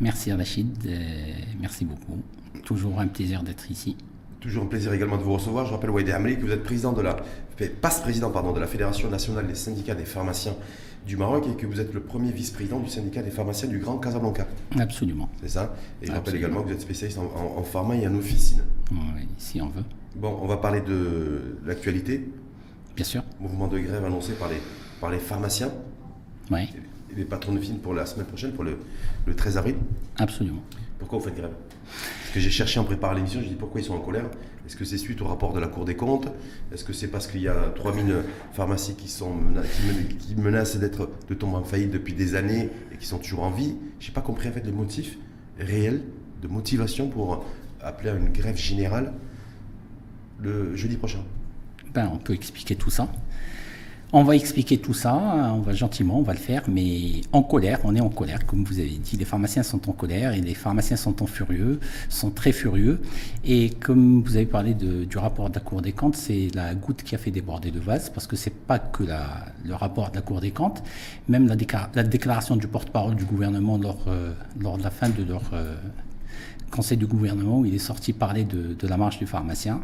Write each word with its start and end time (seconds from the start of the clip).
Merci 0.00 0.32
Rachid, 0.32 0.68
euh, 0.86 0.98
merci 1.60 1.84
beaucoup. 1.84 2.20
Toujours 2.64 3.00
un 3.00 3.06
plaisir 3.06 3.42
d'être 3.42 3.70
ici. 3.70 3.96
Toujours 4.40 4.64
un 4.64 4.66
plaisir 4.66 4.92
également 4.92 5.16
de 5.16 5.22
vous 5.22 5.34
recevoir. 5.34 5.66
Je 5.66 5.72
rappelle 5.72 5.90
Waïd 5.90 6.10
Amri 6.10 6.36
que 6.36 6.42
vous 6.42 6.50
êtes 6.50 6.64
président 6.64 6.92
de 6.92 7.00
la, 7.00 7.16
passe-président 7.80 8.30
pardon, 8.30 8.52
de 8.52 8.58
la 8.58 8.66
Fédération 8.66 9.08
nationale 9.08 9.46
des 9.46 9.54
syndicats 9.54 9.94
des 9.94 10.04
pharmaciens 10.04 10.54
du 11.06 11.16
Maroc 11.16 11.46
et 11.48 11.56
que 11.56 11.66
vous 11.66 11.80
êtes 11.80 11.94
le 11.94 12.00
premier 12.00 12.32
vice-président 12.32 12.80
du 12.80 12.88
syndicat 12.88 13.22
des 13.22 13.30
pharmaciens 13.30 13.68
du 13.68 13.78
Grand 13.78 13.98
Casablanca. 13.98 14.46
Absolument. 14.78 15.28
C'est 15.40 15.50
ça. 15.50 15.74
Et 16.00 16.06
je 16.06 16.12
rappelle 16.12 16.36
également 16.36 16.62
que 16.62 16.68
vous 16.68 16.74
êtes 16.74 16.80
spécialiste 16.80 17.18
en, 17.18 17.62
pharma 17.62 17.96
et 17.96 18.06
en 18.06 18.14
officine. 18.14 18.62
Oui, 18.90 19.28
si 19.38 19.60
on 19.60 19.68
veut. 19.68 19.84
Bon, 20.16 20.36
on 20.42 20.46
va 20.46 20.56
parler 20.56 20.80
de 20.80 21.58
l'actualité. 21.64 22.28
Bien 22.96 23.04
sûr. 23.04 23.22
Mouvement 23.40 23.68
de 23.68 23.78
grève 23.78 24.04
annoncé 24.04 24.32
par 24.32 24.48
les, 24.48 24.60
par 25.00 25.10
les 25.10 25.18
pharmaciens. 25.18 25.70
Oui. 26.50 26.68
Les 27.16 27.24
patrons 27.24 27.52
de 27.52 27.60
films 27.60 27.78
pour 27.78 27.94
la 27.94 28.06
semaine 28.06 28.26
prochaine, 28.26 28.52
pour 28.52 28.64
le, 28.64 28.78
le 29.26 29.34
13 29.34 29.58
avril. 29.58 29.76
Absolument. 30.18 30.62
Pourquoi 30.98 31.18
vous 31.18 31.24
faites 31.24 31.36
grève? 31.36 31.52
Parce 31.84 32.32
que 32.32 32.40
j'ai 32.40 32.50
cherché 32.50 32.80
en 32.80 32.84
préparant 32.84 33.12
l'émission, 33.14 33.40
j'ai 33.42 33.48
dit 33.48 33.54
pourquoi 33.54 33.80
ils 33.80 33.84
sont 33.84 33.94
en 33.94 34.00
colère? 34.00 34.26
Est-ce 34.66 34.76
que 34.76 34.84
c'est 34.84 34.96
suite 34.96 35.20
au 35.20 35.26
rapport 35.26 35.52
de 35.52 35.60
la 35.60 35.66
Cour 35.66 35.84
des 35.84 35.96
comptes? 35.96 36.28
Est-ce 36.72 36.84
que 36.84 36.92
c'est 36.92 37.08
parce 37.08 37.26
qu'il 37.26 37.42
y 37.42 37.48
a 37.48 37.72
3000 37.74 38.22
pharmacies 38.52 38.94
qui, 38.94 39.08
sont 39.08 39.34
qui 40.20 40.36
menacent 40.36 40.76
d'être 40.76 41.10
de 41.28 41.34
tomber 41.34 41.56
en 41.56 41.64
faillite 41.64 41.90
depuis 41.90 42.14
des 42.14 42.36
années 42.36 42.70
et 42.92 42.96
qui 42.96 43.06
sont 43.06 43.18
toujours 43.18 43.42
en 43.42 43.50
vie? 43.50 43.74
Je 43.98 44.08
n'ai 44.08 44.14
pas 44.14 44.20
compris 44.20 44.48
en 44.48 44.52
fait 44.52 44.64
le 44.64 44.72
motif 44.72 45.18
réel 45.58 46.02
de 46.40 46.48
motivation 46.48 47.08
pour 47.08 47.44
appeler 47.82 48.10
à 48.10 48.14
une 48.14 48.28
grève 48.30 48.56
générale 48.56 49.12
le 50.40 50.76
jeudi 50.76 50.96
prochain. 50.96 51.24
Ben, 51.92 52.08
on 52.12 52.18
peut 52.18 52.32
expliquer 52.32 52.76
tout 52.76 52.90
ça. 52.90 53.12
On 54.14 54.24
va 54.24 54.36
expliquer 54.36 54.76
tout 54.76 54.92
ça, 54.92 55.14
on 55.54 55.60
va 55.60 55.72
gentiment, 55.72 56.18
on 56.18 56.22
va 56.22 56.34
le 56.34 56.38
faire, 56.38 56.64
mais 56.68 57.22
en 57.32 57.42
colère, 57.42 57.78
on 57.84 57.96
est 57.96 58.00
en 58.02 58.10
colère, 58.10 58.44
comme 58.44 58.62
vous 58.62 58.78
avez 58.78 58.98
dit. 58.98 59.16
Les 59.16 59.24
pharmaciens 59.24 59.62
sont 59.62 59.88
en 59.88 59.92
colère 59.92 60.34
et 60.34 60.42
les 60.42 60.52
pharmaciens 60.52 60.98
sont 60.98 61.22
en 61.22 61.26
furieux, 61.26 61.80
sont 62.10 62.30
très 62.30 62.52
furieux. 62.52 63.00
Et 63.42 63.70
comme 63.70 64.22
vous 64.22 64.36
avez 64.36 64.44
parlé 64.44 64.74
du 64.74 65.16
rapport 65.16 65.48
de 65.48 65.54
la 65.54 65.62
Cour 65.62 65.80
des 65.80 65.92
comptes, 65.92 66.16
c'est 66.16 66.48
la 66.54 66.74
goutte 66.74 67.02
qui 67.04 67.14
a 67.14 67.18
fait 67.18 67.30
déborder 67.30 67.70
le 67.70 67.80
vase, 67.80 68.10
parce 68.10 68.26
que 68.26 68.36
c'est 68.36 68.54
pas 68.54 68.78
que 68.78 69.02
le 69.02 69.74
rapport 69.74 70.10
de 70.10 70.16
la 70.16 70.20
Cour 70.20 70.42
des 70.42 70.50
comptes, 70.50 70.82
même 71.30 71.48
la, 71.48 71.56
déclaration 72.04 72.56
du 72.56 72.66
porte-parole 72.66 73.14
du 73.14 73.24
gouvernement 73.24 73.78
lors, 73.78 74.04
euh, 74.08 74.34
de 74.56 74.82
la 74.82 74.90
fin 74.90 75.08
de 75.08 75.22
leur 75.22 75.42
euh, 75.54 75.74
Conseil 76.72 76.96
du 76.96 77.06
gouvernement 77.06 77.58
où 77.58 77.66
il 77.66 77.74
est 77.74 77.78
sorti 77.78 78.14
parler 78.14 78.44
de, 78.44 78.88
la 78.88 78.96
marche 78.96 79.18
du 79.18 79.26
pharmacien, 79.26 79.80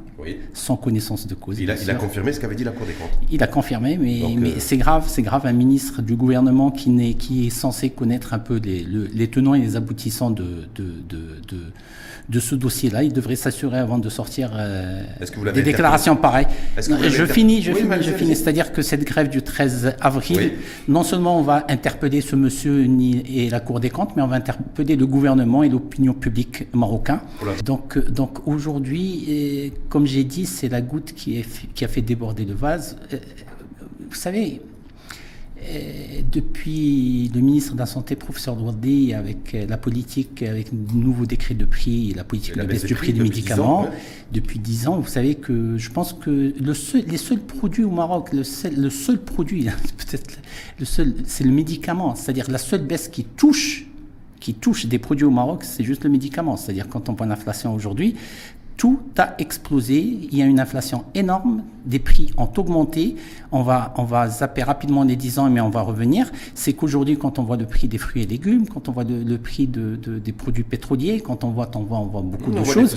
sans 0.54 0.76
connaissance 0.76 1.26
de 1.26 1.34
cause. 1.34 1.60
Il 1.60 1.71
a, 1.71 1.76
confirmé 1.94 2.32
ce 2.32 2.41
qu'avait 2.41 2.54
dit 2.54 2.65
la 2.65 2.71
Cour 2.71 2.87
des 2.87 2.94
comptes. 2.94 3.10
Il 3.31 3.43
a 3.43 3.47
confirmé, 3.47 3.99
mais, 3.99 4.22
mais 4.38 4.53
euh, 4.53 4.54
c'est 4.59 4.78
grave, 4.78 5.04
c'est 5.06 5.21
grave 5.21 5.44
un 5.44 5.53
ministre 5.53 6.00
du 6.00 6.16
gouvernement 6.16 6.71
qui, 6.71 6.91
est, 7.00 7.12
qui 7.12 7.47
est 7.47 7.50
censé 7.50 7.91
connaître 7.91 8.32
un 8.32 8.38
peu 8.38 8.56
les, 8.56 8.87
les 9.12 9.28
tenants 9.28 9.53
et 9.53 9.60
les 9.60 9.77
aboutissants 9.77 10.31
de, 10.31 10.66
de, 10.75 10.94
de, 11.09 11.59
de 12.28 12.41
ce 12.41 12.54
dossier-là. 12.54 13.03
Il 13.03 13.12
devrait 13.12 13.37
s'assurer 13.37 13.78
avant 13.78 13.98
de 13.98 14.09
sortir 14.09 14.50
euh, 14.54 15.03
des 15.54 15.62
déclarations 15.62 16.16
pareilles. 16.16 16.47
je 16.77 17.25
finis, 17.27 17.62
je 17.62 17.72
finis, 17.72 18.03
je 18.03 18.12
finis. 18.12 18.37
C'est-à-dire 18.37 18.72
que 18.72 18.82
cette 18.82 19.04
grève 19.04 19.28
du 19.28 19.43
13 19.43 19.97
avril, 20.00 20.53
non 20.88 21.03
seulement 21.03 21.38
on 21.38 21.43
va 21.43 21.65
interpeller 21.69 22.21
ce 22.21 22.37
monsieur 22.37 22.87
et 23.28 23.50
la 23.50 23.60
Cour 23.60 23.81
des 23.81 23.91
comptes, 23.91 24.15
mais 24.16 24.22
on 24.22 24.27
va 24.27 24.37
interpeller 24.37 24.97
le 24.97 25.06
gouvernement 25.06 25.62
et 25.62 25.69
l'opinion 25.69 26.12
publique 26.12 26.66
marocain. 26.78 27.21
Donc, 27.65 27.97
euh, 27.97 28.03
donc 28.03 28.47
aujourd'hui, 28.47 29.25
euh, 29.28 29.77
comme 29.89 30.06
j'ai 30.06 30.25
dit, 30.25 30.47
c'est 30.47 30.69
la 30.69 30.81
goutte 30.81 31.12
qui, 31.15 31.39
est, 31.39 31.75
qui, 31.75 31.84
a 31.84 31.89
fait 31.89 32.03
déborder 32.03 32.44
le 32.44 32.55
vase. 32.55 32.97
Vous 34.09 34.15
savez, 34.15 34.62
depuis 36.31 37.31
le 37.34 37.41
ministre 37.41 37.75
de 37.75 37.78
la 37.78 37.87
Santé, 37.87 38.16
professeur 38.16 38.56
Douardé, 38.56 39.12
avec 39.12 39.55
euh, 39.55 39.66
la 39.66 39.77
politique, 39.77 40.43
avec 40.43 40.71
le 40.72 40.78
nouveau 40.94 41.27
décret 41.27 41.55
de 41.55 41.65
prix, 41.65 42.15
la 42.15 42.25
politique 42.25 42.56
de 42.56 42.62
baisse 42.62 42.84
du 42.84 42.95
prix 42.95 43.12
des 43.12 43.21
médicaments, 43.21 43.89
depuis 44.33 44.59
dix 44.59 44.87
ans, 44.89 44.99
vous 44.99 45.09
savez 45.09 45.34
que 45.34 45.77
je 45.77 45.91
pense 45.91 46.12
que 46.12 46.31
le 46.31 46.75
les 47.07 47.16
seuls 47.16 47.41
produits 47.41 47.84
au 47.84 47.91
Maroc, 47.91 48.33
le 48.33 48.45
seul, 48.45 48.77
le 48.77 48.91
seul 48.91 49.19
produit, 49.19 49.65
peut-être 49.97 50.39
le 50.78 50.84
seul, 50.84 51.15
c'est 51.25 51.45
le 51.45 51.53
médicament, 51.53 52.15
c'est-à-dire 52.15 52.51
la 52.51 52.59
seule 52.59 52.83
baisse 52.83 53.09
qui 53.09 53.25
touche 53.25 53.88
qui 54.41 54.55
touche 54.55 54.87
des 54.87 54.99
produits 54.99 55.25
au 55.25 55.31
Maroc, 55.31 55.65
c'est 55.65 55.85
juste 55.85 56.05
le 56.05 56.11
médicament. 56.11 56.57
C'est-à-dire 56.57 56.89
quand 56.89 57.09
on 57.09 57.13
voit 57.13 57.27
l'inflation 57.27 57.75
aujourd'hui, 57.75 58.17
tout 58.78 59.01
a 59.19 59.34
explosé. 59.39 59.98
Il 59.98 60.39
y 60.39 60.41
a 60.41 60.47
une 60.47 60.60
inflation 60.60 61.04
énorme, 61.15 61.65
des 61.84 61.98
prix 61.98 62.33
ont 62.36 62.48
augmenté. 62.57 63.16
On 63.51 63.63
va, 63.63 63.92
on 63.97 64.04
va 64.04 64.28
zapper 64.28 64.63
rapidement 64.63 65.03
les 65.03 65.16
10 65.16 65.41
ans, 65.41 65.51
mais 65.51 65.60
on 65.60 65.69
va 65.69 65.80
revenir. 65.80 66.30
C'est 66.54 66.75
qu'aujourd'hui, 66.75 67.19
quand 67.19 67.39
on 67.39 67.42
voit 67.42 67.57
le 67.57 67.66
prix 67.66 67.89
des 67.89 67.98
fruits 67.98 68.22
et 68.22 68.27
légumes, 68.27 68.69
quand 68.69 68.89
on 68.89 68.92
voit 68.92 69.04
le, 69.04 69.39
prix 69.39 69.66
de, 69.66 69.97
des 69.97 70.33
produits 70.33 70.63
pétroliers, 70.63 71.21
quand 71.21 71.45
on 71.45 71.51
voit, 71.51 71.69
on 71.75 71.80
voit, 71.80 71.98
on 71.98 72.07
voit 72.07 72.22
beaucoup 72.22 72.53
de 72.53 72.63
choses. 72.63 72.95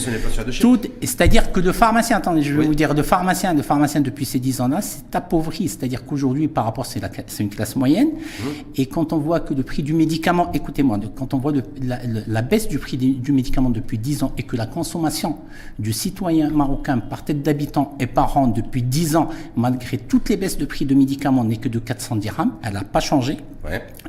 C'est-à-dire 1.01 1.51
que 1.51 1.60
le 1.60 1.72
pharmacien, 1.72 2.18
attendez, 2.18 2.44
je 2.44 2.54
vais 2.54 2.66
vous 2.66 2.75
dire, 2.75 2.94
de 2.94 3.01
pharmacien, 3.01 3.56
de 3.56 3.63
pharmacien 3.63 4.01
depuis 4.01 4.25
ces 4.25 4.39
10 4.39 4.62
ans-là, 4.62 4.81
c'est 4.81 5.16
appauvri. 5.16 5.68
C'est-à-dire 5.68 6.06
qu'aujourd'hui, 6.06 6.48
par 6.48 6.66
rapport, 6.66 6.86
c'est 6.86 7.01
une 7.39 7.50
classe 7.50 7.75
moyenne. 7.75 8.10
Mmh. 8.10 8.44
Et 8.75 8.86
quand 8.86 9.13
on 9.13 9.18
voit 9.18 9.39
que 9.39 9.56
le 9.56 9.63
prix 9.63 9.81
du 9.81 9.94
médicament, 9.95 10.51
écoutez-moi, 10.54 11.00
quand 11.16 11.33
on 11.33 11.39
voit 11.39 11.54
la, 11.81 12.42
baisse 12.44 12.68
du 12.68 12.78
prix 12.78 12.98
du 12.98 13.31
médicament 13.31 13.72
depuis 13.72 13.98
10 13.98 14.24
ans 14.24 14.31
et 14.38 14.44
que 14.44 14.56
la 14.56 14.68
consommation 14.68 15.38
du 15.81 15.94
citoyen 15.94 16.50
marocain 16.51 17.00
par 17.00 17.25
tête 17.25 17.42
d'habitant 17.42 17.95
et 18.00 18.07
par 18.07 18.38
an 18.38 18.48
depuis 18.48 18.83
10 18.83 19.16
ans, 19.16 19.30
malgré 19.56 19.98
toutes 19.98 20.30
les 20.30 20.38
baisses 20.38 20.57
de 20.57 20.66
prix 20.66 20.86
de 20.86 20.94
médicaments, 20.94 21.44
n'est 21.44 21.57
que 21.57 21.69
de 21.69 21.80
400 21.80 22.18
dirhams. 22.18 22.54
Elle 22.63 22.74
n'a 22.74 22.83
pas 22.83 23.00
changé. 23.00 23.38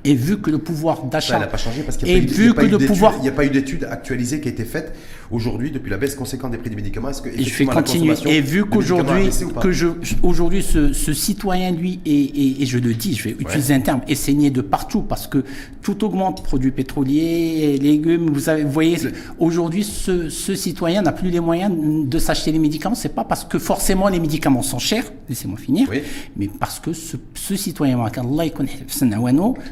Et 0.04 0.14
vu 0.14 0.38
que 0.40 0.50
le 0.50 0.58
pouvoir 0.58 1.04
d'achat. 1.04 1.38
N'a 1.38 1.46
pas 1.46 1.56
changé 1.56 1.82
parce 1.82 1.96
qu'il 1.96 2.08
n'y 2.08 2.48
a, 2.48 3.32
pas 3.32 3.44
eu 3.44 3.50
d'études 3.50 3.84
actualisées 3.84 4.40
qui 4.40 4.48
a 4.48 4.50
été 4.50 4.64
faite 4.64 4.94
aujourd'hui 5.30 5.70
depuis 5.70 5.90
la 5.90 5.96
baisse 5.96 6.14
conséquente 6.14 6.52
des 6.52 6.58
prix 6.58 6.70
des 6.70 6.76
médicaments. 6.76 7.10
Est-ce 7.10 7.22
que 7.22 7.28
et 7.28 7.42
je 7.42 7.58
vais 7.58 7.66
continuer. 7.66 8.14
Et 8.26 8.40
vu 8.40 8.64
qu'aujourd'hui, 8.64 9.30
que 9.60 9.72
je, 9.72 9.88
aujourd'hui, 10.22 10.62
ce, 10.62 11.12
citoyen, 11.12 11.70
lui, 11.70 12.00
et, 12.06 12.62
et, 12.62 12.66
je 12.66 12.78
le 12.78 12.94
dis, 12.94 13.14
je 13.14 13.24
vais 13.24 13.36
utiliser 13.38 13.74
un 13.74 13.80
terme, 13.80 14.00
est 14.08 14.14
saigné 14.14 14.50
de 14.50 14.60
partout 14.60 15.02
parce 15.02 15.26
que 15.26 15.44
tout 15.82 16.04
augmente, 16.04 16.42
produits 16.42 16.70
pétroliers, 16.70 17.78
légumes. 17.80 18.30
Vous, 18.30 18.48
avez, 18.48 18.62
vous 18.62 18.72
voyez, 18.72 18.98
aujourd'hui, 19.38 19.84
ce, 19.84 20.28
ce 20.28 20.54
citoyen 20.54 21.02
n'a 21.02 21.12
plus 21.12 21.30
les 21.30 21.40
moyens 21.40 21.72
de 22.06 22.18
s'acheter 22.18 22.52
les 22.52 22.58
médicaments, 22.58 22.94
c'est 22.94 23.14
pas 23.14 23.24
parce 23.24 23.44
que 23.44 23.58
forcément 23.58 24.08
les 24.08 24.20
médicaments 24.20 24.62
sont 24.62 24.78
chers, 24.78 25.04
laissez-moi 25.32 25.58
finir, 25.58 25.88
mais 26.36 26.48
parce 26.60 26.78
que 26.78 26.92
ce, 26.92 27.16
ce 27.34 27.56
citoyen, 27.56 27.98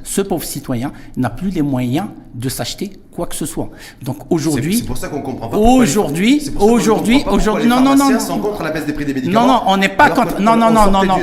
ce 0.04 0.22
pauvre 0.22 0.44
citoyen 0.44 0.92
n'a 1.16 1.30
plus 1.30 1.50
les 1.50 1.62
moyens 1.62 2.06
de 2.34 2.48
s'acheter 2.48 2.92
quoi 3.10 3.26
que 3.26 3.34
ce 3.34 3.44
soit. 3.44 3.68
Donc 4.02 4.18
aujourd'hui, 4.30 4.78
c'est 4.78 4.86
pour 4.86 4.96
ça 4.96 5.08
qu'on 5.08 5.20
comprend 5.20 5.48
pas. 5.48 5.56
Aujourd'hui, 5.56 6.50
aujourd'hui, 6.58 7.22
aujourd'hui, 7.28 7.68
non, 7.68 7.80
non, 7.80 7.96
non, 7.96 8.18
sont 8.20 8.38
contre 8.38 8.62
la 8.62 8.70
baisse 8.70 8.86
des 8.86 8.92
prix 8.92 9.04
des 9.04 9.14
médicaments. 9.14 9.46
Non, 9.46 9.52
non, 9.54 9.62
on 9.66 9.76
n'est 9.76 9.88
pas 9.88 10.10
contre. 10.10 10.40
Non, 10.40 10.56
non, 10.56 10.70
non, 10.70 10.90
non, 10.90 11.04
non. 11.04 11.18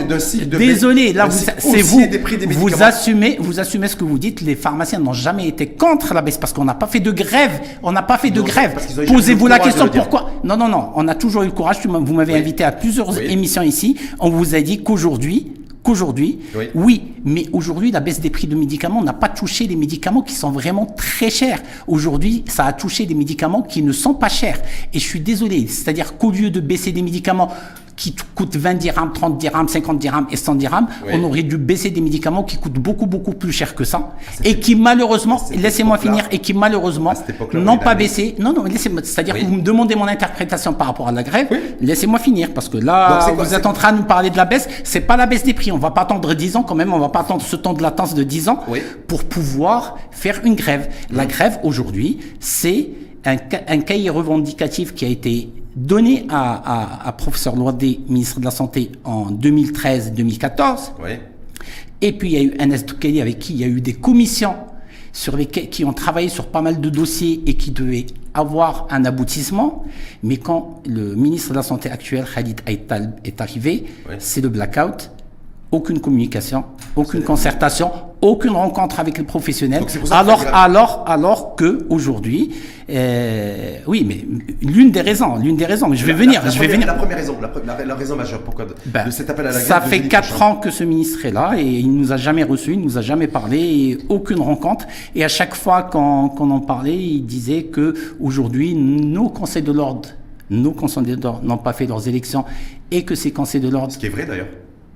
Désolé, 0.45 1.13
là, 1.13 1.30
c'est 1.30 1.81
vous. 1.81 2.01
Vous 2.50 2.84
assumez, 2.84 3.38
vous 3.39 3.60
assumez 3.60 3.88
ce 3.88 3.95
que 3.95 4.04
vous 4.04 4.19
dites. 4.19 4.42
Les 4.42 4.56
pharmaciens 4.56 5.00
n'ont 5.00 5.13
jamais 5.13 5.48
été 5.48 5.68
contre 5.68 6.13
la 6.13 6.22
baisse 6.22 6.38
parce 6.38 6.54
qu'on 6.54 6.66
n'a 6.66 6.75
pas 6.75 6.88
fait 6.88 7.00
de 7.00 7.12
grève. 7.12 7.62
On 7.84 7.92
n'a 7.92 8.04
pas 8.04 8.18
fait 8.18 8.31
de 8.31 8.42
grève. 8.42 8.75
Posez-vous 9.07 9.48
la 9.48 9.60
question 9.60 9.88
pourquoi? 9.88 10.31
Non, 10.44 10.57
non, 10.57 10.68
non. 10.68 10.92
On 10.95 11.07
a 11.07 11.16
toujours 11.16 11.44
eu 11.44 11.48
le 11.48 11.51
courage. 11.51 11.78
Vous 11.88 12.13
m'avez 12.13 12.36
invité 12.36 12.63
à 12.63 12.72
plusieurs 12.72 13.18
émissions 13.19 13.62
ici. 13.62 13.98
On 14.27 14.29
vous 14.29 14.56
a 14.56 14.62
dit 14.62 14.83
qu'aujourd'hui, 14.83 15.53
qu'aujourd'hui, 15.83 16.39
oui. 16.75 17.13
mais 17.24 17.45
aujourd'hui, 17.53 17.91
la 17.91 18.01
baisse 18.01 18.19
des 18.19 18.29
prix 18.29 18.45
de 18.45 18.57
médicaments 18.57 19.01
n'a 19.01 19.13
pas 19.13 19.29
touché 19.29 19.68
les 19.68 19.77
médicaments 19.77 20.21
qui 20.21 20.33
sont 20.33 20.51
vraiment 20.51 20.85
très 20.85 21.29
chers. 21.29 21.63
Aujourd'hui, 21.88 22.44
ça 22.45 22.65
a 22.65 22.74
touché 22.74 23.06
des 23.06 23.13
médicaments 23.13 23.62
qui 23.62 23.81
ne 23.81 23.94
sont 23.94 24.13
pas 24.13 24.27
chers. 24.27 24.62
Et 24.94 25.00
je 25.00 25.07
suis 25.07 25.21
désolé, 25.21 25.65
c'est-à-dire 25.68 26.18
qu'au 26.18 26.31
lieu 26.31 26.50
de 26.50 26.59
baisser 26.59 26.91
des 26.91 27.01
médicaments 27.01 27.53
qui 27.97 28.15
coûtent 28.35 28.55
20 28.55 28.75
dirhams, 28.75 29.11
30 29.11 29.38
dirhams, 29.39 29.67
50 29.67 29.97
dirhams 29.97 30.27
et 30.31 30.38
100 30.38 30.55
dirhams, 30.55 30.88
on 31.11 31.23
aurait 31.23 31.41
dû 31.41 31.57
baisser 31.57 31.89
des 31.89 31.99
médicaments 31.99 32.44
qui 32.44 32.57
coûtent 32.57 32.79
beaucoup, 32.79 33.07
beaucoup 33.07 33.33
plus 33.33 33.51
cher 33.51 33.73
que 33.73 33.83
ça. 33.83 34.11
Et 34.44 34.59
qui 34.59 34.75
malheureusement, 34.75 35.41
laissez-moi 35.51 35.97
finir, 35.97 36.25
et 36.31 36.38
qui 36.39 36.53
malheureusement 36.53 37.13
n'ont 37.53 37.79
pas 37.79 37.95
baissé. 37.95 38.35
Non, 38.39 38.53
non, 38.53 38.63
laissez-moi, 38.63 39.01
c'est-à-dire 39.03 39.35
que 39.35 39.44
vous 39.44 39.55
me 39.55 39.61
demandez 39.61 39.95
mon 39.95 40.07
interprétation 40.07 40.73
par 40.73 40.88
rapport 40.88 41.07
à 41.07 41.11
la 41.11 41.23
grève. 41.23 41.47
Laissez-moi 41.81 42.19
finir, 42.19 42.53
parce 42.53 42.69
que 42.69 42.77
là, 42.77 43.31
vous 43.35 43.53
êtes 43.53 43.65
en 43.65 43.73
train 43.73 43.91
de 43.91 43.97
nous 43.97 44.03
parler 44.03 44.29
de 44.29 44.38
la 44.38 44.45
baisse. 44.45 44.69
C'est 44.83 45.01
pas 45.01 45.17
la 45.17 45.25
baisse 45.25 45.43
des 45.43 45.55
prix. 45.55 45.71
On 45.71 45.79
va 45.79 45.91
pas 45.91 46.01
attendre 46.01 46.35
10 46.35 46.55
ans 46.55 46.63
quand 46.63 46.75
même, 46.75 46.93
on 46.93 47.00
va 47.00 47.09
pas 47.09 47.21
attendre 47.21 47.41
ce 47.41 47.55
temps 47.55 47.73
de 47.73 47.81
latence 47.81 48.13
de 48.13 48.21
10 48.23 48.50
ans 48.50 48.63
pour 49.07 49.23
pouvoir 49.23 49.97
faire 50.11 50.39
une 50.43 50.55
grève. 50.55 50.88
La 51.09 51.25
mmh. 51.25 51.27
grève 51.27 51.59
aujourd'hui, 51.63 52.19
c'est 52.39 52.89
un, 53.25 53.38
un 53.67 53.79
cahier 53.79 54.11
revendicatif 54.11 54.93
qui 54.93 55.03
a 55.05 55.07
été 55.07 55.50
donné 55.77 56.25
à, 56.29 57.07
à, 57.07 57.12
professeur 57.13 57.56
Loadé, 57.56 58.00
ministre 58.09 58.39
de 58.39 58.45
la 58.45 58.51
Santé, 58.51 58.91
en 59.03 59.31
2013-2014. 59.31 60.91
Et 62.01 62.13
puis 62.13 62.29
il 62.29 62.33
y 62.33 62.38
a 62.38 62.44
eu 62.44 62.53
Anas 62.59 62.83
Doukeli 62.83 63.21
avec 63.21 63.39
qui 63.39 63.53
il 63.53 63.59
y 63.59 63.63
a 63.63 63.68
eu 63.68 63.81
des 63.81 63.94
commissions 63.94 64.56
sur 65.13 65.38
lesquelles, 65.38 65.69
qui 65.69 65.85
ont 65.85 65.94
travaillé 65.94 66.29
sur 66.29 66.47
pas 66.47 66.62
mal 66.62 66.79
de 66.79 66.89
dossiers 66.89 67.41
et 67.45 67.53
qui 67.56 67.71
devaient 67.71 68.07
avoir 68.33 68.88
un 68.89 69.06
aboutissement. 69.06 69.85
Mais 70.24 70.38
quand 70.38 70.81
le 70.88 71.15
ministre 71.15 71.51
de 71.51 71.56
la 71.56 71.63
Santé 71.63 71.89
actuel, 71.89 72.25
Khalid 72.33 72.62
Aital, 72.68 73.15
est 73.24 73.39
arrivé, 73.41 73.85
c'est 74.19 74.41
le 74.41 74.50
blackout. 74.50 75.12
Aucune 75.71 76.00
communication, 76.00 76.63
aucune 76.95 77.24
concertation, 77.24 77.91
aucune 78.21 78.51
rencontre 78.51 78.99
avec 78.99 79.17
les 79.17 79.23
professionnels. 79.23 79.83
Alors, 80.11 80.45
alors, 80.53 81.03
alors 81.07 81.55
que 81.55 81.85
aujourd'hui, 81.89 82.51
euh, 82.89 83.77
oui, 83.85 84.05
mais 84.07 84.25
l'une 84.61 84.91
des 84.91 85.01
raisons, 85.01 85.35
l'une 85.35 85.57
des 85.57 85.65
raisons, 85.65 85.87
mais 85.87 85.97
je 85.97 86.05
vais 86.05 86.13
venir, 86.13 86.41
je 86.49 86.59
vais 86.59 86.67
venir. 86.67 86.87
La 86.87 86.93
première 86.93 87.17
raison, 87.17 87.37
la, 87.65 87.95
raison 87.95 88.15
majeure 88.15 88.41
pourquoi 88.41 88.65
de, 88.65 88.73
ben, 88.85 89.11
cet 89.11 89.29
appel 89.29 89.47
à 89.47 89.51
la 89.51 89.59
Ça 89.59 89.81
fait 89.81 90.07
quatre 90.07 90.41
ans 90.41 90.55
que 90.55 90.71
ce 90.71 90.83
ministre 90.83 91.25
est 91.25 91.31
là 91.31 91.53
et 91.57 91.63
il 91.63 91.93
nous 91.93 92.11
a 92.11 92.17
jamais 92.17 92.43
reçu, 92.43 92.73
il 92.73 92.81
nous 92.81 92.97
a 92.97 93.01
jamais 93.01 93.27
parlé, 93.27 93.97
aucune 94.09 94.39
rencontre. 94.39 94.85
Et 95.15 95.23
à 95.23 95.27
chaque 95.27 95.55
fois 95.55 95.83
qu'on 95.83 96.29
en 96.51 96.59
parlait, 96.61 96.97
il 96.97 97.25
disait 97.25 97.63
que 97.63 97.93
aujourd'hui, 98.19 98.73
nos 98.73 99.29
conseils 99.29 99.63
de 99.63 99.71
l'ordre, 99.71 100.09
nos 100.49 100.71
conseils 100.71 101.03
de 101.03 101.21
l'ordre 101.21 101.43
n'ont 101.43 101.57
pas 101.57 101.73
fait 101.73 101.85
leurs 101.85 102.07
élections 102.07 102.45
et 102.89 103.03
que 103.03 103.15
ces 103.15 103.31
conseils 103.31 103.61
de 103.61 103.69
l'ordre. 103.69 103.91
Ce 103.91 103.97
qui 103.97 104.05
est 104.05 104.09
vrai 104.09 104.25
d'ailleurs. 104.25 104.47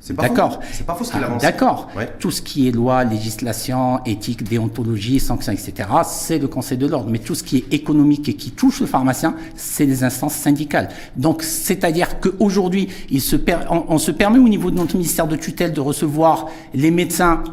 D'accord. 0.09 0.59
C'est 0.71 0.85
pas 0.85 0.95
faux 0.95 1.03
ce 1.03 1.11
qu'il 1.11 1.21
ah, 1.23 1.37
D'accord. 1.39 1.89
Tout 2.19 2.31
ce 2.31 2.41
qui 2.41 2.67
est 2.67 2.71
loi, 2.71 3.03
législation, 3.03 4.03
éthique, 4.05 4.43
déontologie, 4.43 5.19
sanctions, 5.19 5.53
etc., 5.53 5.87
c'est 6.05 6.39
le 6.39 6.47
Conseil 6.47 6.77
de 6.77 6.87
l'ordre. 6.87 7.09
Mais 7.09 7.19
tout 7.19 7.35
ce 7.35 7.43
qui 7.43 7.57
est 7.57 7.73
économique 7.73 8.27
et 8.27 8.33
qui 8.33 8.51
touche 8.51 8.81
le 8.81 8.87
pharmacien, 8.87 9.35
c'est 9.55 9.85
les 9.85 10.03
instances 10.03 10.33
syndicales. 10.33 10.89
Donc, 11.15 11.43
c'est-à-dire 11.43 12.19
qu'aujourd'hui, 12.19 12.89
il 13.11 13.21
se 13.21 13.35
on, 13.69 13.97
se 13.99 14.11
permet 14.11 14.39
au 14.39 14.49
niveau 14.49 14.71
de 14.71 14.77
notre 14.77 14.95
ministère 14.95 15.27
de 15.27 15.35
tutelle 15.35 15.73
de 15.73 15.81
recevoir 15.81 16.47
les 16.73 16.91
médecins. 16.91 17.43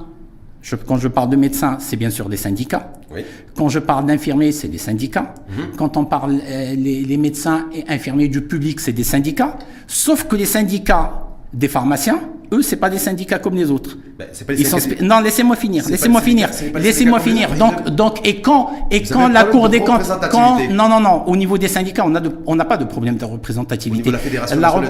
Je, 0.62 0.74
quand 0.74 0.96
je 0.96 1.08
parle 1.08 1.28
de 1.28 1.36
médecins, 1.36 1.76
c'est 1.80 1.96
bien 1.96 2.10
sûr 2.10 2.28
des 2.28 2.36
syndicats. 2.36 2.92
Oui. 3.14 3.22
Quand 3.56 3.68
je 3.68 3.78
parle 3.78 4.06
d'infirmiers, 4.06 4.52
c'est 4.52 4.68
des 4.68 4.78
syndicats. 4.78 5.34
Mhm. 5.50 5.76
Quand 5.76 5.96
on 5.96 6.04
parle 6.04 6.40
euh, 6.42 6.74
les, 6.74 7.02
les 7.02 7.16
médecins 7.16 7.66
et 7.74 7.84
infirmiers 7.88 8.28
du 8.28 8.42
public, 8.42 8.80
c'est 8.80 8.92
des 8.92 9.04
syndicats. 9.04 9.58
Sauf 9.86 10.24
que 10.24 10.36
les 10.36 10.46
syndicats 10.46 11.27
des 11.52 11.68
pharmaciens, 11.68 12.20
eux, 12.52 12.62
c'est 12.62 12.76
pas 12.76 12.88
des 12.88 12.98
syndicats 12.98 13.38
comme 13.38 13.54
les 13.54 13.70
autres. 13.70 13.96
Ben, 14.18 14.26
pas 14.46 14.52
Ils 14.54 14.66
sont 14.66 14.78
non, 15.02 15.20
laissez-moi 15.20 15.56
finir. 15.56 15.84
Laissez-moi 15.88 16.20
finir. 16.20 16.48
Laissez-moi 16.74 17.20
finir. 17.20 17.54
Donc, 17.54 17.90
donc, 17.90 18.26
et 18.26 18.40
quand, 18.40 18.70
et 18.90 19.02
quand 19.02 19.28
la 19.28 19.44
Cour 19.44 19.68
des 19.68 19.80
comptes, 19.80 20.10
quand, 20.30 20.58
non, 20.70 20.88
non, 20.88 21.00
non, 21.00 21.24
au 21.26 21.36
niveau 21.36 21.58
des 21.58 21.68
syndicats, 21.68 22.04
on 22.06 22.14
a 22.14 22.20
de, 22.20 22.30
on 22.46 22.56
n'a 22.56 22.64
pas 22.64 22.76
de 22.76 22.84
problème 22.84 23.16
de 23.16 23.24
représentativité. 23.24 24.10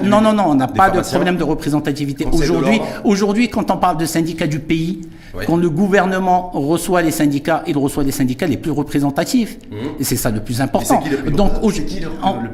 non, 0.03 0.21
non, 0.21 0.33
non, 0.33 0.45
on 0.47 0.55
n'a 0.55 0.67
pas 0.67 0.89
de 0.89 1.01
problème 1.01 1.37
de 1.37 1.43
représentativité. 1.43 2.25
Aujourd'hui, 2.31 2.81
aujourd'hui, 3.03 3.49
quand 3.49 3.71
on 3.71 3.77
parle 3.77 3.97
de 3.97 4.05
syndicats 4.05 4.47
du 4.47 4.59
pays, 4.59 5.01
quand 5.45 5.57
le 5.57 5.69
gouvernement 5.69 6.51
reçoit 6.53 7.01
les 7.01 7.11
syndicats, 7.11 7.63
il 7.67 7.77
reçoit 7.77 8.03
les 8.03 8.11
syndicats 8.11 8.47
les 8.47 8.57
plus 8.57 8.71
représentatifs. 8.71 9.57
Mmh. 9.69 9.75
Et 9.99 10.03
c'est 10.03 10.15
ça 10.15 10.31
le 10.31 10.41
plus 10.41 10.61
important. 10.61 11.03
Donc, 11.33 11.51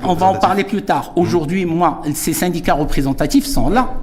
on 0.03 0.13
va 0.13 0.25
en 0.25 0.35
parler 0.35 0.63
plus 0.63 0.81
tard. 0.81 1.13
Aujourd'hui, 1.15 1.65
moi, 1.65 2.01
ces 2.13 2.33
syndicats 2.33 2.73
représentatifs 2.73 3.45
sont 3.45 3.69
là 3.69 3.94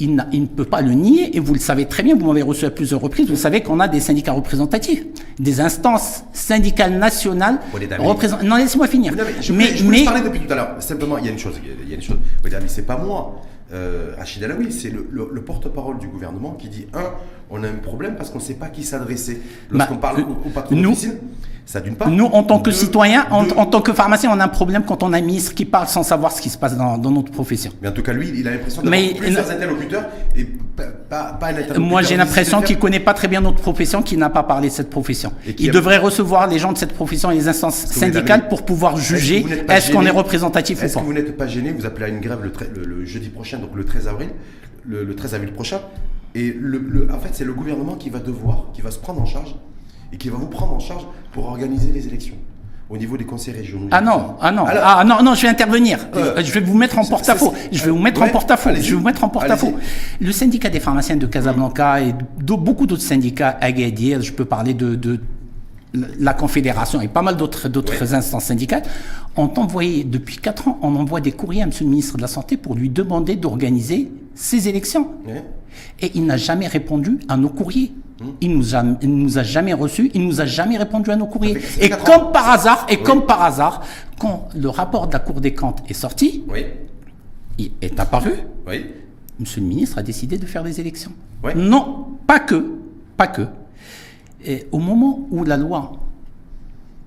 il, 0.00 0.14
ne 0.14 0.46
peut 0.46 0.64
pas 0.64 0.80
le 0.80 0.92
nier, 0.92 1.36
et 1.36 1.40
vous 1.40 1.54
le 1.54 1.60
savez 1.60 1.86
très 1.86 2.02
bien, 2.02 2.16
vous 2.16 2.26
m'avez 2.26 2.42
reçu 2.42 2.64
à 2.64 2.70
plusieurs 2.70 3.00
reprises, 3.00 3.28
vous 3.28 3.36
savez 3.36 3.62
qu'on 3.62 3.80
a 3.80 3.88
des 3.88 4.00
syndicats 4.00 4.32
représentatifs, 4.32 5.04
des 5.38 5.60
instances 5.60 6.24
syndicales 6.32 6.98
nationales 6.98 7.58
représentatives. 7.98 8.48
Non, 8.48 8.56
laissez-moi 8.56 8.86
finir. 8.86 9.12
mais, 9.14 9.42
je, 9.42 9.52
mais, 9.52 9.76
je 9.76 9.84
mais... 9.84 10.04
parler 10.04 10.22
depuis 10.22 10.40
tout 10.40 10.52
à 10.52 10.56
l'heure. 10.56 10.76
Simplement, 10.80 11.18
il 11.18 11.26
y 11.26 11.28
a 11.28 11.32
une 11.32 11.38
chose, 11.38 11.54
il 11.82 11.88
y 11.88 11.92
a 11.92 11.96
une 11.96 12.02
chose. 12.02 12.18
mais 12.44 12.50
c'est 12.66 12.86
pas 12.86 12.96
moi. 12.96 13.42
Euh, 13.72 14.14
Alaoui, 14.42 14.72
c'est 14.72 14.90
le, 14.90 15.42
porte-parole 15.42 15.98
du 15.98 16.08
gouvernement 16.08 16.52
qui 16.52 16.68
dit 16.68 16.86
un, 16.94 17.12
on 17.50 17.62
a 17.64 17.68
un 17.68 17.74
problème 17.74 18.14
parce 18.16 18.30
qu'on 18.30 18.38
ne 18.38 18.42
sait 18.42 18.54
pas 18.54 18.68
qui 18.68 18.82
s'adresser. 18.82 19.42
Lorsqu'on 19.70 19.94
bah, 19.94 20.00
parle 20.00 20.20
au, 20.20 20.46
au 20.46 20.50
patron 20.50 20.76
nous, 22.10 22.24
en 22.24 22.42
tant 22.44 22.60
que 22.60 22.70
citoyens, 22.70 23.26
en, 23.30 23.66
tant 23.66 23.82
que 23.82 23.92
pharmacien, 23.92 24.30
on 24.32 24.40
a 24.40 24.44
un 24.44 24.48
problème 24.48 24.84
quand 24.86 25.02
on 25.02 25.12
a 25.12 25.18
un 25.18 25.22
ministre 25.22 25.54
qui 25.54 25.66
parle 25.66 25.86
sans 25.86 26.02
savoir 26.02 26.32
ce 26.32 26.40
qui 26.40 26.48
se 26.48 26.56
passe 26.56 26.76
dans, 26.76 26.98
notre 26.98 27.30
profession. 27.30 27.72
Mais 27.82 27.88
en 27.88 27.92
tout 27.92 28.02
cas, 28.02 28.12
lui, 28.12 28.32
il 28.34 28.48
a 28.48 28.52
l'impression 28.52 28.82
d'avoir 28.82 29.00
plusieurs 29.16 29.50
interlocuteurs 29.50 30.06
et 30.34 30.44
pas, 30.44 30.84
pas 31.32 31.46
un 31.46 31.50
interlocuteur. 31.50 31.80
Moi, 31.80 32.02
j'ai 32.02 32.16
l'impression 32.16 32.62
qu'il 32.62 32.78
connaît 32.78 33.00
pas 33.00 33.12
très 33.12 33.28
bien 33.28 33.40
notre 33.40 33.60
profession, 33.60 34.02
qu'il 34.02 34.18
n'a 34.18 34.30
pas 34.30 34.44
parlé 34.44 34.68
de 34.68 34.72
cette 34.72 34.88
profession. 34.88 35.32
Il 35.58 35.70
devrait 35.70 35.98
recevoir 35.98 36.46
les 36.46 36.58
gens 36.58 36.72
de 36.72 36.78
cette 36.78 36.94
profession 36.94 37.30
et 37.30 37.34
les 37.34 37.48
instances 37.48 37.76
syndicales 37.76 38.48
pour 38.48 38.64
pouvoir 38.64 38.96
juger 38.96 39.44
est-ce 39.68 39.92
qu'on 39.92 40.06
est 40.06 40.10
représentatif 40.10 40.78
ou 40.78 40.80
pas. 40.80 40.86
Est-ce 40.86 40.94
que 40.98 41.00
vous 41.00 41.12
n'êtes 41.12 41.36
pas 41.36 41.46
gêné 41.46 41.72
Vous 41.72 41.86
appelez 41.86 42.06
à 42.06 42.08
une 42.08 42.20
grève 42.20 42.38
le, 42.42 43.04
jeudi 43.04 43.28
prochain, 43.28 43.58
donc 43.58 43.70
le 43.74 43.84
13 43.84 44.08
avril, 44.08 44.30
le, 44.86 45.14
13 45.14 45.34
avril 45.34 45.52
prochain. 45.52 45.80
Et 46.34 46.54
le, 46.58 47.08
en 47.12 47.18
fait, 47.18 47.30
c'est 47.32 47.44
le 47.44 47.52
gouvernement 47.52 47.96
qui 47.96 48.10
va 48.10 48.20
devoir, 48.20 48.66
qui 48.72 48.80
va 48.80 48.90
se 48.90 48.98
prendre 48.98 49.20
en 49.20 49.26
charge 49.26 49.54
et 50.12 50.16
qui 50.16 50.28
va 50.28 50.36
vous 50.36 50.46
prendre 50.46 50.74
en 50.74 50.78
charge 50.80 51.06
pour 51.32 51.46
organiser 51.46 51.92
les 51.92 52.06
élections 52.06 52.36
au 52.90 52.96
niveau 52.96 53.16
des 53.16 53.24
conseils 53.24 53.54
régionaux. 53.54 53.88
Ah 53.90 54.00
non, 54.00 54.36
ah 54.40 54.50
non, 54.50 54.64
ah 54.66 55.04
non, 55.04 55.22
non, 55.22 55.34
je 55.34 55.42
vais 55.42 55.48
intervenir. 55.48 55.98
Euh, 56.16 56.42
je 56.42 56.50
vais 56.52 56.60
vous 56.60 56.76
mettre 56.76 56.98
en 56.98 57.04
porte-à-faux. 57.04 57.52
Je 57.70 57.84
vais 57.84 57.90
vous 57.90 57.98
mettre 57.98 58.22
en 58.22 58.28
porte-à-faux. 58.28 58.70
Je 58.74 58.80
vais 58.80 58.96
vous 58.96 59.04
mettre 59.04 59.24
en 59.24 59.28
porte-à-faux. 59.28 59.74
Le 60.20 60.32
syndicat 60.32 60.70
des 60.70 60.80
pharmaciens 60.80 61.16
de 61.16 61.26
Casablanca 61.26 62.00
et 62.00 62.14
beaucoup 62.40 62.86
d'autres 62.86 63.02
syndicats 63.02 63.58
à 63.60 63.72
Gadir, 63.72 64.22
je 64.22 64.32
peux 64.32 64.46
parler 64.46 64.72
de, 64.74 64.94
de 64.94 65.20
la 66.18 66.34
Confédération 66.34 67.00
et 67.00 67.08
pas 67.08 67.22
mal 67.22 67.36
d'autres 67.36 67.68
d'autres 67.68 68.14
instances 68.14 68.44
syndicales, 68.44 68.82
ont 69.36 69.50
envoyé, 69.56 70.04
depuis 70.04 70.36
4 70.38 70.68
ans, 70.68 70.78
on 70.82 70.96
envoie 70.96 71.20
des 71.20 71.32
courriers 71.32 71.62
à 71.62 71.64
M. 71.64 71.70
le 71.80 71.86
ministre 71.86 72.16
de 72.16 72.22
la 72.22 72.28
Santé 72.28 72.56
pour 72.56 72.74
lui 72.74 72.88
demander 72.88 73.36
d'organiser 73.36 74.10
ces 74.34 74.68
élections. 74.68 75.08
Et 76.00 76.12
il 76.14 76.26
n'a 76.26 76.36
jamais 76.36 76.66
répondu 76.66 77.18
à 77.28 77.36
nos 77.36 77.48
courriers. 77.48 77.92
Il 78.40 78.56
nous 78.56 78.74
a, 78.74 78.82
nous 78.82 79.38
a 79.38 79.42
jamais 79.44 79.72
reçus, 79.74 80.10
il 80.12 80.26
nous 80.26 80.40
a 80.40 80.46
jamais 80.46 80.76
répondu 80.76 81.10
à 81.10 81.16
nos 81.16 81.26
courriers. 81.26 81.58
Et 81.80 81.88
comme 81.88 82.32
par 82.32 82.50
hasard, 82.50 82.86
et 82.88 82.98
comme 82.98 83.26
par 83.26 83.42
hasard, 83.42 83.84
quand 84.18 84.48
le 84.56 84.68
rapport 84.68 85.06
de 85.06 85.12
la 85.12 85.20
Cour 85.20 85.40
des 85.40 85.54
comptes 85.54 85.82
est 85.88 85.94
sorti, 85.94 86.42
il 87.58 87.70
est 87.80 88.00
apparu. 88.00 88.32
Monsieur 89.38 89.60
le 89.60 89.68
ministre 89.68 89.98
a 89.98 90.02
décidé 90.02 90.36
de 90.36 90.46
faire 90.46 90.64
des 90.64 90.80
élections. 90.80 91.12
Non, 91.54 92.08
pas 92.26 92.40
que, 92.40 92.72
pas 93.16 93.28
que. 93.28 93.46
Et 94.44 94.66
au 94.72 94.78
moment 94.78 95.26
où 95.30 95.44
la 95.44 95.56
loi 95.56 95.92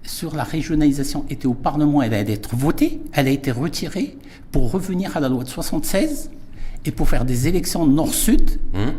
sur 0.03 0.35
la 0.35 0.43
régionalisation 0.43 1.25
était 1.29 1.45
au 1.45 1.53
Parlement, 1.53 2.01
elle 2.01 2.13
allait 2.13 2.33
être 2.33 2.55
votée, 2.55 3.01
elle 3.13 3.27
a 3.27 3.31
été 3.31 3.51
retirée 3.51 4.17
pour 4.51 4.71
revenir 4.71 5.15
à 5.15 5.19
la 5.19 5.29
loi 5.29 5.43
de 5.43 5.49
76 5.49 6.31
et 6.85 6.91
pour 6.91 7.09
faire 7.09 7.25
des 7.25 7.47
élections 7.47 7.85
nord-sud. 7.85 8.59
Hum 8.73 8.93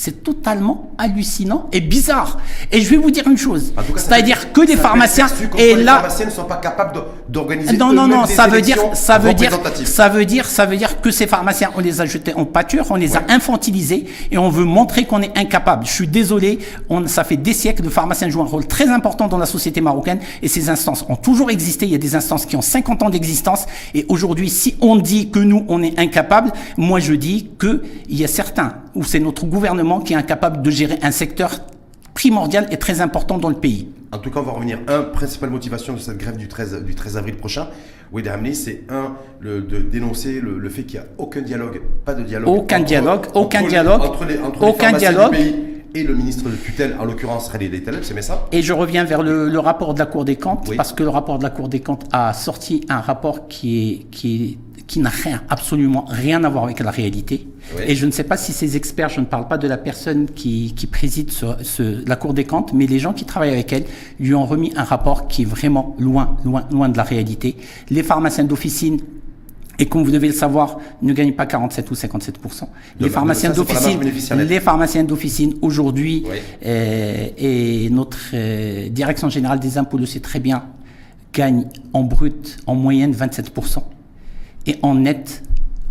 c'est 0.00 0.22
totalement 0.22 0.92
hallucinant 0.96 1.68
et 1.72 1.80
bizarre. 1.80 2.38
Et 2.70 2.82
je 2.82 2.88
vais 2.88 2.98
vous 2.98 3.10
dire 3.10 3.26
une 3.26 3.36
chose, 3.36 3.72
c'est-à-dire 3.96 4.52
que 4.52 4.64
des 4.64 4.76
pharmaciens 4.76 5.26
et 5.58 5.74
là, 5.74 5.78
les 5.78 5.84
pharmaciens 5.84 6.26
ne 6.26 6.30
sont 6.30 6.44
pas 6.44 6.58
capables 6.58 7.00
d'organiser. 7.28 7.76
Non, 7.76 7.92
non, 7.92 8.06
non, 8.06 8.24
ça 8.26 8.46
veut 8.46 8.60
dire, 8.60 8.78
ça 8.94 9.18
veut 9.18 9.34
dire, 9.34 9.58
ça 9.84 10.08
veut 10.08 10.24
dire, 10.24 10.46
ça 10.46 10.66
veut 10.66 10.76
dire 10.76 11.00
que 11.00 11.10
ces 11.10 11.26
pharmaciens, 11.26 11.70
on 11.76 11.80
les 11.80 12.00
a 12.00 12.06
jetés 12.06 12.32
en 12.34 12.44
pâture, 12.44 12.86
on 12.90 12.94
les 12.94 13.16
a 13.16 13.24
infantilisés 13.28 14.06
et 14.30 14.38
on 14.38 14.50
veut 14.50 14.64
montrer 14.64 15.04
qu'on 15.04 15.20
est 15.20 15.36
incapable. 15.36 15.84
Je 15.84 15.90
suis 15.90 16.06
désolé, 16.06 16.60
on, 16.88 17.08
ça 17.08 17.24
fait 17.24 17.36
des 17.36 17.52
siècles 17.52 17.82
de 17.82 17.88
pharmaciens 17.88 18.28
jouent 18.28 18.42
un 18.42 18.46
rôle 18.46 18.68
très 18.68 18.88
important 18.88 19.26
dans 19.26 19.38
la 19.38 19.46
société 19.46 19.80
marocaine 19.80 20.20
et 20.42 20.48
ces 20.48 20.70
instances 20.70 21.04
ont 21.08 21.16
toujours 21.16 21.50
existé. 21.50 21.86
Il 21.86 21.92
y 21.92 21.96
a 21.96 21.98
des 21.98 22.14
instances 22.14 22.46
qui 22.46 22.54
ont 22.54 22.62
50 22.62 23.02
ans 23.02 23.10
d'existence 23.10 23.66
et 23.94 24.06
aujourd'hui, 24.08 24.48
si 24.48 24.76
on 24.80 24.94
dit 24.94 25.30
que 25.30 25.40
nous 25.40 25.64
on 25.66 25.82
est 25.82 25.98
incapable, 25.98 26.52
moi 26.76 27.00
je 27.00 27.14
dis 27.14 27.50
que 27.58 27.82
il 28.08 28.16
y 28.16 28.24
a 28.24 28.28
certains 28.28 28.74
où 28.94 29.02
c'est 29.02 29.20
notre 29.20 29.44
gouvernement 29.44 29.87
qui 30.00 30.12
est 30.12 30.16
incapable 30.16 30.62
de 30.62 30.70
gérer 30.70 30.98
un 31.02 31.10
secteur 31.10 31.60
primordial 32.14 32.66
et 32.70 32.76
très 32.78 33.00
important 33.00 33.38
dans 33.38 33.48
le 33.48 33.54
pays. 33.56 33.88
En 34.12 34.18
tout 34.18 34.30
cas, 34.30 34.40
on 34.40 34.42
va 34.42 34.52
revenir. 34.52 34.78
Un, 34.88 35.02
principale 35.02 35.50
motivation 35.50 35.92
de 35.94 35.98
cette 35.98 36.18
grève 36.18 36.36
du 36.36 36.48
13, 36.48 36.84
du 36.84 36.94
13 36.94 37.16
avril 37.16 37.36
prochain, 37.36 37.68
oui, 38.12 38.22
c'est 38.54 38.82
un, 38.88 39.14
le, 39.40 39.60
de 39.60 39.78
dénoncer 39.78 40.40
le, 40.40 40.68
fait 40.68 40.84
qu'il 40.84 40.98
n'y 40.98 41.06
a 41.06 41.08
aucun 41.18 41.42
dialogue, 41.42 41.80
pas 42.04 42.14
de 42.14 42.22
dialogue. 42.22 42.48
Aucun 42.48 42.80
dialogue, 42.80 43.26
aucun 43.34 43.62
dialogue. 43.62 44.02
entre 44.02 44.24
les, 44.24 44.38
entre 44.38 44.62
aucun 44.62 44.92
dialogue. 44.92 45.32
Du 45.32 45.36
pays 45.38 45.77
et 45.94 46.02
le 46.02 46.14
ministre 46.14 46.48
de 46.48 46.56
tutelle, 46.56 46.96
en 46.98 47.04
l'occurrence 47.04 47.48
Khalid 47.48 47.82
Taleb, 47.84 48.02
c'est 48.02 48.20
ça? 48.22 48.46
Et 48.52 48.62
je 48.62 48.72
reviens 48.72 49.04
vers 49.04 49.22
le, 49.22 49.58
rapport 49.58 49.94
de 49.94 49.98
la 49.98 50.06
Cour 50.06 50.24
des 50.24 50.36
comptes, 50.36 50.74
parce 50.76 50.92
que 50.92 51.02
le 51.02 51.08
rapport 51.08 51.38
de 51.38 51.44
la 51.44 51.50
Cour 51.50 51.68
des 51.68 51.80
comptes 51.80 52.04
a 52.12 52.32
sorti 52.32 52.84
un 52.88 53.00
rapport 53.00 53.48
qui 53.48 53.92
est, 53.92 54.10
qui 54.10 54.44
est 54.44 54.58
qui 54.88 55.00
n'a 55.00 55.10
rien, 55.10 55.42
absolument 55.50 56.06
rien 56.08 56.42
à 56.44 56.48
voir 56.48 56.64
avec 56.64 56.80
la 56.80 56.90
réalité. 56.90 57.46
Et 57.86 57.94
je 57.94 58.06
ne 58.06 58.10
sais 58.10 58.24
pas 58.24 58.38
si 58.38 58.52
ces 58.54 58.74
experts, 58.74 59.10
je 59.10 59.20
ne 59.20 59.26
parle 59.26 59.46
pas 59.46 59.58
de 59.58 59.68
la 59.68 59.76
personne 59.76 60.26
qui, 60.34 60.72
qui 60.74 60.86
préside 60.86 61.30
ce, 61.30 62.08
la 62.08 62.16
Cour 62.16 62.32
des 62.32 62.44
comptes, 62.44 62.72
mais 62.72 62.86
les 62.86 62.98
gens 62.98 63.12
qui 63.12 63.26
travaillent 63.26 63.52
avec 63.52 63.70
elle 63.74 63.84
lui 64.18 64.34
ont 64.34 64.46
remis 64.46 64.72
un 64.76 64.84
rapport 64.84 65.28
qui 65.28 65.42
est 65.42 65.44
vraiment 65.44 65.94
loin, 65.98 66.38
loin, 66.42 66.64
loin 66.72 66.88
de 66.88 66.96
la 66.96 67.02
réalité. 67.02 67.56
Les 67.90 68.02
pharmaciens 68.02 68.44
d'officine 68.44 68.98
et 69.78 69.86
comme 69.86 70.02
vous 70.02 70.10
devez 70.10 70.26
le 70.26 70.34
savoir, 70.34 70.78
ne 71.02 71.12
gagnent 71.12 71.34
pas 71.34 71.46
47 71.46 71.90
ou 71.90 71.94
57 71.94 72.38
Les 72.98 73.08
pharmaciens 73.08 73.50
d'officine, 73.50 74.00
les 74.36 74.60
pharmaciens 74.60 75.04
d'officine 75.04 75.54
aujourd'hui, 75.62 76.24
euh, 76.66 77.28
et 77.36 77.88
notre 77.90 78.18
euh, 78.34 78.88
direction 78.88 79.28
générale 79.28 79.60
des 79.60 79.78
impôts 79.78 79.98
le 79.98 80.06
sait 80.06 80.20
très 80.20 80.40
bien, 80.40 80.64
gagnent 81.32 81.66
en 81.92 82.02
brut 82.02 82.56
en 82.66 82.74
moyenne 82.74 83.12
27% 83.12 83.78
et 84.66 84.76
en 84.82 84.94
net 84.96 85.42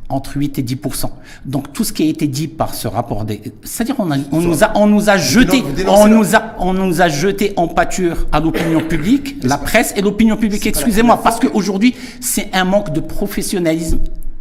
entre 0.09 0.37
8 0.37 0.59
et 0.59 0.63
10% 0.63 1.09
Donc 1.45 1.73
tout 1.73 1.83
ce 1.83 1.93
qui 1.93 2.03
a 2.03 2.05
été 2.05 2.27
dit 2.27 2.47
par 2.47 2.73
ce 2.73 2.87
rapport, 2.87 3.25
c'est-à-dire 3.63 3.95
on, 3.99 4.09
on, 4.31 4.41
nous 4.41 4.63
a, 4.63 4.71
on 4.75 4.87
nous 4.87 5.09
a 5.09 5.17
jeté, 5.17 5.63
on 5.87 6.07
nous 6.07 6.35
a, 6.35 6.55
on 6.59 6.73
nous 6.73 7.01
a 7.01 7.09
jeté 7.09 7.53
en 7.57 7.67
pâture 7.67 8.27
à 8.31 8.39
l'opinion 8.39 8.81
publique, 8.81 9.35
la 9.43 9.57
presse 9.57 9.93
et 9.97 10.01
l'opinion 10.01 10.37
publique. 10.37 10.65
Excusez-moi, 10.65 11.21
parce 11.21 11.39
qu'aujourd'hui 11.39 11.95
c'est 12.21 12.49
un 12.53 12.63
manque 12.63 12.93
de 12.93 12.99
professionnalisme 12.99 13.99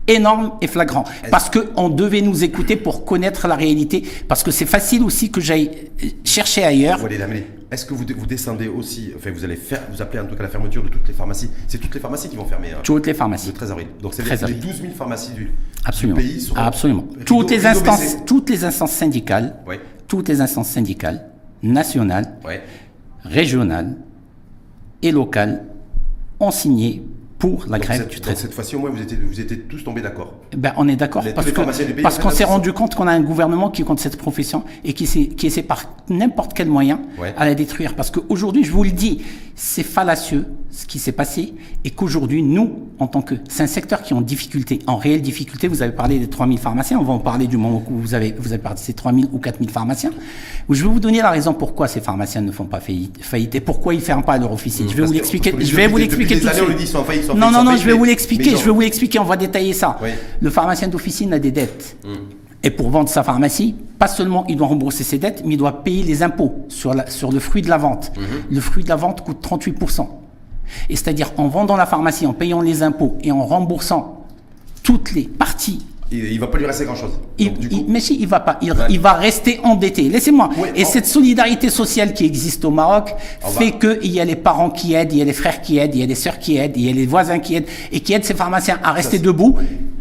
énorme 0.08 0.52
et 0.60 0.66
flagrant. 0.66 1.04
Parce 1.30 1.50
qu'on 1.50 1.88
devait 1.88 2.20
nous 2.20 2.44
écouter 2.44 2.76
pour 2.76 3.04
connaître 3.04 3.48
la 3.48 3.56
réalité. 3.56 4.04
Parce 4.28 4.42
que 4.42 4.50
c'est 4.50 4.66
facile 4.66 5.02
aussi 5.02 5.30
que 5.30 5.40
j'aille 5.40 5.70
chercher 6.24 6.64
ailleurs. 6.64 7.00
Est-ce 7.70 7.84
que 7.84 7.94
vous, 7.94 8.04
vous, 8.16 8.26
descendez 8.26 8.68
aussi, 8.68 9.12
enfin 9.16 9.32
vous 9.32 9.44
allez 9.44 9.56
faire, 9.56 9.82
vous 9.90 10.00
appelez 10.00 10.20
en 10.20 10.26
tout 10.26 10.36
cas 10.36 10.44
la 10.44 10.48
fermeture 10.48 10.84
de 10.84 10.88
toutes 10.88 11.08
les 11.08 11.14
pharmacies 11.14 11.50
C'est 11.66 11.78
toutes 11.78 11.94
les 11.94 12.00
pharmacies 12.00 12.28
qui 12.28 12.36
vont 12.36 12.44
fermer 12.44 12.70
hein, 12.70 12.78
Toutes 12.84 13.06
les 13.06 13.14
pharmacies. 13.14 13.48
Le 13.48 13.54
13 13.54 13.70
avril. 13.72 13.88
Donc 14.00 14.14
c'est 14.14 14.22
les, 14.22 14.54
12 14.54 14.80
000 14.82 14.92
pharmacies 14.94 15.32
du, 15.32 15.52
Absolument. 15.84 16.16
pays 16.16 16.40
seront 16.40 16.56
Absolument. 16.56 17.04
toutes, 17.24 17.50
les 17.50 17.66
instances, 17.66 18.18
toutes 18.24 18.50
les 18.50 18.64
instances 18.64 18.92
syndicales, 18.92 19.56
toutes 20.06 20.28
les 20.28 20.40
instances 20.40 20.68
syndicales, 20.68 21.28
nationales, 21.62 22.38
régionales 23.24 23.96
et 25.02 25.10
locales, 25.10 25.64
ont 26.38 26.52
signé 26.52 27.02
pour 27.38 27.66
la 27.68 27.78
grève 27.78 28.08
du 28.08 28.16
Cette 28.34 28.52
fois-ci, 28.52 28.76
au 28.76 28.80
moins, 28.80 28.90
vous 28.90 29.02
étiez, 29.02 29.16
vous 29.16 29.40
étiez 29.40 29.58
tous 29.60 29.82
tombés 29.84 30.00
d'accord. 30.00 30.34
Ben, 30.56 30.72
on 30.76 30.88
est 30.88 30.96
d'accord 30.96 31.24
parce 32.02 32.18
qu'on 32.18 32.30
s'est 32.30 32.44
rendu 32.44 32.72
compte 32.72 32.94
qu'on 32.94 33.06
a 33.06 33.12
un 33.12 33.20
gouvernement 33.20 33.70
qui 33.70 33.84
compte 33.84 34.00
cette 34.00 34.16
profession 34.16 34.64
et 34.84 34.92
qui, 34.92 35.28
qui 35.28 35.46
essaie 35.46 35.62
par 35.62 35.96
n'importe 36.08 36.54
quel 36.54 36.68
moyen 36.68 37.00
à 37.36 37.44
la 37.44 37.54
détruire. 37.54 37.94
Parce 37.94 38.10
qu'aujourd'hui, 38.10 38.64
je 38.64 38.72
vous 38.72 38.84
le 38.84 38.90
dis, 38.90 39.22
c'est 39.54 39.82
fallacieux 39.82 40.46
ce 40.70 40.84
qui 40.86 40.98
s'est 40.98 41.12
passé 41.12 41.54
et 41.84 41.90
qu'aujourd'hui, 41.90 42.42
nous, 42.42 42.88
en 42.98 43.06
tant 43.06 43.22
que... 43.22 43.34
C'est 43.48 43.62
un 43.62 43.68
secteur 43.68 44.02
qui 44.02 44.12
est 44.12 44.16
en 44.16 44.20
difficulté, 44.20 44.80
en 44.86 44.96
réelle 44.96 45.22
difficulté. 45.22 45.68
Vous 45.68 45.80
avez 45.82 45.92
parlé 45.92 46.18
des 46.18 46.28
3000 46.28 46.58
pharmaciens, 46.58 46.98
on 46.98 47.04
va 47.04 47.14
en 47.14 47.18
parler 47.18 47.46
du 47.46 47.56
moment 47.56 47.82
où 47.90 47.96
vous 47.96 48.14
avez, 48.14 48.34
vous 48.38 48.52
avez 48.52 48.62
parlé 48.62 48.78
de 48.78 48.84
ces 48.84 48.92
3000 48.92 49.28
ou 49.32 49.38
4000 49.38 49.70
pharmaciens. 49.70 50.10
Je 50.68 50.82
vais 50.82 50.88
vous 50.88 51.00
donner 51.00 51.18
la 51.18 51.30
raison 51.30 51.54
pourquoi 51.54 51.88
ces 51.88 52.00
pharmaciens 52.00 52.42
ne 52.42 52.52
font 52.52 52.64
pas 52.64 52.80
faillite, 52.80 53.54
et 53.54 53.60
pourquoi 53.60 53.94
ils 53.94 53.98
ne 53.98 54.02
ferment 54.02 54.22
pas 54.22 54.36
leur 54.36 54.52
officine. 54.52 54.88
je 54.90 54.96
vais 54.96 55.04
vous 55.04 55.12
l'expliquer. 55.12 55.54
Je 55.58 55.76
vais 55.76 55.86
vous 55.86 55.96
l'expliquer 55.96 56.38
tout 56.38 56.46
de 56.46 56.52
suite. 56.52 56.96
Non, 57.34 57.50
non, 57.50 57.64
non, 57.64 57.76
je 57.76 57.86
vais 57.86 57.92
vous 57.92 58.04
l'expliquer. 58.04 58.50
Je 58.50 58.64
vais 58.64 58.70
vous 58.70 58.80
l'expliquer. 58.80 59.18
On 59.18 59.24
va 59.24 59.36
détailler 59.36 59.72
ça. 59.72 59.98
Le 60.40 60.50
pharmacien 60.50 60.88
d'officine 60.88 61.32
a 61.32 61.38
des 61.38 61.50
dettes. 61.50 61.96
Hum. 62.04 62.16
Et 62.62 62.70
pour 62.70 62.90
vendre 62.90 63.08
sa 63.08 63.22
pharmacie, 63.22 63.76
pas 63.98 64.08
seulement 64.08 64.44
il 64.48 64.56
doit 64.56 64.66
rembourser 64.66 65.04
ses 65.04 65.18
dettes, 65.18 65.42
mais 65.44 65.54
il 65.54 65.56
doit 65.56 65.84
payer 65.84 66.02
les 66.02 66.22
impôts 66.22 66.66
sur, 66.68 66.94
la, 66.94 67.08
sur 67.08 67.30
le 67.30 67.38
fruit 67.38 67.62
de 67.62 67.68
la 67.68 67.78
vente. 67.78 68.12
Hum. 68.16 68.24
Le 68.50 68.60
fruit 68.60 68.82
de 68.82 68.88
la 68.88 68.96
vente 68.96 69.22
coûte 69.24 69.38
38%. 69.42 70.06
Et 70.88 70.96
c'est-à-dire 70.96 71.32
en 71.36 71.46
vendant 71.48 71.76
la 71.76 71.86
pharmacie, 71.86 72.26
en 72.26 72.32
payant 72.32 72.60
les 72.60 72.82
impôts 72.82 73.16
et 73.22 73.30
en 73.30 73.44
remboursant 73.44 74.24
toutes 74.82 75.12
les 75.12 75.22
parties 75.22 75.84
il, 76.12 76.34
ne 76.34 76.40
va 76.40 76.46
pas 76.46 76.58
lui 76.58 76.66
rester 76.66 76.84
grand-chose. 76.84 77.18
mais 77.88 78.00
si, 78.00 78.16
il 78.20 78.26
va 78.28 78.40
pas. 78.40 78.58
Il, 78.62 79.00
va 79.00 79.12
rester 79.14 79.60
endetté. 79.64 80.02
Laissez-moi. 80.08 80.50
et 80.74 80.84
cette 80.84 81.06
solidarité 81.06 81.68
sociale 81.70 82.14
qui 82.14 82.24
existe 82.24 82.64
au 82.64 82.70
Maroc 82.70 83.14
fait 83.40 83.72
qu'il 83.72 84.12
y 84.12 84.20
a 84.20 84.24
les 84.24 84.36
parents 84.36 84.70
qui 84.70 84.94
aident, 84.94 85.12
il 85.12 85.18
y 85.18 85.22
a 85.22 85.24
les 85.24 85.32
frères 85.32 85.60
qui 85.60 85.78
aident, 85.78 85.94
il 85.94 86.00
y 86.00 86.04
a 86.04 86.06
les 86.06 86.14
sœurs 86.14 86.38
qui 86.38 86.56
aident, 86.56 86.76
il 86.76 86.86
y 86.86 86.90
a 86.90 86.92
les 86.92 87.06
voisins 87.06 87.38
qui 87.38 87.56
aident 87.56 87.66
et 87.92 88.00
qui 88.00 88.12
aident 88.12 88.24
ces 88.24 88.34
pharmaciens 88.34 88.78
à 88.82 88.92
rester 88.92 89.18
debout, 89.18 89.56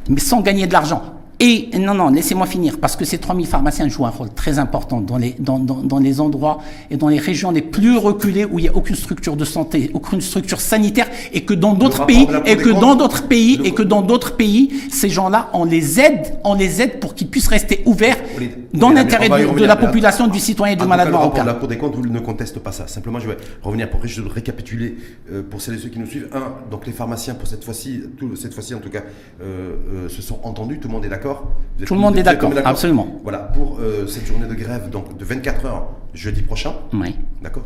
mais 0.09 0.19
sans 0.19 0.41
gagner 0.41 0.67
de 0.67 0.73
l'argent. 0.73 1.01
Et 1.39 1.69
non, 1.77 1.93
non, 1.93 2.09
laissez-moi 2.09 2.45
finir, 2.45 2.77
parce 2.79 2.95
que 2.95 3.03
ces 3.03 3.17
3000 3.17 3.45
pharmaciens 3.45 3.89
jouent 3.89 4.05
un 4.05 4.09
rôle 4.09 4.29
très 4.33 4.57
important 4.57 5.01
dans 5.01 5.17
les, 5.17 5.35
dans, 5.37 5.59
dans, 5.59 5.75
dans, 5.75 5.99
les 5.99 6.21
endroits 6.21 6.59
et 6.89 6.95
dans 6.95 7.09
les 7.09 7.19
régions 7.19 7.51
les 7.51 7.61
plus 7.61 7.97
reculées 7.97 8.45
où 8.45 8.57
il 8.59 8.63
n'y 8.63 8.69
a 8.69 8.75
aucune 8.75 8.95
structure 8.95 9.35
de 9.35 9.43
santé, 9.43 9.91
aucune 9.93 10.21
structure 10.21 10.61
sanitaire, 10.61 11.07
et 11.33 11.43
que 11.43 11.53
dans 11.53 11.73
d'autres 11.73 12.05
pays, 12.05 12.27
et 12.45 12.55
que 12.55 12.69
dans 12.69 12.95
d'autres 12.95 13.27
pays, 13.27 13.59
et 13.65 13.73
que 13.73 13.81
dans 13.83 14.01
d'autres 14.01 14.37
pays, 14.37 14.71
ces 14.89 15.09
gens-là, 15.09 15.49
on 15.53 15.65
les 15.65 15.99
aide, 15.99 16.39
on 16.45 16.53
les 16.53 16.81
aide 16.81 16.99
pour 16.99 17.15
qu'ils 17.15 17.27
puissent 17.27 17.49
rester 17.49 17.83
ouverts 17.85 18.17
dans 18.73 18.91
l'intérêt 18.91 19.27
de, 19.27 19.65
la 19.65 19.75
population, 19.75 20.27
du 20.27 20.39
citoyen 20.39 20.73
et 20.73 20.77
du 20.77 20.85
malade 20.85 21.09
marocain. 21.11 21.43
La 21.43 21.53
Cour 21.53 21.67
des 21.67 21.77
comptes 21.77 21.97
ne 21.97 22.19
conteste 22.19 22.59
pas 22.59 22.71
ça. 22.71 22.87
Simplement, 22.87 23.19
je 23.19 23.27
vais 23.27 23.37
revenir 23.61 23.89
pour 23.89 24.05
juste 24.05 24.21
récapituler 24.33 24.97
euh, 25.31 25.43
pour 25.43 25.61
celles 25.61 25.75
et 25.75 25.79
ceux 25.79 25.89
qui 25.89 25.99
nous 25.99 26.05
suivent. 26.05 26.29
Un, 26.33 26.53
donc 26.71 26.85
les 26.85 26.93
pharmaciens, 26.93 27.35
pour 27.35 27.47
cette 27.47 27.63
fois-ci, 27.63 28.03
cette 28.35 28.53
fois-ci 28.53 28.73
en 28.73 28.79
tout 28.79 28.89
cas, 28.89 29.03
euh, 29.41 29.75
euh, 30.05 30.09
se 30.09 30.21
sont 30.21 30.39
entendus, 30.43 30.79
tout 30.79 30.87
le 30.87 30.93
monde 30.93 31.05
est 31.05 31.09
d'accord 31.09 31.24
tout 31.85 31.93
le 31.93 31.99
monde 31.99 32.17
est 32.17 32.23
d'accord, 32.23 32.51
absolument. 32.63 33.07
Voilà, 33.23 33.39
pour 33.39 33.79
euh, 33.79 34.07
cette 34.07 34.25
journée 34.25 34.47
de 34.47 34.53
grève 34.53 34.89
donc 34.89 35.17
de 35.17 35.25
24 35.25 35.65
heures 35.65 35.87
jeudi 36.13 36.41
prochain. 36.41 36.73
Oui. 36.93 37.15
D'accord 37.41 37.63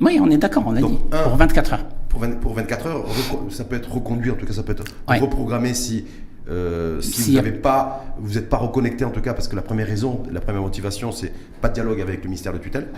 Oui, 0.00 0.18
on 0.20 0.30
est 0.30 0.38
d'accord, 0.38 0.64
on 0.66 0.74
a 0.74 0.80
dit. 0.80 0.98
pour 1.22 1.36
24 1.36 1.72
heures. 1.74 1.84
Pour, 2.08 2.20
pour 2.40 2.54
24 2.54 2.86
heures, 2.86 3.04
ça 3.50 3.64
peut 3.64 3.76
être 3.76 3.92
reconduit, 3.92 4.30
en 4.30 4.34
tout 4.34 4.46
cas, 4.46 4.52
ça 4.52 4.62
peut 4.62 4.72
être 4.72 4.84
reprogrammé 5.06 5.74
si. 5.74 6.04
Euh, 6.50 7.02
si, 7.02 7.32
vous 7.32 7.36
n'avez 7.36 7.52
pas, 7.52 8.06
vous 8.18 8.34
n'êtes 8.34 8.48
pas 8.48 8.56
reconnecté 8.56 9.04
en 9.04 9.10
tout 9.10 9.20
cas, 9.20 9.34
parce 9.34 9.48
que 9.48 9.56
la 9.56 9.60
première 9.60 9.86
raison, 9.86 10.22
la 10.32 10.40
première 10.40 10.62
motivation, 10.62 11.12
c'est 11.12 11.30
pas 11.60 11.68
de 11.68 11.74
dialogue 11.74 12.00
avec 12.00 12.22
le 12.22 12.24
ministère 12.24 12.54
de 12.54 12.58
tutelle. 12.58 12.88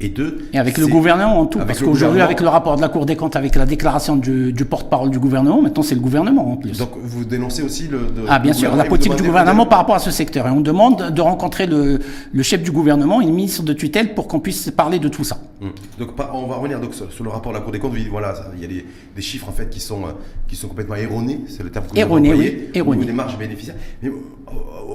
Et 0.00 0.08
deux. 0.08 0.48
Et 0.52 0.58
avec 0.58 0.76
le 0.76 0.86
gouvernement 0.88 1.40
en 1.40 1.46
tout. 1.46 1.60
Parce 1.60 1.80
qu'aujourd'hui, 1.80 2.20
avec 2.20 2.40
le 2.40 2.48
rapport 2.48 2.76
de 2.76 2.80
la 2.80 2.88
Cour 2.88 3.06
des 3.06 3.16
comptes, 3.16 3.36
avec 3.36 3.54
la 3.54 3.64
déclaration 3.64 4.16
du, 4.16 4.52
porte-parole 4.68 5.10
du 5.10 5.18
gouvernement, 5.18 5.62
maintenant 5.62 5.82
c'est 5.82 5.94
le 5.94 6.00
gouvernement 6.00 6.52
en 6.52 6.56
plus. 6.56 6.78
Donc 6.78 6.90
vous 7.00 7.24
dénoncez 7.24 7.62
aussi 7.62 7.86
le. 7.88 8.00
ah, 8.28 8.38
bien 8.38 8.52
sûr, 8.52 8.74
la 8.74 8.84
politique 8.84 9.14
du 9.14 9.22
gouvernement 9.22 9.66
par 9.66 9.78
rapport 9.78 9.94
à 9.94 10.00
ce 10.00 10.10
secteur. 10.10 10.46
Et 10.48 10.50
on 10.50 10.60
demande 10.60 11.10
de 11.10 11.20
rencontrer 11.20 11.66
le, 11.66 12.00
chef 12.42 12.62
du 12.62 12.72
gouvernement 12.72 13.20
et 13.20 13.26
le 13.26 13.32
ministre 13.32 13.62
de 13.62 13.72
tutelle 13.72 14.14
pour 14.14 14.26
qu'on 14.26 14.40
puisse 14.40 14.70
parler 14.70 14.98
de 14.98 15.08
tout 15.08 15.24
ça. 15.24 15.38
Hum. 15.62 15.70
Donc 15.98 16.10
on 16.32 16.46
va 16.46 16.56
revenir 16.56 16.80
donc, 16.80 16.92
sur 16.94 17.24
le 17.24 17.30
rapport 17.30 17.52
de 17.52 17.58
la 17.58 17.62
Cour 17.62 17.72
des 17.72 17.78
comptes. 17.78 17.94
Voilà, 18.10 18.34
il 18.56 18.62
y 18.62 18.64
a 18.64 18.68
des, 18.68 19.22
chiffres 19.22 19.48
en 19.48 19.52
fait 19.52 19.70
qui 19.70 19.80
sont, 19.80 20.02
euh, 20.02 20.12
qui 20.48 20.56
sont 20.56 20.68
complètement 20.68 20.96
erronés. 20.96 21.40
C'est 21.48 21.62
le 21.62 21.70
terme 21.70 21.86
que 21.86 21.92
vous 21.92 21.98
Erronés, 21.98 22.34
oui. 22.34 22.64
Erronés. 22.74 23.06
Des 23.06 23.12
marges 23.12 23.38
bénéficiaires. 23.38 23.76
Mais 24.02 24.10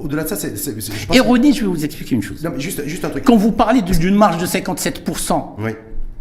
au-delà 0.02 0.24
de 0.24 0.28
ça, 0.28 0.36
c'est. 0.36 0.52
Erroné, 1.14 1.52
je 1.52 1.62
vais 1.62 1.66
vous 1.66 1.84
expliquer 1.84 2.14
une 2.14 2.22
chose. 2.22 2.42
Non, 2.44 2.50
mais 2.54 2.60
juste, 2.60 2.86
juste 2.86 3.04
un 3.04 3.10
truc. 3.10 3.24
Quand 3.24 3.36
vous 3.36 3.52
parlez 3.52 3.82
d'une 3.82 4.14
marge 4.14 4.38
de 4.38 4.46
57%, 4.46 4.89